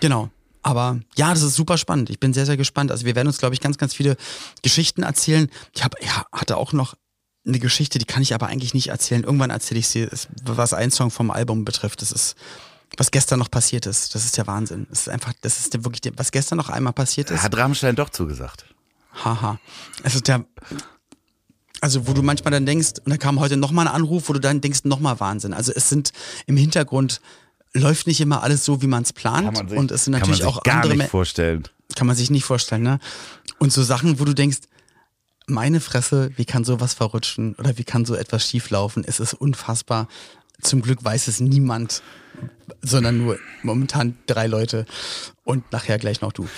Genau. 0.00 0.30
Aber 0.66 0.98
ja, 1.14 1.30
das 1.30 1.42
ist 1.42 1.54
super 1.54 1.78
spannend. 1.78 2.10
Ich 2.10 2.18
bin 2.18 2.34
sehr, 2.34 2.44
sehr 2.44 2.56
gespannt. 2.56 2.90
Also 2.90 3.06
wir 3.06 3.14
werden 3.14 3.28
uns, 3.28 3.38
glaube 3.38 3.54
ich, 3.54 3.60
ganz, 3.60 3.78
ganz 3.78 3.94
viele 3.94 4.16
Geschichten 4.62 5.04
erzählen. 5.04 5.48
Ich 5.72 5.84
hab, 5.84 5.94
ja, 6.02 6.26
hatte 6.32 6.56
auch 6.56 6.72
noch 6.72 6.96
eine 7.46 7.60
Geschichte, 7.60 8.00
die 8.00 8.04
kann 8.04 8.20
ich 8.20 8.34
aber 8.34 8.48
eigentlich 8.48 8.74
nicht 8.74 8.88
erzählen. 8.88 9.22
Irgendwann 9.22 9.50
erzähle 9.50 9.78
ich 9.78 9.86
sie, 9.86 10.08
was 10.42 10.72
ein 10.72 10.90
Song 10.90 11.12
vom 11.12 11.30
Album 11.30 11.64
betrifft. 11.64 12.02
Das 12.02 12.10
ist, 12.10 12.34
was 12.96 13.12
gestern 13.12 13.38
noch 13.38 13.48
passiert 13.48 13.86
ist. 13.86 14.16
Das 14.16 14.24
ist 14.24 14.38
der 14.38 14.48
Wahnsinn. 14.48 14.88
Das 14.90 15.02
ist 15.02 15.08
einfach, 15.08 15.34
das 15.40 15.60
ist 15.60 15.84
wirklich, 15.84 16.00
der, 16.00 16.18
was 16.18 16.32
gestern 16.32 16.58
noch 16.58 16.68
einmal 16.68 16.92
passiert 16.92 17.30
ist. 17.30 17.44
Hat 17.44 17.56
Rammstein 17.56 17.94
doch 17.94 18.10
zugesagt. 18.10 18.64
Haha. 19.24 19.60
Also 20.02 20.18
der, 20.18 20.46
also 21.80 22.08
wo 22.08 22.12
du 22.12 22.22
manchmal 22.22 22.50
dann 22.50 22.66
denkst, 22.66 22.94
und 23.04 23.10
da 23.10 23.18
kam 23.18 23.38
heute 23.38 23.56
nochmal 23.56 23.86
ein 23.86 23.94
Anruf, 23.94 24.28
wo 24.28 24.32
du 24.32 24.40
dann 24.40 24.60
denkst, 24.60 24.80
nochmal 24.82 25.20
Wahnsinn. 25.20 25.54
Also 25.54 25.70
es 25.72 25.88
sind 25.88 26.10
im 26.46 26.56
Hintergrund 26.56 27.20
läuft 27.72 28.06
nicht 28.06 28.20
immer 28.20 28.42
alles 28.42 28.64
so, 28.64 28.82
wie 28.82 28.86
man 28.86 29.02
es 29.02 29.12
plant. 29.12 29.70
und 29.72 29.90
es 29.90 30.04
sind 30.04 30.12
kann 30.14 30.20
natürlich 30.20 30.42
man 30.44 30.48
sich 30.52 30.58
auch 30.58 30.62
gar 30.62 30.76
andere 30.76 30.92
nicht 30.94 31.02
Me- 31.04 31.08
vorstellen. 31.08 31.64
kann 31.94 32.06
man 32.06 32.16
sich 32.16 32.30
nicht 32.30 32.44
vorstellen, 32.44 32.82
ne? 32.82 32.98
Und 33.58 33.72
so 33.72 33.82
Sachen, 33.82 34.18
wo 34.20 34.24
du 34.24 34.34
denkst, 34.34 34.58
meine 35.46 35.80
Fresse, 35.80 36.30
wie 36.36 36.44
kann 36.44 36.64
sowas 36.64 36.94
verrutschen 36.94 37.54
oder 37.54 37.78
wie 37.78 37.84
kann 37.84 38.04
so 38.04 38.14
etwas 38.16 38.48
schieflaufen? 38.48 39.04
Es 39.06 39.20
ist 39.20 39.34
unfassbar. 39.34 40.08
Zum 40.60 40.80
Glück 40.82 41.04
weiß 41.04 41.28
es 41.28 41.38
niemand, 41.38 42.02
sondern 42.82 43.18
nur 43.18 43.38
momentan 43.62 44.16
drei 44.26 44.46
Leute 44.46 44.86
und 45.44 45.70
nachher 45.70 45.98
gleich 45.98 46.20
noch 46.22 46.32
du. 46.32 46.48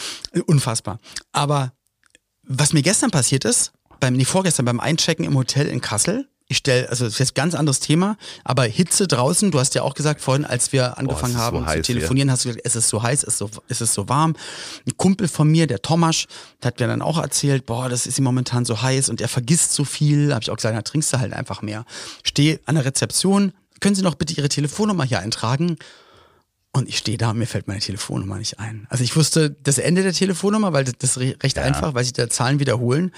Unfassbar. 0.47 1.01
Aber 1.33 1.73
was 2.45 2.73
mir 2.73 2.83
gestern 2.83 3.11
passiert 3.11 3.45
ist, 3.45 3.73
beim, 4.01 4.15
nee, 4.15 4.25
vorgestern 4.25 4.65
beim 4.65 4.81
Einchecken 4.81 5.25
im 5.25 5.35
Hotel 5.37 5.67
in 5.67 5.81
Kassel, 5.81 6.29
ich 6.51 6.57
stelle, 6.59 6.89
also 6.89 7.05
das 7.05 7.15
ist 7.15 7.19
jetzt 7.19 7.31
ein 7.33 7.35
ganz 7.35 7.55
anderes 7.55 7.79
Thema, 7.81 8.17
aber 8.43 8.65
Hitze 8.65 9.07
draußen, 9.07 9.51
du 9.51 9.59
hast 9.61 9.75
ja 9.75 9.83
auch 9.83 9.93
gesagt 9.95 10.21
vorhin, 10.23 10.47
als 10.47 10.73
wir 10.73 10.97
angefangen 10.97 11.35
es 11.35 11.39
ist 11.41 11.45
so 11.45 11.45
haben 11.45 11.59
zu 11.59 11.83
telefonieren, 11.83 12.31
hast 12.31 12.45
du 12.45 12.49
gesagt, 12.49 12.65
es 12.67 12.75
ist 12.77 12.89
so 12.89 13.03
heiß, 13.03 13.23
es 13.23 13.29
ist 13.29 13.39
so, 13.39 13.51
es 13.69 13.81
ist 13.83 13.93
so 13.93 14.09
warm. 14.09 14.35
Ein 14.87 14.97
Kumpel 14.97 15.29
von 15.29 15.47
mir, 15.49 15.67
der 15.67 15.83
Tomasch, 15.83 16.27
der 16.63 16.69
hat 16.69 16.81
mir 16.81 16.87
dann 16.87 17.03
auch 17.03 17.19
erzählt, 17.19 17.67
boah, 17.67 17.89
das 17.91 18.07
ist 18.07 18.19
ihm 18.19 18.25
momentan 18.25 18.65
so 18.65 18.81
heiß 18.81 19.11
und 19.11 19.21
er 19.21 19.29
vergisst 19.29 19.73
so 19.73 19.85
viel. 19.85 20.33
Habe 20.33 20.43
ich 20.43 20.51
auch 20.51 20.57
gesagt, 20.57 20.75
na, 20.75 20.81
trinkst 20.83 21.13
du 21.13 21.19
halt 21.19 21.35
einfach 21.35 21.61
mehr. 21.61 21.85
Stehe 22.25 22.61
an 22.65 22.77
der 22.77 22.85
Rezeption, 22.87 23.53
können 23.81 23.95
Sie 23.95 24.03
noch 24.03 24.15
bitte 24.15 24.33
Ihre 24.35 24.49
Telefonnummer 24.49 25.05
hier 25.05 25.21
eintragen? 25.21 25.77
Und 26.73 26.89
ich 26.89 26.99
stehe 26.99 27.19
da 27.19 27.31
und 27.31 27.39
mir 27.39 27.47
fällt 27.47 27.67
meine 27.69 27.81
Telefonnummer 27.81 28.37
nicht 28.39 28.59
ein. 28.59 28.87
Also 28.91 29.05
ich 29.05 29.15
wusste 29.17 29.51
das 29.51 29.79
Ende 29.79 30.03
der 30.03 30.13
Telefonnummer, 30.13 30.73
weil 30.73 30.85
das, 30.85 30.95
ist 31.01 31.19
re- 31.19 31.37
recht 31.43 31.59
einfach, 31.59 31.95
weil 31.95 32.05
sich 32.05 32.13
da 32.15 32.29
Zahlen 32.29 32.59
wiederholen. 32.61 33.13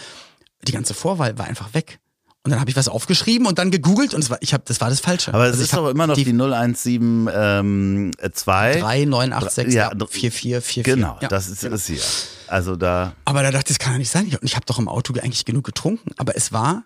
Die 0.66 0.72
ganze 0.72 0.94
Vorwahl 0.94 1.36
war 1.38 1.46
einfach 1.46 1.74
weg. 1.74 1.98
Und 2.42 2.52
dann 2.52 2.60
habe 2.60 2.70
ich 2.70 2.76
was 2.76 2.88
aufgeschrieben 2.88 3.46
und 3.46 3.58
dann 3.58 3.70
gegoogelt 3.70 4.14
und 4.14 4.28
war, 4.30 4.38
ich 4.40 4.54
hab, 4.54 4.64
das 4.64 4.80
war 4.80 4.88
das 4.88 5.00
Falsche. 5.00 5.34
Aber 5.34 5.44
es 5.44 5.52
Also 5.52 5.62
ist 5.64 5.72
doch 5.74 5.90
immer 5.90 6.06
noch 6.06 6.14
die, 6.14 6.24
0172. 6.24 7.34
Ähm, 7.36 8.12
2. 8.32 8.80
3, 8.80 9.04
9, 9.04 9.32
8, 9.34 9.50
6, 9.50 9.74
Ja, 9.74 9.90
ja, 9.92 10.06
4, 10.08 10.32
4, 10.32 10.32
4, 10.32 10.62
4. 10.62 10.82
Genau, 10.82 11.18
ja. 11.20 11.28
das 11.28 11.48
ist 11.48 11.62
es 11.64 11.86
hier. 11.86 12.00
Also 12.46 12.76
da. 12.76 13.12
Aber 13.26 13.42
da 13.42 13.50
dachte 13.50 13.72
ich, 13.72 13.76
das 13.76 13.84
kann 13.84 13.92
ja 13.92 13.98
nicht 13.98 14.10
sein. 14.10 14.24
Und 14.24 14.42
ich 14.42 14.56
habe 14.56 14.64
doch 14.64 14.78
im 14.78 14.88
Auto 14.88 15.12
eigentlich 15.20 15.44
genug 15.44 15.64
getrunken. 15.64 16.12
Aber 16.16 16.34
es 16.34 16.50
war 16.50 16.84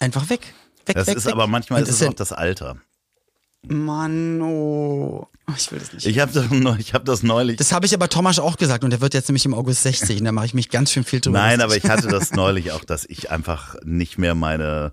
einfach 0.00 0.30
weg. 0.30 0.54
Weg, 0.86 0.96
Das 0.96 1.06
weg, 1.06 1.18
ist 1.18 1.26
weg. 1.26 1.32
aber 1.34 1.48
manchmal 1.48 1.82
Und 1.82 1.88
ist 1.88 2.00
es 2.00 2.08
auch 2.08 2.14
das 2.14 2.32
Alter. 2.32 2.76
Mann, 3.68 4.40
oh. 4.42 5.28
Ich 5.56 5.70
will 5.70 5.78
das 5.78 5.92
nicht. 5.92 6.06
Ich 6.06 6.18
habe 6.20 6.32
das, 6.32 6.46
ich 6.78 6.94
hab 6.94 7.04
das 7.04 7.22
neulich. 7.22 7.56
das 7.56 7.72
habe 7.72 7.84
ich 7.84 7.94
aber 7.94 8.08
Thomas 8.08 8.38
auch 8.38 8.56
gesagt 8.56 8.82
und 8.82 8.90
der 8.90 9.00
wird 9.00 9.12
jetzt 9.12 9.28
nämlich 9.28 9.44
im 9.44 9.52
August 9.52 9.82
60 9.82 10.20
und 10.20 10.24
da 10.24 10.32
mache 10.32 10.46
ich 10.46 10.54
mich 10.54 10.70
ganz 10.70 10.90
schön 10.90 11.04
viel 11.04 11.20
drüber. 11.20 11.38
Nein, 11.38 11.60
aber 11.60 11.76
ich 11.76 11.84
hatte 11.84 12.08
das 12.08 12.30
neulich 12.34 12.72
auch, 12.72 12.84
dass 12.84 13.04
ich 13.04 13.30
einfach 13.30 13.76
nicht 13.84 14.18
mehr 14.18 14.34
meine. 14.34 14.92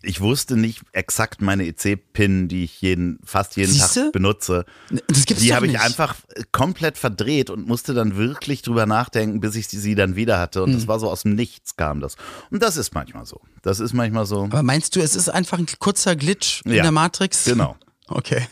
Ich 0.00 0.20
wusste 0.22 0.56
nicht 0.56 0.80
exakt 0.92 1.42
meine 1.42 1.66
EC-Pin, 1.66 2.48
die 2.48 2.64
ich 2.64 2.80
jeden, 2.80 3.18
fast 3.24 3.56
jeden 3.56 3.70
Siehste? 3.72 4.04
Tag 4.04 4.12
benutze. 4.12 4.64
Das 5.08 5.26
gibt's 5.26 5.42
Die 5.42 5.54
habe 5.54 5.66
ich 5.66 5.78
einfach 5.78 6.14
komplett 6.52 6.96
verdreht 6.96 7.50
und 7.50 7.66
musste 7.66 7.92
dann 7.92 8.16
wirklich 8.16 8.62
drüber 8.62 8.86
nachdenken, 8.86 9.40
bis 9.40 9.56
ich 9.56 9.68
sie 9.68 9.94
dann 9.94 10.16
wieder 10.16 10.38
hatte. 10.38 10.62
Und 10.62 10.72
das 10.72 10.82
Hm. 10.82 10.88
war 10.88 10.98
so 11.00 11.10
aus 11.10 11.22
dem 11.24 11.34
Nichts 11.34 11.76
kam 11.76 12.00
das. 12.00 12.16
Und 12.50 12.62
das 12.62 12.78
ist 12.78 12.94
manchmal 12.94 13.26
so. 13.26 13.42
Das 13.62 13.78
ist 13.80 13.92
manchmal 13.92 14.24
so. 14.24 14.44
Aber 14.44 14.62
meinst 14.62 14.96
du, 14.96 15.00
es 15.00 15.14
ist 15.14 15.28
einfach 15.28 15.58
ein 15.58 15.66
kurzer 15.78 16.16
Glitch 16.16 16.62
in 16.64 16.72
Ja, 16.72 16.82
der 16.82 16.92
Matrix? 16.92 17.44
Genau. 17.44 17.76
Okay. 18.10 18.46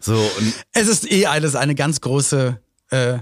So, 0.00 0.14
und 0.14 0.52
Es 0.72 0.88
ist 0.88 1.08
eh 1.08 1.26
alles 1.26 1.54
eine 1.54 1.76
ganz 1.76 2.00
große 2.00 2.60
äh, 2.90 3.18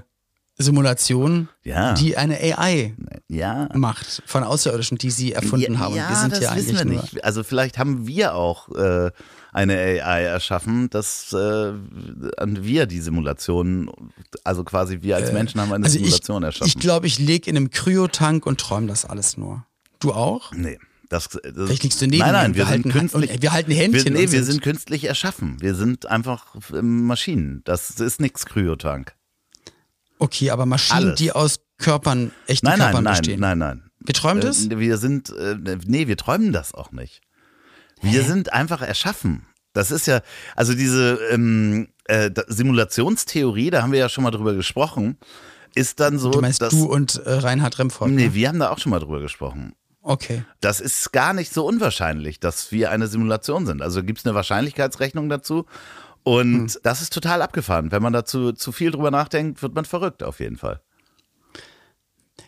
Simulation, 0.58 1.48
Ja. 1.64 1.92
die 1.94 2.16
eine 2.16 2.36
AI 2.38 2.94
ja. 3.28 3.68
macht 3.74 4.22
von 4.26 4.42
Außerirdischen, 4.42 4.98
die 4.98 5.10
sie 5.10 5.32
erfunden 5.32 5.74
ja, 5.74 5.78
haben. 5.78 5.94
Ja, 5.96 6.08
wir 6.08 6.16
sind 6.16 6.32
das 6.32 6.40
ja 6.40 6.56
wissen 6.56 6.76
eigentlich 6.78 6.92
wir 6.92 7.02
nicht. 7.02 7.24
Also 7.24 7.42
vielleicht 7.44 7.78
haben 7.78 8.06
wir 8.06 8.34
auch 8.34 8.68
äh, 8.74 9.10
eine 9.52 9.74
AI 9.74 10.22
erschaffen, 10.24 10.88
dass 10.90 11.32
äh, 11.32 11.72
wir 12.46 12.86
die 12.86 13.00
Simulation, 13.00 13.90
also 14.44 14.64
quasi 14.64 15.02
wir 15.02 15.16
als 15.16 15.32
Menschen 15.32 15.60
haben 15.60 15.72
eine 15.72 15.84
Also 15.84 15.98
ich, 15.98 16.04
Simulation 16.04 16.42
erschaffen. 16.42 16.68
ich 16.68 16.78
glaube, 16.78 17.06
ich 17.06 17.18
lege 17.18 17.50
in 17.50 17.56
einem 17.56 17.70
Kryotank 17.70 18.46
und 18.46 18.60
träume 18.60 18.86
das 18.86 19.04
alles 19.04 19.36
nur. 19.36 19.64
Du 20.00 20.12
auch? 20.12 20.52
nee. 20.52 20.78
Das, 21.08 21.28
das, 21.28 21.40
Vielleicht 21.54 21.84
liegst 21.84 22.02
du 22.02 22.06
neben 22.08 22.18
nein, 22.18 22.32
nein, 22.32 22.54
wir, 22.56 22.64
wir 22.64 22.68
halten- 22.68 22.90
künstlich. 22.90 23.40
wir 23.40 23.52
halten 23.52 23.70
Händchen 23.70 24.06
Wir, 24.06 24.10
nee, 24.10 24.32
wir 24.32 24.42
sind- 24.42 24.54
sind 24.54 24.62
künstlich 24.62 25.04
erschaffen. 25.04 25.56
Wir 25.60 25.76
sind 25.76 26.06
einfach 26.06 26.56
ähm, 26.74 27.04
Maschinen. 27.06 27.62
Das 27.64 27.90
ist 28.00 28.20
nichts 28.20 28.44
Kryotank. 28.44 29.14
Okay, 30.18 30.50
aber 30.50 30.66
Maschinen, 30.66 30.98
Alles. 31.08 31.18
die 31.18 31.32
aus 31.32 31.60
Körpern, 31.78 32.32
echten 32.46 32.66
Nein, 32.66 32.78
nein, 32.78 32.86
Körpern 32.88 33.04
nein, 33.04 33.12
bestehen. 33.18 33.40
nein, 33.40 33.58
nein. 33.58 33.90
Wir 34.00 34.14
träumen 34.14 34.40
das? 34.40 34.66
Äh, 34.66 34.78
wir 34.78 34.98
sind, 34.98 35.30
äh, 35.30 35.56
nee, 35.86 36.06
wir 36.06 36.16
träumen 36.16 36.52
das 36.52 36.74
auch 36.74 36.92
nicht. 36.92 37.20
Wir 38.02 38.22
sind 38.24 38.52
einfach 38.52 38.82
erschaffen. 38.82 39.46
Das 39.72 39.90
ist 39.90 40.06
ja, 40.06 40.20
also 40.54 40.74
diese 40.74 41.18
ähm, 41.30 41.88
äh, 42.04 42.30
Simulationstheorie, 42.46 43.70
da 43.70 43.82
haben 43.82 43.92
wir 43.92 43.98
ja 43.98 44.08
schon 44.08 44.24
mal 44.24 44.30
drüber 44.30 44.54
gesprochen, 44.54 45.18
ist 45.74 46.00
dann 46.00 46.18
so, 46.18 46.30
Du 46.30 46.40
meinst 46.40 46.62
dass, 46.62 46.70
du 46.70 46.86
und 46.86 47.16
äh, 47.26 47.30
Reinhard 47.32 47.78
Remford? 47.78 48.10
nee, 48.10 48.26
ne? 48.28 48.34
wir 48.34 48.48
haben 48.48 48.58
da 48.58 48.70
auch 48.70 48.78
schon 48.78 48.90
mal 48.90 49.00
drüber 49.00 49.20
gesprochen. 49.20 49.74
Okay. 50.00 50.44
Das 50.60 50.80
ist 50.80 51.12
gar 51.12 51.32
nicht 51.34 51.52
so 51.52 51.66
unwahrscheinlich, 51.66 52.38
dass 52.38 52.70
wir 52.70 52.90
eine 52.90 53.08
Simulation 53.08 53.66
sind. 53.66 53.82
Also 53.82 54.04
gibt 54.04 54.20
es 54.20 54.24
eine 54.24 54.34
Wahrscheinlichkeitsrechnung 54.34 55.28
dazu. 55.28 55.66
Und 56.26 56.72
Hm. 56.72 56.80
das 56.82 57.02
ist 57.02 57.12
total 57.12 57.40
abgefahren. 57.40 57.92
Wenn 57.92 58.02
man 58.02 58.12
dazu 58.12 58.50
zu 58.50 58.72
viel 58.72 58.90
drüber 58.90 59.12
nachdenkt, 59.12 59.62
wird 59.62 59.76
man 59.76 59.84
verrückt 59.84 60.24
auf 60.24 60.40
jeden 60.40 60.56
Fall. 60.56 60.80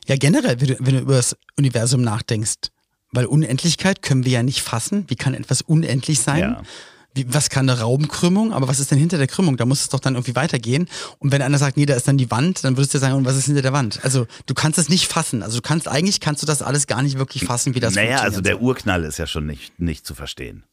Ja, 0.07 0.17
generell, 0.17 0.61
wenn 0.61 0.67
du, 0.69 0.77
wenn 0.81 0.95
du 0.95 1.01
über 1.01 1.14
das 1.14 1.37
Universum 1.57 2.03
nachdenkst, 2.03 2.73
weil 3.12 3.27
Unendlichkeit 3.27 4.03
können 4.03 4.25
wir 4.25 4.33
ja 4.33 4.43
nicht 4.43 4.62
fassen. 4.62 5.05
Wie 5.07 5.14
kann 5.14 5.33
etwas 5.35 5.62
unendlich 5.62 6.19
sein? 6.19 6.41
Ja. 6.41 6.62
Wie, 7.14 7.33
was 7.33 7.51
kann 7.51 7.71
eine 7.71 7.81
Raumkrümmung? 7.81 8.53
Aber 8.53 8.67
was 8.67 8.81
ist 8.81 8.91
denn 8.91 8.99
hinter 8.99 9.17
der 9.17 9.29
Krümmung? 9.29 9.57
Da 9.57 9.64
muss 9.64 9.81
es 9.83 9.88
doch 9.91 10.01
dann 10.01 10.14
irgendwie 10.14 10.35
weitergehen. 10.35 10.88
Und 11.21 11.31
wenn 11.31 11.41
einer 11.41 11.57
sagt, 11.59 11.77
nee, 11.77 11.87
da 11.87 11.95
ist 11.95 12.09
dann 12.09 12.19
die 12.19 12.31
Wand, 12.33 12.64
dann 12.64 12.77
würdest 12.77 12.95
du 12.95 12.99
sagen, 12.99 13.14
und 13.14 13.25
was 13.27 13.37
ist 13.37 13.47
hinter 13.47 13.62
der 13.62 13.73
Wand? 13.73 14.01
Also 14.03 14.27
du 14.47 14.55
kannst 14.55 14.79
es 14.81 14.88
nicht 14.88 15.07
fassen. 15.07 15.43
Also 15.45 15.57
du 15.59 15.62
kannst, 15.62 15.87
eigentlich 15.87 16.19
kannst 16.21 16.43
du 16.43 16.47
das 16.47 16.62
alles 16.62 16.87
gar 16.88 17.01
nicht 17.03 17.17
wirklich 17.17 17.45
fassen, 17.45 17.75
wie 17.77 17.81
das 17.81 17.95
Naja, 17.95 18.09
funktioniert. 18.19 18.31
also 18.35 18.41
der 18.43 18.61
Urknall 18.61 19.05
ist 19.05 19.19
ja 19.19 19.27
schon 19.29 19.47
nicht, 19.47 19.79
nicht 19.79 20.05
zu 20.05 20.14
verstehen. 20.17 20.64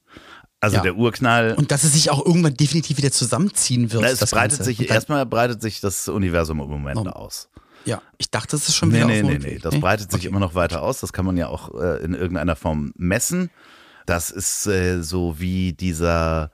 Also 0.65 0.77
Ja. 0.77 0.81
der 0.83 0.95
Urknall. 0.95 1.53
und 1.57 1.71
dass 1.71 1.83
es 1.83 1.93
sich 1.93 2.09
auch 2.09 2.25
irgendwann 2.25 2.55
definitiv 2.55 2.97
wieder 2.97 3.11
zusammenziehen 3.11 3.91
wird. 3.91 4.01
Na, 4.03 4.09
es 4.09 4.19
das 4.19 4.31
breitet 4.31 4.57
Ganze. 4.59 4.63
sich, 4.73 4.89
erstmal 4.89 5.25
breitet 5.25 5.61
sich 5.61 5.79
das 5.79 6.07
Universum 6.09 6.59
im 6.59 6.67
Moment 6.69 7.07
aus. 7.07 7.49
Ja, 7.85 8.01
ich 8.17 8.31
dachte, 8.31 8.55
es 8.55 8.67
ist 8.67 8.75
schon 8.75 8.89
Nee, 8.89 8.95
wieder 8.97 9.05
nee, 9.05 9.21
nee, 9.21 9.33
Rückweg. 9.33 9.53
nee. 9.53 9.59
Das 9.61 9.79
breitet 9.79 10.11
sich 10.11 10.25
immer 10.25 10.39
noch 10.39 10.55
weiter 10.55 10.81
aus. 10.81 11.01
Das 11.01 11.13
kann 11.13 11.23
man 11.25 11.37
ja 11.37 11.47
auch 11.49 11.73
äh, 11.79 12.03
in 12.03 12.15
irgendeiner 12.15 12.55
Form 12.55 12.93
messen. 12.97 13.51
Das 14.07 14.31
ist 14.31 14.65
äh, 14.65 15.03
so 15.03 15.39
wie 15.39 15.73
dieser 15.73 16.49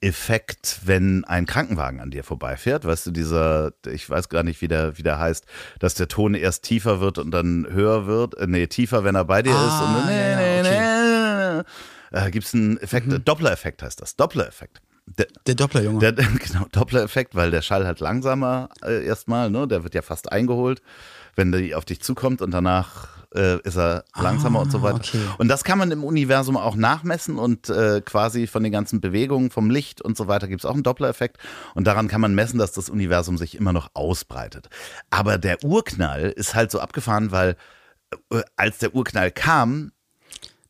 Effekt, 0.00 0.80
wenn 0.84 1.24
ein 1.26 1.44
Krankenwagen 1.44 2.00
an 2.00 2.10
dir 2.10 2.24
vorbeifährt. 2.24 2.86
Weißt 2.86 3.06
du, 3.06 3.10
dieser, 3.10 3.72
ich 3.92 4.08
weiß 4.08 4.30
gar 4.30 4.42
nicht, 4.42 4.62
wie 4.62 4.68
der, 4.68 4.96
wie 4.96 5.02
der 5.02 5.18
heißt, 5.18 5.44
dass 5.78 5.92
der 5.92 6.08
Ton 6.08 6.32
erst 6.32 6.64
tiefer 6.64 7.00
wird 7.02 7.18
und 7.18 7.30
dann 7.30 7.66
höher 7.70 8.06
wird. 8.06 8.34
Äh, 8.38 8.46
nee, 8.46 8.66
tiefer, 8.66 9.04
wenn 9.04 9.14
er 9.14 9.26
bei 9.26 9.42
dir 9.42 9.54
Ah, 9.54 9.66
ist. 9.66 9.86
Und 9.86 9.94
dann, 9.96 10.08
ja, 10.08 10.30
ja, 10.30 10.62
nee, 10.62 10.62
nee, 10.62 11.56
nee. 11.58 11.62
Äh, 12.10 12.30
Gibt 12.30 12.46
es 12.46 12.54
einen 12.54 12.78
Effekt, 12.78 13.06
Doppler-Effekt 13.26 13.82
heißt 13.82 14.00
das. 14.00 14.16
Doppler-Effekt. 14.16 14.80
Der, 15.18 15.26
Der 15.46 15.54
Dopplerjunge. 15.54 15.98
der, 15.98 16.12
genau, 16.38 16.66
Doppler-Effekt, 16.72 17.34
weil 17.34 17.50
der 17.50 17.62
Schall 17.62 17.86
halt 17.86 18.00
langsamer 18.00 18.68
äh, 18.84 19.04
erstmal, 19.04 19.50
ne? 19.50 19.66
Der 19.66 19.82
wird 19.82 19.94
ja 19.94 20.02
fast 20.02 20.30
eingeholt, 20.30 20.82
wenn 21.36 21.50
die 21.52 21.74
auf 21.74 21.84
dich 21.84 22.00
zukommt 22.00 22.42
und 22.42 22.50
danach 22.52 23.08
äh, 23.34 23.60
ist 23.62 23.76
er 23.76 24.04
langsamer 24.16 24.60
und 24.60 24.72
so 24.72 24.82
weiter. 24.82 24.96
okay. 24.96 25.20
Und 25.38 25.48
das 25.48 25.64
kann 25.64 25.78
man 25.78 25.90
im 25.90 26.04
Universum 26.04 26.56
auch 26.56 26.74
nachmessen 26.76 27.38
und 27.38 27.68
äh, 27.68 28.00
quasi 28.04 28.46
von 28.46 28.62
den 28.62 28.72
ganzen 28.72 29.00
Bewegungen, 29.00 29.50
vom 29.50 29.70
Licht 29.70 30.00
und 30.02 30.16
so 30.16 30.26
weiter 30.28 30.48
gibt 30.48 30.62
es 30.62 30.64
auch 30.64 30.74
einen 30.74 30.82
Doppler-Effekt. 30.82 31.38
Und 31.74 31.86
daran 31.86 32.08
kann 32.08 32.20
man 32.20 32.34
messen, 32.34 32.58
dass 32.58 32.72
das 32.72 32.88
Universum 32.90 33.38
sich 33.38 33.56
immer 33.56 33.72
noch 33.72 33.90
ausbreitet. 33.94 34.68
Aber 35.10 35.38
der 35.38 35.62
Urknall 35.64 36.30
ist 36.30 36.54
halt 36.54 36.70
so 36.70 36.80
abgefahren, 36.80 37.30
weil 37.30 37.56
äh, 38.32 38.42
als 38.56 38.78
der 38.78 38.94
Urknall 38.94 39.30
kam, 39.30 39.92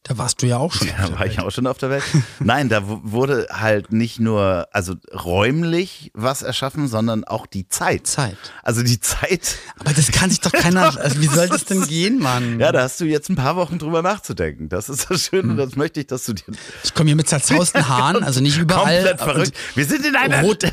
da 0.03 0.16
warst 0.16 0.40
du 0.42 0.46
ja 0.46 0.57
auch 0.57 0.72
schon. 0.72 0.88
auf 0.90 0.98
ja, 0.98 1.07
der 1.09 1.18
war 1.18 1.26
ich 1.26 1.36
Welt. 1.36 1.46
auch 1.46 1.51
schon 1.51 1.66
auf 1.66 1.78
der 1.78 1.90
Welt. 1.90 2.03
Nein, 2.40 2.68
da 2.68 2.80
wurde 2.84 3.46
halt 3.53 3.92
nicht 3.92 4.18
nur, 4.18 4.66
also 4.72 4.94
räumlich 5.12 6.11
was 6.14 6.42
erschaffen, 6.42 6.88
sondern 6.88 7.24
auch 7.24 7.46
die 7.46 7.68
Zeit. 7.68 8.07
Zeit. 8.07 8.36
Also 8.62 8.82
die 8.82 8.98
Zeit, 9.01 9.57
Aber 9.78 9.92
das 9.92 10.11
kann 10.11 10.30
sich 10.30 10.40
doch 10.40 10.53
keiner. 10.53 10.98
Also 10.98 11.20
wie 11.20 11.26
soll 11.26 11.48
das 11.48 11.64
denn 11.66 11.86
gehen, 11.86 12.18
Mann? 12.18 12.59
ja, 12.61 12.72
da 12.72 12.82
hast 12.82 13.01
du 13.01 13.05
jetzt 13.05 13.28
ein 13.28 13.36
paar 13.36 13.57
Wochen 13.57 13.78
drüber 13.78 14.03
nachzudenken. 14.03 14.68
Das 14.68 14.88
ist 14.88 15.11
das 15.11 15.22
Schöne 15.26 15.42
Hm. 15.42 15.51
und 15.51 15.57
das 15.59 15.76
möchte 15.76 16.01
ich, 16.01 16.07
dass 16.07 16.24
du 16.24 16.32
dir 16.32 16.44
Ich 16.82 16.94
komme 16.94 17.09
hier 17.09 17.16
mit 17.16 17.28
zerzausten 17.28 17.88
Haaren, 17.88 18.24
also 18.24 18.40
nicht 18.40 18.59
überall. 18.59 18.96
komplett 19.05 19.18
verrückt. 19.20 19.53
Wir 19.74 19.84
sind 19.84 20.05
in 20.07 20.16
einer 20.16 20.40
Rot- 20.42 20.64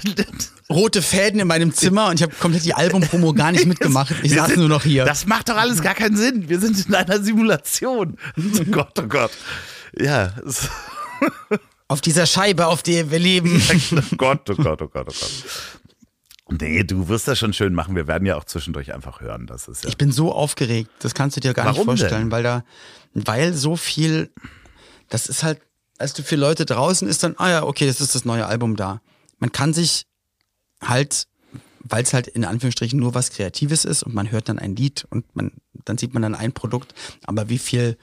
Rote 0.70 1.02
Fäden 1.02 1.40
in 1.40 1.48
meinem 1.48 1.74
Zimmer 1.74 2.08
und 2.10 2.16
ich 2.16 2.24
habe 2.24 2.34
komplett 2.36 2.66
die 2.66 2.74
Albumpromo 2.74 3.34
gar 3.34 3.52
nicht 3.54 3.66
mitgemacht. 3.68 4.12
Ich 4.24 4.32
Wir 4.32 4.40
saß 4.40 4.48
sind- 4.50 4.60
nur 4.60 4.68
noch 4.70 4.84
hier. 4.84 5.06
Das 5.06 5.26
macht 5.26 5.48
doch 5.50 5.56
alles 5.58 5.82
gar 5.82 5.94
keinen 5.94 6.18
Sinn. 6.18 6.50
Wir 6.50 6.60
sind 6.60 6.88
in 6.88 6.94
einer 6.96 7.22
Simulation. 7.22 8.18
Oh 8.38 8.64
Gott, 8.72 8.92
oh 9.00 9.04
Gott. 9.04 9.17
Ja, 9.98 10.34
es- 10.46 10.70
Auf 11.90 12.02
dieser 12.02 12.26
Scheibe, 12.26 12.68
auf 12.68 12.84
der 12.84 13.12
wir 13.12 13.20
leben. 13.20 13.62
oh 14.12 14.16
Gott, 14.18 14.50
oh 14.50 14.56
Gott, 14.56 14.82
oh 14.82 14.88
Gott, 14.88 15.08
oh 15.10 15.14
Gott. 15.20 16.62
Nee, 16.62 16.84
du 16.84 17.08
wirst 17.10 17.28
das 17.28 17.40
schon 17.40 17.54
schön 17.54 17.74
machen. 17.74 17.96
Wir 17.96 18.08
werden 18.08 18.26
ja 18.26 18.36
auch 18.38 18.44
zwischendurch 18.46 18.94
einfach 18.94 19.20
hören. 19.22 19.48
Das 19.48 19.68
ist 19.68 19.84
ja. 19.84 19.90
Ich 19.90 19.98
bin 19.98 20.12
so 20.12 20.32
aufgeregt, 20.34 20.90
das 21.00 21.14
kannst 21.14 21.36
du 21.38 21.42
dir 21.42 21.54
gar 21.54 21.66
Warum 21.66 21.78
nicht 21.80 21.86
vorstellen, 22.02 22.24
denn? 22.24 22.32
weil 22.32 22.44
da, 22.44 22.64
weil 23.14 23.54
so 23.54 23.76
viel, 23.76 24.30
das 25.10 25.28
ist 25.28 25.44
halt, 25.44 25.62
als 25.98 26.14
du 26.14 26.24
für 26.24 26.36
Leute 26.36 26.66
draußen 26.66 27.08
ist, 27.08 27.24
dann, 27.24 27.36
ah 27.38 27.50
ja, 27.50 27.64
okay, 27.64 27.86
das 27.88 28.02
ist 28.02 28.16
das 28.16 28.24
neue 28.26 28.46
Album 28.46 28.76
da. 28.76 29.02
Man 29.40 29.52
kann 29.52 29.74
sich 29.74 30.06
halt, 30.82 31.28
weil 31.80 32.04
es 32.04 32.14
halt 32.14 32.28
in 32.28 32.46
Anführungsstrichen 32.46 33.00
nur 33.00 33.14
was 33.14 33.32
Kreatives 33.32 33.84
ist 33.86 34.04
und 34.04 34.14
man 34.14 34.30
hört 34.32 34.48
dann 34.50 34.60
ein 34.60 34.76
Lied 34.76 35.06
und 35.10 35.26
man, 35.36 35.52
dann 35.86 35.98
sieht 35.98 36.14
man 36.14 36.22
dann 36.24 36.36
ein 36.36 36.54
Produkt, 36.54 36.94
aber 37.26 37.50
wie 37.50 37.58
viel, 37.58 37.98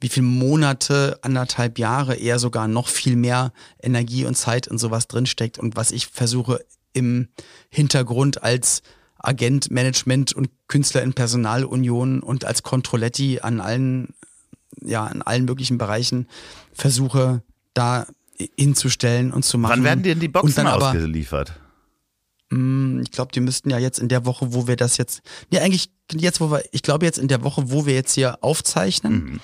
wie 0.00 0.08
viel 0.08 0.22
Monate, 0.22 1.18
anderthalb 1.22 1.78
Jahre, 1.78 2.16
eher 2.16 2.38
sogar 2.38 2.68
noch 2.68 2.88
viel 2.88 3.16
mehr 3.16 3.52
Energie 3.82 4.24
und 4.24 4.36
Zeit 4.36 4.68
und 4.68 4.78
sowas 4.78 5.08
drinsteckt 5.08 5.58
und 5.58 5.76
was 5.76 5.92
ich 5.92 6.08
versuche 6.08 6.64
im 6.92 7.28
Hintergrund 7.70 8.42
als 8.42 8.82
Agent, 9.18 9.70
Management 9.70 10.32
und 10.32 10.50
Künstler 10.68 11.02
in 11.02 11.14
Personalunion 11.14 12.20
und 12.20 12.44
als 12.44 12.62
Controletti 12.62 13.40
an 13.40 13.60
allen, 13.60 14.14
ja, 14.82 15.06
in 15.06 15.22
allen 15.22 15.44
möglichen 15.44 15.78
Bereichen 15.78 16.28
versuche, 16.72 17.42
da 17.72 18.06
hinzustellen 18.56 19.32
und 19.32 19.44
zu 19.44 19.58
machen. 19.58 19.78
Wann 19.78 19.84
werden 19.84 20.02
dir 20.02 20.14
denn 20.14 20.20
die 20.20 20.28
Boxen 20.28 20.56
dann 20.56 20.66
aber, 20.66 20.88
ausgeliefert? 20.88 21.54
ich 23.02 23.10
glaube, 23.10 23.32
die 23.32 23.40
müssten 23.40 23.70
ja 23.70 23.78
jetzt 23.78 23.98
in 23.98 24.08
der 24.08 24.26
Woche, 24.26 24.52
wo 24.52 24.68
wir 24.68 24.76
das 24.76 24.96
jetzt, 24.96 25.22
ja 25.50 25.62
eigentlich 25.62 25.90
jetzt, 26.12 26.40
wo 26.40 26.52
wir, 26.52 26.62
ich 26.70 26.82
glaube 26.82 27.04
jetzt 27.04 27.18
in 27.18 27.26
der 27.26 27.42
Woche, 27.42 27.72
wo 27.72 27.84
wir 27.86 27.94
jetzt 27.94 28.12
hier 28.12 28.44
aufzeichnen, 28.44 29.14
Mhm. 29.14 29.40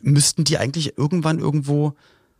Müssten 0.00 0.44
die 0.44 0.58
eigentlich 0.58 0.96
irgendwann 0.98 1.38
irgendwo 1.38 1.94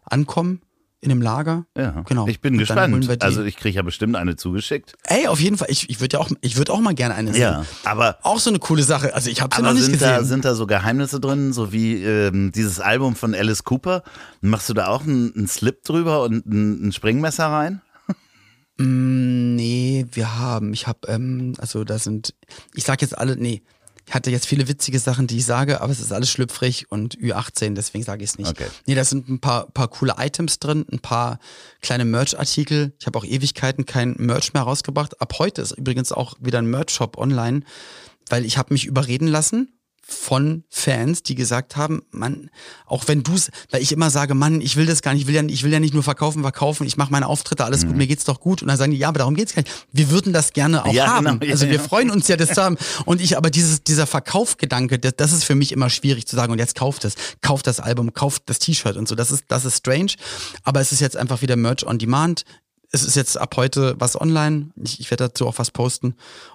ankommen 0.04 0.62
in 1.00 1.12
einem 1.12 1.22
Lager. 1.22 1.64
Ja, 1.76 2.02
genau. 2.06 2.26
Ich 2.26 2.40
bin 2.40 2.58
gespannt. 2.58 3.08
Also 3.22 3.44
ich 3.44 3.56
kriege 3.56 3.76
ja 3.76 3.82
bestimmt 3.82 4.16
eine 4.16 4.34
zugeschickt. 4.34 4.96
Ey, 5.04 5.28
auf 5.28 5.38
jeden 5.38 5.56
Fall. 5.56 5.68
Ich, 5.70 5.88
ich 5.90 6.00
würde 6.00 6.16
ja 6.16 6.20
auch, 6.20 6.30
ich 6.40 6.56
würde 6.56 6.72
auch 6.72 6.80
mal 6.80 6.94
gerne 6.94 7.14
eine 7.14 7.32
sehen. 7.32 7.42
Ja, 7.42 7.64
aber 7.84 8.18
Auch 8.22 8.40
so 8.40 8.50
eine 8.50 8.58
coole 8.58 8.82
Sache. 8.82 9.14
Also 9.14 9.30
ich 9.30 9.40
habe 9.40 9.54
sie 9.54 9.62
noch 9.62 9.74
nicht 9.74 9.84
sind 9.84 9.92
gesehen. 9.92 10.08
da, 10.08 10.24
sind 10.24 10.44
da 10.44 10.54
so 10.54 10.66
Geheimnisse 10.66 11.20
drin, 11.20 11.52
so 11.52 11.72
wie 11.72 12.02
ähm, 12.02 12.50
dieses 12.50 12.80
Album 12.80 13.14
von 13.14 13.34
Alice 13.34 13.62
Cooper? 13.62 14.02
Machst 14.40 14.68
du 14.68 14.74
da 14.74 14.88
auch 14.88 15.02
einen, 15.02 15.32
einen 15.36 15.46
Slip 15.46 15.84
drüber 15.84 16.22
und 16.24 16.46
ein, 16.46 16.88
ein 16.88 16.92
Springmesser 16.92 17.46
rein? 17.46 17.80
Nee, 18.80 20.06
wir 20.12 20.38
haben. 20.38 20.72
Ich 20.72 20.86
habe, 20.86 21.00
ähm, 21.08 21.54
also 21.58 21.84
da 21.84 21.98
sind, 21.98 22.34
ich 22.74 22.84
sag 22.84 23.02
jetzt 23.02 23.16
alle, 23.16 23.36
nee, 23.36 23.62
ich 24.08 24.14
hatte 24.14 24.30
jetzt 24.30 24.46
viele 24.46 24.68
witzige 24.68 24.98
Sachen, 24.98 25.26
die 25.26 25.36
ich 25.36 25.44
sage, 25.44 25.82
aber 25.82 25.92
es 25.92 26.00
ist 26.00 26.12
alles 26.12 26.30
schlüpfrig 26.30 26.90
und 26.90 27.18
Ü18, 27.18 27.74
deswegen 27.74 28.02
sage 28.04 28.24
ich 28.24 28.30
es 28.30 28.38
nicht. 28.38 28.48
Okay. 28.48 28.66
Nee, 28.86 28.94
da 28.94 29.04
sind 29.04 29.28
ein 29.28 29.38
paar, 29.38 29.66
paar 29.70 29.88
coole 29.88 30.14
Items 30.16 30.58
drin, 30.58 30.86
ein 30.90 31.00
paar 31.00 31.38
kleine 31.82 32.06
Merch-Artikel. 32.06 32.94
Ich 32.98 33.06
habe 33.06 33.18
auch 33.18 33.24
Ewigkeiten 33.26 33.84
kein 33.84 34.14
Merch 34.16 34.54
mehr 34.54 34.62
rausgebracht. 34.62 35.20
Ab 35.20 35.34
heute 35.38 35.60
ist 35.60 35.72
übrigens 35.72 36.10
auch 36.10 36.36
wieder 36.40 36.58
ein 36.58 36.70
Merch-Shop 36.70 37.18
online, 37.18 37.60
weil 38.30 38.46
ich 38.46 38.56
habe 38.56 38.72
mich 38.72 38.86
überreden 38.86 39.28
lassen 39.28 39.77
von 40.10 40.64
Fans, 40.70 41.22
die 41.22 41.34
gesagt 41.34 41.76
haben, 41.76 42.00
Mann, 42.10 42.48
auch 42.86 43.08
wenn 43.08 43.22
du's, 43.22 43.50
weil 43.70 43.82
ich 43.82 43.92
immer 43.92 44.08
sage, 44.08 44.34
Mann, 44.34 44.62
ich 44.62 44.76
will 44.76 44.86
das 44.86 45.02
gar 45.02 45.12
nicht, 45.12 45.22
ich 45.22 45.28
will 45.28 45.34
ja, 45.34 45.42
ich 45.42 45.62
will 45.64 45.70
ja 45.72 45.80
nicht 45.80 45.92
nur 45.92 46.02
verkaufen, 46.02 46.40
verkaufen, 46.40 46.86
ich 46.86 46.96
mache 46.96 47.12
meine 47.12 47.26
Auftritte, 47.26 47.64
alles 47.66 47.82
Mhm. 47.84 47.88
gut, 47.88 47.96
mir 47.98 48.06
geht's 48.06 48.24
doch 48.24 48.40
gut. 48.40 48.62
Und 48.62 48.68
dann 48.68 48.78
sagen 48.78 48.92
die, 48.92 48.96
ja, 48.98 49.08
aber 49.08 49.18
darum 49.18 49.34
geht's 49.34 49.54
gar 49.54 49.62
nicht. 49.62 49.86
Wir 49.92 50.10
würden 50.10 50.32
das 50.32 50.54
gerne 50.54 50.84
auch 50.86 50.92
Ja, 50.94 51.08
haben. 51.08 51.26
genau, 51.26 51.44
ja, 51.44 51.52
also 51.52 51.66
wir 51.66 51.74
ja. 51.74 51.82
freuen 51.82 52.10
uns 52.10 52.26
ja, 52.26 52.36
das 52.36 52.50
zu 52.54 52.62
haben. 52.62 52.78
Und 53.04 53.20
ich, 53.20 53.36
aber 53.36 53.50
dieses, 53.50 53.82
dieser 53.84 54.06
Verkaufgedanke, 54.06 54.98
das, 54.98 55.12
das 55.16 55.32
ist 55.32 55.44
für 55.44 55.54
mich 55.54 55.72
immer 55.72 55.90
schwierig 55.90 56.26
zu 56.26 56.36
sagen, 56.36 56.52
und 56.52 56.58
jetzt 56.58 56.74
kauft 56.74 57.04
es, 57.04 57.14
kauft 57.42 57.66
das 57.66 57.78
Album, 57.78 58.14
kauft 58.14 58.44
das 58.46 58.58
T-Shirt 58.60 58.96
und 58.96 59.06
so. 59.08 59.14
Das 59.14 59.30
ist, 59.30 59.44
das 59.48 59.66
ist 59.66 59.76
strange. 59.76 60.12
Aber 60.62 60.80
es 60.80 60.90
ist 60.90 61.00
jetzt 61.00 61.16
einfach 61.18 61.42
wieder 61.42 61.56
Merch 61.56 61.86
on 61.86 61.98
Demand. 61.98 62.44
Es 62.90 63.02
ist 63.04 63.16
jetzt 63.16 63.36
ab 63.36 63.56
heute 63.56 63.96
was 63.98 64.18
online. 64.20 64.70
Ich, 64.82 64.98
ich 65.00 65.10
werde 65.10 65.24
dazu 65.28 65.46
auch 65.46 65.58
was 65.58 65.70
posten. 65.70 66.14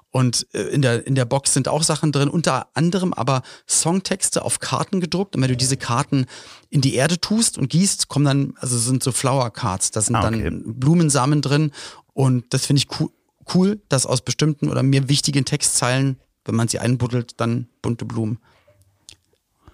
Und 0.09 0.47
äh, 0.53 0.61
in 0.69 0.81
der, 0.81 1.05
in 1.05 1.15
der 1.15 1.25
Box 1.25 1.53
sind 1.53 1.67
auch 1.67 1.83
Sachen 1.83 2.11
drin, 2.11 2.29
unter 2.29 2.67
anderem 2.75 3.13
aber 3.13 3.41
Songtexte 3.67 4.43
auf 4.43 4.59
Karten 4.59 4.99
gedruckt. 4.99 5.35
Und 5.35 5.41
wenn 5.41 5.49
du 5.49 5.57
diese 5.57 5.77
Karten 5.77 6.25
in 6.69 6.81
die 6.81 6.95
Erde 6.95 7.19
tust 7.19 7.57
und 7.57 7.69
gießt, 7.69 8.07
kommen 8.07 8.25
dann, 8.25 8.53
also 8.57 8.77
sind 8.77 9.03
so 9.03 9.11
Flower 9.11 9.49
Cards, 9.51 9.91
da 9.91 10.01
sind 10.01 10.15
Ah, 10.15 10.27
okay. 10.27 10.43
dann 10.43 10.79
Blumensamen 10.79 11.41
drin. 11.41 11.71
Und 12.13 12.53
das 12.53 12.65
finde 12.65 12.79
ich 12.83 12.99
cool, 12.99 13.09
cool, 13.53 13.81
dass 13.89 14.05
aus 14.05 14.21
bestimmten 14.21 14.69
oder 14.69 14.83
mir 14.83 15.09
wichtigen 15.09 15.45
Textzeilen, 15.45 16.19
wenn 16.45 16.55
man 16.55 16.67
sie 16.67 16.79
einbuddelt, 16.79 17.39
dann 17.39 17.67
bunte 17.81 18.05
Blumen. 18.05 18.39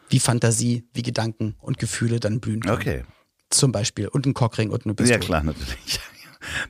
Wie 0.10 0.20
Fantasie, 0.20 0.86
wie 0.94 1.04
Gedanken 1.04 1.56
und 1.60 1.78
Gefühle 1.78 2.20
dann 2.20 2.40
blühen 2.40 2.62
können. 2.62 2.76
Okay. 2.76 3.04
Zum 3.50 3.72
Beispiel. 3.72 4.08
Und 4.08 4.26
ein 4.26 4.34
Cockring 4.34 4.70
und 4.72 4.86
eine 4.86 4.94
Pistole. 4.94 5.20
Ja, 5.20 5.26
klar, 5.26 5.44
natürlich. 5.44 6.00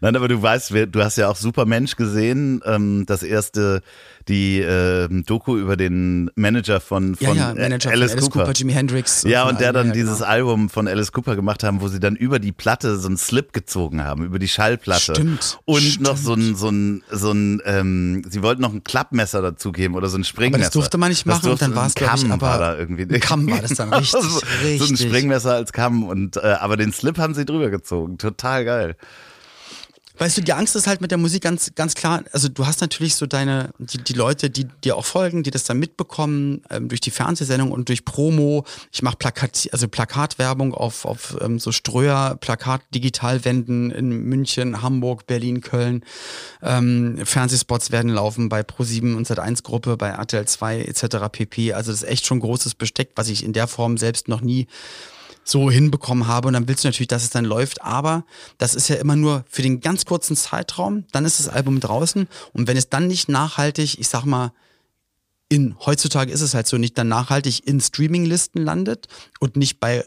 Nein, 0.02 0.16
aber 0.16 0.28
du 0.28 0.42
weißt, 0.42 0.72
du 0.92 1.04
hast 1.04 1.18
ja 1.18 1.28
auch 1.30 1.36
Supermensch 1.36 1.96
gesehen, 1.96 2.62
ähm, 2.66 3.06
das 3.06 3.24
erste, 3.24 3.82
die 4.28 4.60
ähm, 4.60 5.24
Doku 5.26 5.58
über 5.58 5.76
den 5.76 6.30
Manager 6.36 6.80
von, 6.80 7.16
Ja, 7.20 7.30
von 7.30 7.38
ja, 7.38 7.52
äh, 7.52 7.56
Manager 7.56 7.90
Alice, 7.92 8.12
von 8.12 8.20
Alice 8.20 8.30
Cooper. 8.32 8.46
Cooper, 8.46 8.52
Jimi 8.58 8.74
Hendrix. 8.74 9.24
Ja, 9.24 9.48
und 9.48 9.60
der 9.60 9.74
dann 9.74 9.88
ja, 9.88 9.94
dieses 9.94 10.18
genau. 10.20 10.30
Album 10.30 10.70
von 10.70 10.88
Alice 10.88 11.12
Cooper 11.12 11.36
gemacht 11.36 11.64
haben, 11.64 11.82
wo 11.82 11.88
sie 11.88 12.00
dann 12.00 12.16
über 12.16 12.40
die 12.40 12.52
Platte 12.52 12.98
so 12.98 13.08
einen 13.08 13.18
Slip 13.18 13.54
gezogen 13.54 14.04
haben, 14.04 14.24
über 14.26 14.38
die 14.38 14.48
Schallplatte. 14.48 15.16
Stimmt, 15.16 15.58
Und 15.66 15.82
stimmt. 15.82 16.02
noch 16.08 16.18
so 16.18 16.34
ein, 16.34 16.56
so 16.56 16.70
ein, 16.70 17.04
so 17.12 17.32
ein, 17.32 17.62
ähm, 17.66 18.22
sie 18.30 18.44
wollten 18.44 18.62
noch 18.62 18.74
ein 18.74 18.84
Klappmesser 18.84 19.42
dazugeben 19.42 19.96
oder 19.96 20.08
so 20.10 20.18
ein 20.18 20.24
Springmesser. 20.24 20.64
das 20.66 20.74
durfte 20.74 20.98
man 20.98 21.10
nicht 21.10 21.26
machen 21.26 21.50
und 21.50 21.62
dann 21.62 21.72
durfte- 21.72 21.76
war's, 21.76 21.96
ein 21.96 22.04
glaub 22.06 22.16
ich, 22.18 22.32
aber- 22.32 22.42
war 22.48 22.60
da 22.60 22.78
irgendwie. 22.78 23.04
ein 23.12 23.20
Kamm 23.20 23.50
war 23.50 23.62
das 23.62 23.74
dann, 23.74 23.92
richtig, 23.94 24.22
so, 24.22 24.30
So 24.30 24.42
ein 24.46 24.68
richtig. 24.68 25.00
Springmesser 25.02 25.54
als 25.56 25.74
Kamm 25.74 26.04
und, 26.04 26.38
äh, 26.38 26.42
aber 26.60 26.78
den 26.78 26.92
Slip 26.94 27.18
haben 27.18 27.34
sie 27.34 27.46
drüber 27.46 27.70
gezogen. 27.72 28.18
Total 28.20 28.64
geil. 28.66 28.96
Weißt 30.20 30.38
du, 30.38 30.42
die 30.42 30.52
Angst 30.52 30.76
ist 30.76 30.86
halt 30.86 31.00
mit 31.00 31.12
der 31.12 31.18
Musik 31.18 31.44
ganz, 31.44 31.72
ganz 31.76 31.96
klar. 31.96 32.26
Also 32.34 32.50
du 32.50 32.66
hast 32.66 32.82
natürlich 32.82 33.16
so 33.16 33.26
deine, 33.26 33.70
die, 33.80 34.00
die 34.00 34.12
Leute, 34.12 34.50
die 34.50 34.66
dir 34.84 34.98
auch 34.98 35.06
folgen, 35.06 35.44
die 35.44 35.50
das 35.50 35.64
dann 35.64 35.80
mitbekommen 35.80 36.62
ähm, 36.70 36.90
durch 36.90 37.00
die 37.00 37.10
Fernsehsendung 37.10 37.72
und 37.72 37.88
durch 37.88 38.04
Promo. 38.04 38.66
Ich 38.92 39.02
mache 39.02 39.16
Plakat, 39.16 39.70
also 39.72 39.88
Plakatwerbung 39.88 40.74
auf, 40.74 41.06
auf 41.06 41.38
ähm, 41.40 41.58
so 41.58 41.72
Ströer, 41.72 42.36
Plakat, 42.42 42.82
Digitalwänden 42.94 43.92
in 43.92 44.10
München, 44.10 44.82
Hamburg, 44.82 45.26
Berlin, 45.26 45.62
Köln. 45.62 46.04
Ähm, 46.62 47.22
Fernsehspots 47.24 47.92
werden 47.92 48.12
laufen 48.12 48.50
bei 48.50 48.60
Pro7 48.60 49.16
und 49.16 49.26
Sat1 49.26 49.64
Gruppe, 49.64 49.96
bei 49.96 50.10
RTL 50.10 50.46
2 50.46 50.82
etc. 50.82 51.30
pp. 51.32 51.72
Also 51.72 51.92
das 51.92 52.04
ist 52.04 52.10
echt 52.10 52.26
schon 52.26 52.42
großes 52.42 52.76
Besteck, 52.76 53.12
was 53.16 53.30
ich 53.30 53.42
in 53.42 53.54
der 53.54 53.68
Form 53.68 53.98
selbst 53.98 54.28
noch 54.28 54.42
nie 54.42 54.68
so 55.50 55.72
hinbekommen 55.72 56.28
habe 56.28 56.48
und 56.48 56.54
dann 56.54 56.68
willst 56.68 56.84
du 56.84 56.88
natürlich, 56.88 57.08
dass 57.08 57.24
es 57.24 57.30
dann 57.30 57.46
läuft, 57.46 57.82
aber 57.82 58.24
das 58.58 58.76
ist 58.76 58.88
ja 58.88 58.96
immer 58.98 59.16
nur 59.16 59.44
für 59.50 59.62
den 59.62 59.80
ganz 59.82 60.06
kurzen 60.06 60.36
Zeitraum, 60.36 61.06
dann 61.12 61.26
ist 61.26 61.40
das 61.40 61.48
Album 61.50 61.80
draußen 61.80 62.28
und 62.54 62.68
wenn 62.68 62.78
es 62.78 62.90
dann 62.90 63.08
nicht 63.08 63.30
nachhaltig, 63.30 64.00
ich 64.00 64.08
sag 64.08 64.26
mal, 64.26 64.52
in 65.50 65.76
heutzutage 65.86 66.32
ist 66.32 66.42
es 66.42 66.54
halt 66.54 66.68
so 66.68 66.78
nicht 66.78 66.98
dann 66.98 67.08
nachhaltig 67.08 67.68
in 67.68 67.82
Streaminglisten 67.82 68.64
landet 68.64 69.08
und 69.40 69.56
nicht 69.56 69.80
bei 69.80 70.06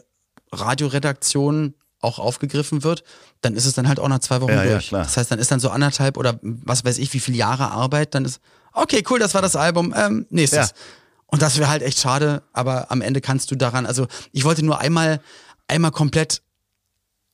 Radioredaktionen 0.51 1.75
auch 1.99 2.19
aufgegriffen 2.19 2.83
wird, 2.83 3.03
dann 3.41 3.55
ist 3.55 3.65
es 3.65 3.73
dann 3.73 3.87
halt 3.87 3.99
auch 3.99 4.07
nach 4.07 4.19
zwei 4.19 4.41
Wochen 4.41 4.51
Ja, 4.51 4.63
ja, 4.63 4.71
durch. 4.73 4.89
klar. 4.89 5.03
das 5.03 5.17
heißt, 5.17 5.31
dann 5.31 5.39
ist 5.39 5.51
dann 5.51 5.59
so 5.59 5.69
anderthalb 5.69 6.17
oder 6.17 6.39
was 6.41 6.83
weiß 6.85 6.97
ich, 6.97 7.13
wie 7.13 7.19
viele 7.19 7.37
Jahre 7.37 7.71
Arbeit, 7.71 8.13
dann 8.15 8.25
ist, 8.25 8.39
okay, 8.73 9.03
cool, 9.09 9.19
das 9.19 9.33
war 9.33 9.41
das 9.41 9.55
Album, 9.55 9.93
ähm, 9.97 10.25
nächstes. 10.29 10.69
Ja. 10.69 10.75
Und 11.33 11.41
das 11.41 11.57
wäre 11.57 11.67
halt 11.67 11.81
echt 11.81 11.97
schade, 11.97 12.43
aber 12.53 12.91
am 12.91 13.01
Ende 13.01 13.19
kannst 13.19 13.49
du 13.49 13.55
daran, 13.55 13.87
also 13.87 14.05
ich 14.33 14.43
wollte 14.43 14.63
nur 14.63 14.77
einmal, 14.77 15.19
einmal 15.67 15.89
komplett 15.89 16.43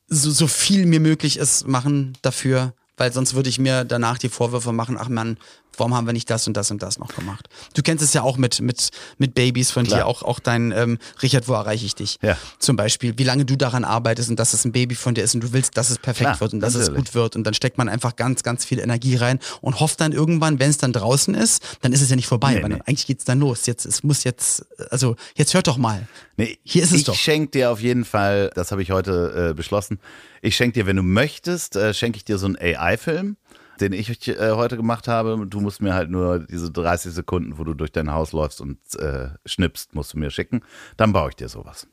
so, 0.08 0.32
so 0.32 0.48
viel 0.48 0.86
mir 0.86 1.02
möglich 1.02 1.36
ist 1.36 1.68
machen 1.68 2.18
dafür, 2.22 2.74
weil 2.96 3.12
sonst 3.12 3.34
würde 3.34 3.50
ich 3.50 3.60
mir 3.60 3.84
danach 3.84 4.18
die 4.18 4.30
Vorwürfe 4.30 4.72
machen, 4.72 4.96
ach 4.98 5.10
Mann, 5.10 5.38
warum 5.78 5.94
haben 5.96 6.06
wir 6.08 6.14
nicht 6.14 6.30
das 6.30 6.48
und 6.48 6.56
das 6.58 6.72
und 6.72 6.82
das 6.84 7.00
noch 7.00 7.14
gemacht? 7.16 7.48
Du 7.74 7.82
kennst 7.82 8.04
es 8.04 8.14
ja 8.14 8.22
auch 8.22 8.38
mit, 8.38 8.62
mit, 8.62 8.90
mit 9.18 9.34
Babys 9.34 9.72
von 9.72 9.86
Klar. 9.86 10.00
dir, 10.00 10.06
auch, 10.08 10.24
auch 10.24 10.40
dein 10.40 10.72
ähm, 10.72 10.98
Richard, 11.22 11.48
wo 11.48 11.54
erreiche 11.54 11.86
ich 11.86 11.96
dich? 11.96 12.18
Ja. 12.22 12.38
Zum 12.60 12.76
Beispiel, 12.76 13.18
wie 13.18 13.24
lange 13.24 13.46
du 13.46 13.56
daran 13.56 13.84
arbeitest 13.86 14.30
und 14.30 14.40
dass 14.40 14.54
es 14.54 14.66
ein 14.66 14.72
Baby 14.72 14.96
von 14.96 15.14
dir 15.16 15.24
ist 15.24 15.36
und 15.36 15.42
du 15.42 15.54
willst, 15.54 15.78
dass 15.78 15.90
es 15.90 15.98
perfekt 15.98 16.30
Klar, 16.30 16.40
wird 16.42 16.54
und 16.54 16.60
dass 16.60 16.76
es 16.76 16.88
natürlich. 16.88 17.06
gut 17.06 17.16
wird 17.16 17.36
und 17.36 17.44
dann 17.46 17.54
steckt 17.54 17.78
man 17.78 17.90
einfach 17.90 18.16
ganz, 18.16 18.44
ganz 18.44 18.66
viel 18.66 18.80
Energie 18.80 19.16
rein 19.16 19.40
und 19.62 19.80
hofft 19.80 20.02
dann 20.02 20.12
irgendwann, 20.12 20.60
wenn 20.60 20.70
es 20.70 20.78
dann 20.78 20.94
draußen 20.94 21.34
ist, 21.36 21.64
dann 21.82 21.94
ist 21.94 22.02
es 22.02 22.10
ja 22.10 22.16
nicht 22.16 22.28
vorbei, 22.28 22.56
Nee, 22.56 22.62
weil 22.64 22.70
nee. 22.70 22.76
dann, 22.78 22.82
eigentlich 22.88 23.08
geht's 23.08 23.26
dann 23.26 23.40
los. 23.40 23.66
Jetzt, 23.66 23.86
es 23.86 24.04
muss 24.04 24.24
jetzt, 24.24 24.66
also 24.90 25.16
jetzt 25.36 25.54
hört 25.54 25.68
doch 25.68 25.78
mal. 25.78 26.08
Nee, 26.38 26.58
Hier 26.64 26.84
ist 26.84 26.92
es 26.92 26.98
ich 27.00 27.04
doch. 27.06 27.16
schenke 27.16 27.52
dir 27.52 27.72
auf 27.72 27.82
jeden 27.82 28.06
Fall, 28.06 28.52
das 28.56 28.72
habe 28.72 28.82
ich 28.82 28.92
heute 28.92 29.50
äh, 29.52 29.54
beschlossen, 29.54 30.00
ich 30.42 30.56
schenke 30.56 30.74
dir, 30.80 30.86
wenn 30.86 30.96
du 30.96 31.04
möchtest, 31.04 31.76
äh, 31.76 31.94
schenke 31.94 32.18
ich 32.18 32.24
dir 32.26 32.38
so 32.38 32.46
einen 32.46 32.58
AI-Film, 32.58 33.36
den 33.82 33.94
ich 33.94 34.28
äh, 34.28 34.52
heute 34.52 34.78
gemacht 34.78 35.08
habe. 35.08 35.46
Du 35.48 35.60
musst 35.62 35.82
mir 35.82 35.94
halt 35.94 36.10
nur 36.10 36.40
diese 36.40 36.72
30 36.72 37.14
Sekunden, 37.14 37.58
wo 37.58 37.64
du 37.64 37.74
durch 37.74 37.92
dein 37.92 38.12
Haus 38.12 38.32
läufst 38.32 38.62
und 38.62 38.78
äh, 38.98 39.30
schnippst, 39.46 39.94
musst 39.96 40.14
du 40.14 40.20
mir 40.20 40.32
schicken. 40.32 40.62
Dann 40.98 41.14
baue 41.14 41.30
ich 41.30 41.36
dir 41.36 41.50
sowas. 41.50 41.88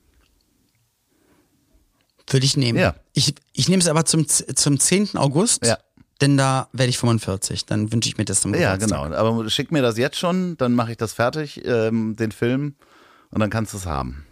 Würde 2.29 2.45
ich 2.45 2.57
nehmen. 2.57 2.79
Ja. 2.79 2.95
Ich, 3.13 3.35
ich 3.53 3.69
nehme 3.69 3.81
es 3.81 3.89
aber 3.89 4.05
zum, 4.05 4.27
zum 4.27 4.81
10. 4.81 5.17
August, 5.17 5.65
Ja. 5.65 5.79
denn 6.21 6.37
da 6.37 6.69
werde 6.73 6.91
ich 6.91 6.99
45. 6.99 7.67
Dann 7.67 7.93
wünsche 7.93 8.09
ich 8.09 8.19
mir 8.19 8.25
das 8.25 8.41
zum 8.41 8.53
Ja, 8.55 8.75
Geburtstag. 8.75 9.05
genau. 9.05 9.17
Aber 9.17 9.49
schick 9.49 9.71
mir 9.71 9.81
das 9.83 9.97
jetzt 9.97 10.19
schon, 10.19 10.57
dann 10.57 10.75
mache 10.75 10.91
ich 10.91 10.97
das 10.97 11.13
fertig, 11.13 11.63
ähm, 11.65 12.17
den 12.17 12.33
Film, 12.33 12.75
und 13.31 13.41
dann 13.41 13.51
kannst 13.51 13.73
du 13.75 13.77
es 13.79 13.87
haben. 13.87 14.26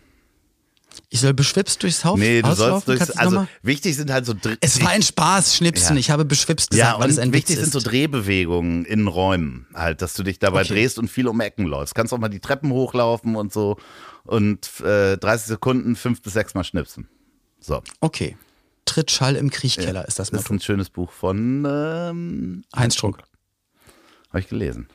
Ich 1.11 1.21
soll 1.21 1.35
beschwipst 1.35 1.83
durchs 1.83 2.05
Haus 2.05 2.19
Nee, 2.19 2.43
du 2.43 2.49
sollst 2.49 2.61
laufen? 2.61 2.85
durchs, 2.99 3.11
also 3.13 3.47
wichtig 3.63 3.97
sind 3.97 4.11
halt 4.11 4.27
so 4.27 4.35
Dr- 4.35 4.57
Es 4.61 4.81
war 4.83 4.91
ein 4.91 5.03
Spaß, 5.03 5.57
Schnipsen. 5.57 5.97
Ja. 5.97 6.01
Ich 6.01 6.11
habe 6.11 6.25
beschwipst 6.25 6.73
Ja, 6.75 6.87
gesagt, 6.87 7.01
weil 7.01 7.11
es 7.11 7.19
ein 7.19 7.33
wichtig 7.33 7.57
Witz 7.57 7.63
sind 7.65 7.73
so 7.73 7.79
ist. 7.79 7.85
Drehbewegungen 7.87 8.85
in 8.85 9.07
Räumen, 9.07 9.67
halt, 9.75 10.03
dass 10.03 10.15
du 10.15 10.23
dich 10.23 10.39
dabei 10.39 10.61
Okay. 10.63 10.75
drehst 10.75 10.99
und 10.99 11.09
viel 11.09 11.29
um 11.29 11.41
Ecken 11.41 11.67
läufst. 11.67 11.95
Kannst 11.95 12.13
auch 12.13 12.19
mal 12.19 12.29
die 12.29 12.41
Treppen 12.41 12.71
hochlaufen 12.73 13.37
und 13.37 13.53
so 13.53 13.77
und 14.25 14.69
äh, 14.81 15.17
30 15.17 15.47
Sekunden 15.49 15.97
fünf 15.97 16.23
bis 16.23 16.33
sechs 16.33 16.55
Mal 16.55 16.65
schnipsen. 16.65 17.09
So, 17.61 17.83
Okay. 18.01 18.37
Trittschall 18.87 19.37
im 19.37 19.51
Kriechkeller 19.51 20.07
ist 20.07 20.19
das 20.19 20.29
das 20.31 20.41
ist 20.41 20.45
Motto. 20.51 20.55
ein 20.55 20.61
schönes 20.61 20.91
Buch 20.91 21.11
von 21.11 21.65
ähm, 21.67 22.65
Heinz 22.77 22.95
Strunk. 22.97 23.19
Habe 24.29 24.41
ich 24.41 24.49
gelesen. 24.49 24.89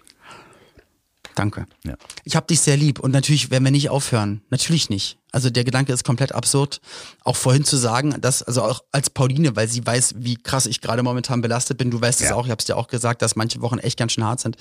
Danke. 1.36 1.66
Ja. 1.86 1.96
Ich 2.26 2.36
habe 2.36 2.48
dich 2.48 2.60
sehr 2.60 2.76
lieb 2.76 3.00
und 3.00 3.12
natürlich 3.12 3.50
werden 3.52 3.64
wir 3.64 3.72
nicht 3.72 3.90
aufhören. 3.90 4.42
Natürlich 4.50 4.90
nicht. 4.90 5.18
Also 5.32 5.50
der 5.50 5.64
Gedanke 5.64 5.94
ist 5.94 6.04
komplett 6.04 6.34
absurd. 6.34 6.82
Auch 7.24 7.36
vorhin 7.36 7.64
zu 7.64 7.78
sagen, 7.78 8.20
dass, 8.20 8.42
also 8.44 8.64
auch 8.64 8.82
als 8.92 9.10
Pauline, 9.10 9.56
weil 9.56 9.68
sie 9.68 9.86
weiß, 9.86 10.16
wie 10.18 10.36
krass 10.36 10.66
ich 10.66 10.82
gerade 10.82 11.04
momentan 11.04 11.42
belastet 11.42 11.78
bin, 11.78 11.92
du 11.92 12.02
weißt 12.02 12.22
es 12.22 12.30
Ja. 12.30 12.36
auch, 12.36 12.46
ich 12.46 12.52
habe 12.52 12.60
es 12.60 12.66
dir 12.66 12.76
auch 12.76 12.88
gesagt, 12.88 13.22
dass 13.22 13.36
manche 13.36 13.62
Wochen 13.62 13.78
echt 13.78 13.98
ganz 13.98 14.14
schön 14.14 14.24
hart 14.24 14.40
sind, 14.40 14.58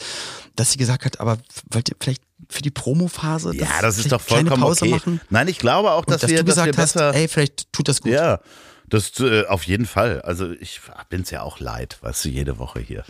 dass 0.57 0.73
sie 0.73 0.79
gesagt 0.79 1.05
hat, 1.05 1.21
aber 1.21 1.39
wollt 1.71 1.89
ihr 1.89 1.97
vielleicht 2.01 2.23
für 2.49 2.63
die 2.63 2.71
Promophase 2.71 3.57
Ja, 3.57 3.81
das 3.81 3.99
ist 3.99 4.13
doch 4.13 4.21
vollkommen 4.21 4.63
Pause 4.63 4.85
okay. 4.85 4.91
machen? 4.95 5.21
Nein, 5.31 5.49
ich 5.49 5.59
glaube 5.59 5.91
auch, 5.93 6.05
dass, 6.05 6.21
dass, 6.21 6.31
wir, 6.31 6.39
du 6.39 6.45
dass 6.45 6.57
wir 6.57 6.67
gesagt 6.67 6.79
hast, 6.79 6.93
besser. 6.95 7.15
ey, 7.15 7.29
vielleicht 7.29 7.73
tut 7.73 7.89
das 7.89 8.01
gut. 8.03 8.13
ja, 8.13 8.41
das 8.89 9.19
äh, 9.21 9.47
auf 9.47 9.65
jeden 9.65 9.87
Fall. 9.87 10.21
Also 10.23 10.51
ich 10.53 10.81
bin's 11.09 11.31
ja 11.31 11.43
auch 11.43 11.61
leid, 11.61 11.99
weißt 12.03 12.25
du, 12.25 12.29
jede 12.29 12.59
Woche 12.59 12.81
hier 12.81 13.05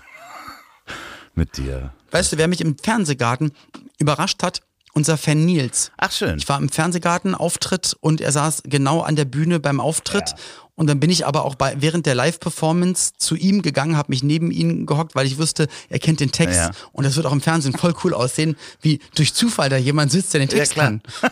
mit 1.38 1.56
dir. 1.56 1.94
Weißt 2.10 2.32
du, 2.32 2.36
wer 2.36 2.48
mich 2.48 2.60
im 2.60 2.76
Fernsehgarten 2.76 3.52
überrascht 3.98 4.42
hat? 4.42 4.60
Unser 4.92 5.16
Fan 5.16 5.44
Nils. 5.44 5.92
Ach 5.96 6.10
schön. 6.10 6.38
Ich 6.38 6.48
war 6.48 6.58
im 6.58 6.68
Fernsehgarten 6.68 7.34
Auftritt 7.34 7.96
und 8.00 8.20
er 8.20 8.32
saß 8.32 8.64
genau 8.64 9.00
an 9.00 9.16
der 9.16 9.26
Bühne 9.26 9.60
beim 9.60 9.80
Auftritt. 9.80 10.34
Und 10.74 10.88
dann 10.88 10.98
bin 10.98 11.10
ich 11.10 11.26
aber 11.26 11.44
auch 11.44 11.54
bei, 11.54 11.76
während 11.80 12.06
der 12.06 12.14
Live-Performance 12.14 13.12
zu 13.16 13.36
ihm 13.36 13.62
gegangen, 13.62 13.96
habe 13.96 14.10
mich 14.10 14.22
neben 14.22 14.50
ihn 14.50 14.86
gehockt, 14.86 15.14
weil 15.14 15.26
ich 15.26 15.38
wusste, 15.38 15.68
er 15.88 15.98
kennt 15.98 16.20
den 16.20 16.32
Text. 16.32 16.56
Ja. 16.56 16.70
Und 16.92 17.04
das 17.04 17.16
wird 17.16 17.26
auch 17.26 17.32
im 17.32 17.40
Fernsehen 17.40 17.76
voll 17.76 17.94
cool 18.02 18.14
aussehen, 18.14 18.56
wie 18.80 19.00
durch 19.14 19.34
Zufall 19.34 19.68
da 19.68 19.76
jemand 19.76 20.10
sitzt, 20.10 20.34
der 20.34 20.40
den 20.40 20.48
Text 20.48 20.72
klar. 20.72 20.86
kann. 20.86 21.02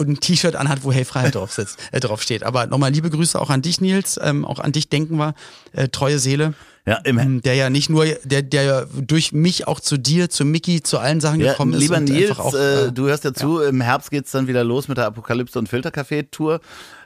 Und 0.00 0.08
ein 0.08 0.20
T-Shirt 0.20 0.56
anhat, 0.56 0.82
wo 0.82 0.90
Hey 0.90 1.04
Freiheit 1.04 1.34
drauf 1.34 1.52
sitzt, 1.52 1.78
äh, 1.92 2.00
drauf 2.00 2.22
steht. 2.22 2.42
Aber 2.42 2.66
nochmal 2.66 2.90
liebe 2.90 3.10
Grüße 3.10 3.38
auch 3.40 3.50
an 3.50 3.60
dich, 3.60 3.80
Nils. 3.82 4.18
Ähm, 4.22 4.44
auch 4.46 4.58
an 4.58 4.72
dich 4.72 4.88
denken 4.88 5.16
wir. 5.18 5.34
Äh, 5.72 5.88
treue 5.88 6.18
Seele. 6.18 6.54
Ja, 6.86 6.96
im, 7.04 7.18
Ähm, 7.18 7.42
Der 7.42 7.54
ja 7.54 7.68
nicht 7.68 7.90
nur, 7.90 8.06
der, 8.24 8.40
der 8.40 8.62
ja 8.62 8.82
durch 8.94 9.32
mich 9.32 9.68
auch 9.68 9.78
zu 9.80 9.98
dir, 9.98 10.30
zu 10.30 10.46
Mickey, 10.46 10.82
zu 10.82 10.98
allen 10.98 11.20
Sachen 11.20 11.40
Ja, 11.40 11.50
gekommen 11.52 11.74
ist. 11.74 11.80
lieber 11.80 12.00
Nils, 12.00 12.38
auch, 12.38 12.54
äh, 12.54 12.86
äh, 12.86 12.92
du 12.92 13.06
hörst 13.06 13.24
ja 13.24 13.34
zu, 13.34 13.60
im 13.60 13.82
Herbst 13.82 14.10
geht's 14.10 14.30
dann 14.30 14.48
wieder 14.48 14.64
los 14.64 14.88
mit 14.88 14.96
der 14.96 15.04
Apokalypse 15.04 15.58
und 15.58 15.68
Filtercafé-Tour. 15.68 16.60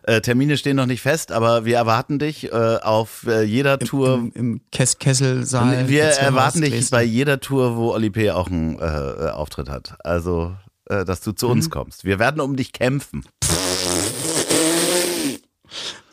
Äh, 0.05 0.21
Termine 0.21 0.57
stehen 0.59 0.77
noch 0.77 0.87
nicht 0.87 1.03
fest, 1.03 1.33
aber 1.33 1.65
wir 1.65 1.77
erwarten 1.77 2.21
dich 2.21 2.53
äh, 2.53 2.79
auf 2.83 3.27
äh, 3.27 3.43
jeder 3.43 3.79
Tour. 3.81 4.15
im, 4.15 4.33
im 4.35 4.61
Kes 4.71 4.99
Kesselsaal. 4.99 5.89
wir 5.89 6.05
erwarten 6.05 6.61
dich 6.61 6.89
bei 6.91 7.03
jeder 7.03 7.41
Tour, 7.41 7.77
wo 7.77 7.93
Oli 7.93 8.11
P. 8.11 8.31
auch 8.31 8.47
einen 8.47 8.79
äh, 8.79 9.31
Auftritt 9.33 9.69
hat. 9.69 9.95
Also, 10.05 10.55
äh, 10.89 11.05
dass 11.05 11.21
du 11.21 11.33
zu 11.33 11.47
Mhm. 11.47 11.53
uns 11.53 11.71
kommst. 11.71 12.05
Wir 12.05 12.19
werden 12.19 12.41
um 12.41 12.57
dich 12.57 12.73
kämpfen. 12.73 13.25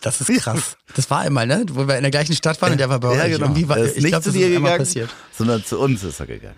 Das 0.01 0.19
ist 0.19 0.41
krass. 0.41 0.77
Das 0.95 1.09
war 1.11 1.19
einmal, 1.19 1.45
ne? 1.45 1.63
Wo 1.71 1.87
wir 1.87 1.95
in 1.95 2.01
der 2.01 2.09
gleichen 2.11 2.35
Stadt 2.35 2.59
waren 2.61 2.71
und 2.71 2.79
der 2.79 2.89
war 2.89 2.99
bei 2.99 3.09
euch. 3.09 3.31
Irgendwie 3.31 3.69
war, 3.69 3.77
Er 3.77 3.83
ist 3.85 3.97
ich 3.97 4.03
nicht 4.03 4.11
glaube, 4.11 4.23
zu 4.23 4.31
dir 4.31 4.49
gegangen, 4.49 4.77
passiert. 4.79 5.09
sondern 5.31 5.63
zu 5.63 5.79
uns 5.79 6.03
ist 6.03 6.19
er 6.19 6.25
gegangen. 6.25 6.55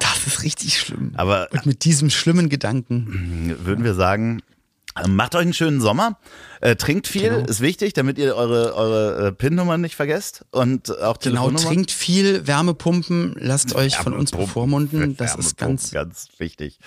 Das 0.00 0.26
ist 0.26 0.42
richtig 0.42 0.78
schlimm. 0.78 1.12
Aber 1.16 1.48
Und 1.52 1.64
mit 1.66 1.84
diesem 1.84 2.10
schlimmen 2.10 2.48
Gedanken. 2.50 3.56
würden 3.64 3.84
wir 3.84 3.94
sagen, 3.94 4.42
macht 5.08 5.34
euch 5.34 5.42
einen 5.42 5.54
schönen 5.54 5.80
Sommer, 5.80 6.18
äh, 6.60 6.76
trinkt 6.76 7.06
viel, 7.08 7.30
Genau. 7.30 7.46
ist 7.46 7.60
wichtig, 7.60 7.92
damit 7.94 8.18
ihr 8.18 8.34
eure, 8.36 8.74
eure 8.74 9.28
äh, 9.28 9.32
PIN-Nummern 9.32 9.80
nicht 9.80 9.94
vergesst 9.96 10.44
und 10.50 10.96
auch 11.00 11.18
Genau, 11.18 11.50
trinkt 11.50 11.90
viel, 11.90 12.46
Wärmepumpen, 12.46 13.34
lasst 13.38 13.74
euch 13.74 13.96
von 13.96 14.12
uns 14.12 14.30
bevormunden. 14.32 15.16
Das 15.16 15.34
ist 15.36 15.56
ganz. 15.56 15.90
ganz 15.90 16.28
wichtig. 16.38 16.78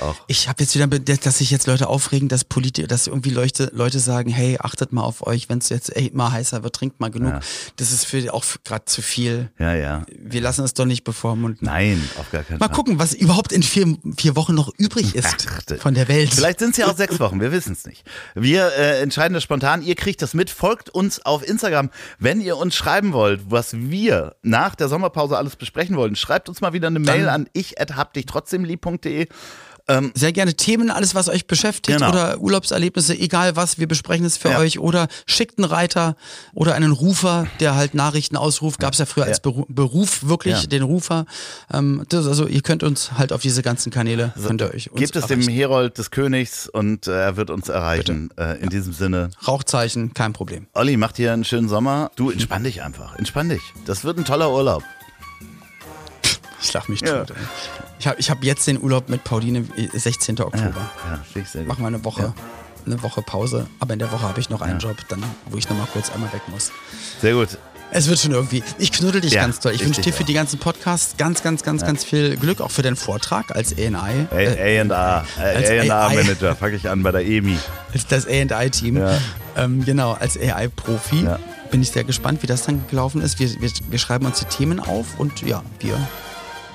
Auch. 0.00 0.14
Ich 0.26 0.48
habe 0.48 0.62
jetzt 0.62 0.74
wieder, 0.74 0.86
dass 0.86 1.38
sich 1.38 1.50
jetzt 1.50 1.66
Leute 1.66 1.88
aufregen, 1.88 2.28
dass 2.28 2.44
Politiker, 2.44 2.86
dass 2.88 3.06
irgendwie 3.06 3.30
Leute, 3.30 3.70
Leute 3.74 3.98
sagen, 3.98 4.30
hey, 4.30 4.58
achtet 4.60 4.92
mal 4.92 5.02
auf 5.02 5.26
euch, 5.26 5.48
wenn 5.48 5.58
es 5.58 5.68
jetzt 5.68 5.94
echt 5.96 6.14
mal 6.14 6.30
heißer 6.32 6.62
wird, 6.62 6.74
trinkt 6.74 7.00
mal 7.00 7.10
genug. 7.10 7.32
Ja. 7.32 7.40
Das 7.76 7.92
ist 7.92 8.04
für 8.04 8.32
auch 8.32 8.44
gerade 8.64 8.84
zu 8.86 9.02
viel. 9.02 9.50
Ja, 9.58 9.74
ja. 9.74 10.04
Wir 10.18 10.40
lassen 10.40 10.64
es 10.64 10.74
doch 10.74 10.84
nicht 10.84 11.04
bevormunden. 11.04 11.66
Nein, 11.66 12.02
auf 12.18 12.30
gar 12.30 12.42
keinen 12.42 12.58
Mal 12.58 12.66
Fall. 12.66 12.74
gucken, 12.74 12.98
was 12.98 13.14
überhaupt 13.14 13.52
in 13.52 13.62
vier, 13.62 13.96
vier 14.16 14.36
Wochen 14.36 14.54
noch 14.54 14.72
übrig 14.78 15.14
ist 15.14 15.46
Ach, 15.48 15.78
von 15.80 15.94
der 15.94 16.08
Welt. 16.08 16.34
Vielleicht 16.34 16.58
sind 16.58 16.70
es 16.70 16.76
ja 16.76 16.86
auch 16.88 16.96
sechs 16.96 17.18
Wochen, 17.20 17.40
wir 17.40 17.52
wissen 17.52 17.72
es 17.72 17.86
nicht. 17.86 18.04
Wir 18.34 18.72
äh, 18.76 19.02
entscheiden 19.16 19.32
das 19.32 19.44
spontan. 19.44 19.80
Ihr 19.80 19.94
kriegt 19.94 20.20
das 20.20 20.34
mit. 20.34 20.50
Folgt 20.50 20.90
uns 20.90 21.24
auf 21.24 21.42
Instagram. 21.42 21.88
Wenn 22.18 22.38
ihr 22.38 22.58
uns 22.58 22.76
schreiben 22.76 23.14
wollt, 23.14 23.50
was 23.50 23.74
wir 23.74 24.36
nach 24.42 24.74
der 24.74 24.88
Sommerpause 24.88 25.38
alles 25.38 25.56
besprechen 25.56 25.96
wollen, 25.96 26.16
schreibt 26.16 26.50
uns 26.50 26.60
mal 26.60 26.74
wieder 26.74 26.88
eine 26.88 26.98
Mail 26.98 27.30
an 27.30 27.48
ich 27.54 27.76
habdichtrotzdemlieb.de. 27.78 29.26
Ähm, 29.88 30.10
Sehr 30.16 30.32
gerne 30.32 30.54
Themen, 30.54 30.90
alles 30.90 31.14
was 31.14 31.28
euch 31.28 31.46
beschäftigt 31.46 31.98
Genau. 31.98 32.08
oder 32.10 32.38
Urlaubserlebnisse, 32.40 33.14
egal 33.16 33.54
was, 33.54 33.78
wir 33.78 33.86
besprechen 33.86 34.26
es 34.26 34.36
für 34.36 34.50
Ja. 34.50 34.58
euch 34.58 34.80
oder 34.80 35.06
schickt 35.26 35.58
einen 35.58 35.64
Reiter 35.70 36.16
oder 36.54 36.74
einen 36.74 36.90
Rufer, 36.90 37.46
der 37.60 37.76
halt 37.76 37.94
Nachrichten 37.94 38.36
ausruft. 38.36 38.80
Gab 38.80 38.94
es 38.94 38.98
ja 38.98 39.06
früher 39.06 39.24
als 39.26 39.38
Beru 39.38 39.64
Beruf 39.68 40.26
wirklich, 40.26 40.62
Ja. 40.62 40.66
den 40.66 40.82
Rufer. 40.82 41.24
Ähm, 41.72 42.02
das, 42.08 42.26
also 42.26 42.48
ihr 42.48 42.62
könnt 42.62 42.82
uns 42.82 43.12
halt 43.12 43.32
auf 43.32 43.42
diese 43.42 43.62
ganzen 43.62 43.92
Kanäle, 43.92 44.32
könnt 44.44 44.60
ihr 44.60 44.74
euch 44.74 44.90
uns 44.90 44.98
Gebt 45.00 45.14
es 45.14 45.26
dem 45.26 45.40
erreichen. 45.40 45.54
Herold 45.54 45.98
des 45.98 46.10
Königs 46.10 46.68
und 46.68 47.06
äh, 47.06 47.12
er 47.12 47.36
wird 47.36 47.50
uns 47.50 47.68
erreichen. 47.68 48.30
Äh, 48.36 48.58
in 48.60 48.70
diesem 48.70 48.92
Sinne. 48.92 49.30
Rauchzeichen, 49.46 50.14
kein 50.14 50.32
Problem. 50.32 50.66
Olli, 50.72 50.96
mach 50.96 51.12
dir 51.12 51.32
einen 51.32 51.44
schönen 51.44 51.68
Sommer. 51.68 52.10
Du, 52.16 52.30
entspann 52.30 52.64
dich 52.64 52.82
einfach. 52.82 53.14
Entspann 53.16 53.48
dich. 53.48 53.62
Das 53.84 54.02
wird 54.02 54.18
ein 54.18 54.24
toller 54.24 54.50
Urlaub. 54.52 54.82
Ich 56.60 56.72
lach 56.72 56.88
mich 56.88 57.00
Ja. 57.02 57.24
tot. 57.24 57.30
Ey. 57.30 57.36
Ich 57.98 58.06
habe 58.06 58.20
ich 58.20 58.30
hab 58.30 58.44
jetzt 58.44 58.66
den 58.66 58.80
Urlaub 58.80 59.08
mit 59.08 59.24
Pauline, 59.24 59.64
äh, 59.76 59.98
16. 59.98 60.40
Oktober. 60.40 60.90
Ja, 61.10 61.20
gut. 61.34 61.66
Machen 61.66 61.82
wir 61.82 61.86
eine 61.88 62.04
Woche. 62.04 62.22
Ja. 62.22 62.34
Eine 62.84 63.02
Woche 63.02 63.20
Pause, 63.20 63.66
aber 63.80 63.94
in 63.94 63.98
der 63.98 64.12
Woche 64.12 64.22
habe 64.22 64.38
ich 64.38 64.48
noch 64.48 64.60
einen 64.60 64.78
Job, 64.78 64.96
dann, 65.08 65.20
wo 65.50 65.56
ich 65.56 65.68
nochmal 65.68 65.88
kurz 65.92 66.08
einmal 66.12 66.32
weg 66.32 66.42
muss. 66.48 66.70
Sehr 67.20 67.32
gut. 67.32 67.58
Es 67.90 68.08
wird 68.08 68.18
schon 68.18 68.32
irgendwie. 68.32 68.62
Ich 68.78 68.92
knuddel 68.92 69.20
dich 69.20 69.32
Ja, 69.32 69.42
ganz 69.42 69.60
toll. 69.60 69.72
Ich 69.72 69.84
wünsche 69.84 70.00
dir 70.00 70.12
für 70.12 70.24
die 70.24 70.34
ganzen 70.34 70.58
Podcasts 70.58 71.16
ganz, 71.16 71.42
ganz, 71.42 71.62
ganz, 71.62 71.84
ganz 71.84 72.04
viel 72.04 72.36
Glück, 72.36 72.60
auch 72.60 72.70
für 72.70 72.82
den 72.82 72.96
Vortrag 72.96 73.54
als 73.54 73.72
A&I. 73.72 73.86
Äh, 74.32 74.82
A&R, 74.82 75.24
als 75.38 75.70
A&R 75.70 76.06
AI. 76.08 76.14
Manager, 76.14 76.56
fange 76.56 76.76
ich 76.76 76.88
an 76.88 77.02
bei 77.02 77.12
der 77.12 77.24
EMI. 77.24 77.56
das 78.08 78.26
A&I-Team. 78.26 78.96
Ja. 78.98 79.18
Ähm, 79.56 79.84
genau, 79.84 80.12
als 80.12 80.36
AI-Profi. 80.36 81.24
Ja. 81.24 81.38
Bin 81.70 81.82
ich 81.82 81.90
sehr 81.90 82.04
gespannt, 82.04 82.42
wie 82.42 82.46
das 82.46 82.64
dann 82.64 82.86
gelaufen 82.88 83.20
ist. 83.20 83.38
Wir, 83.38 83.48
wir, 83.60 83.70
wir 83.88 83.98
schreiben 83.98 84.26
uns 84.26 84.38
die 84.40 84.44
Themen 84.46 84.78
auf 84.80 85.18
und 85.18 85.42
ja, 85.42 85.62
wir, 85.80 85.96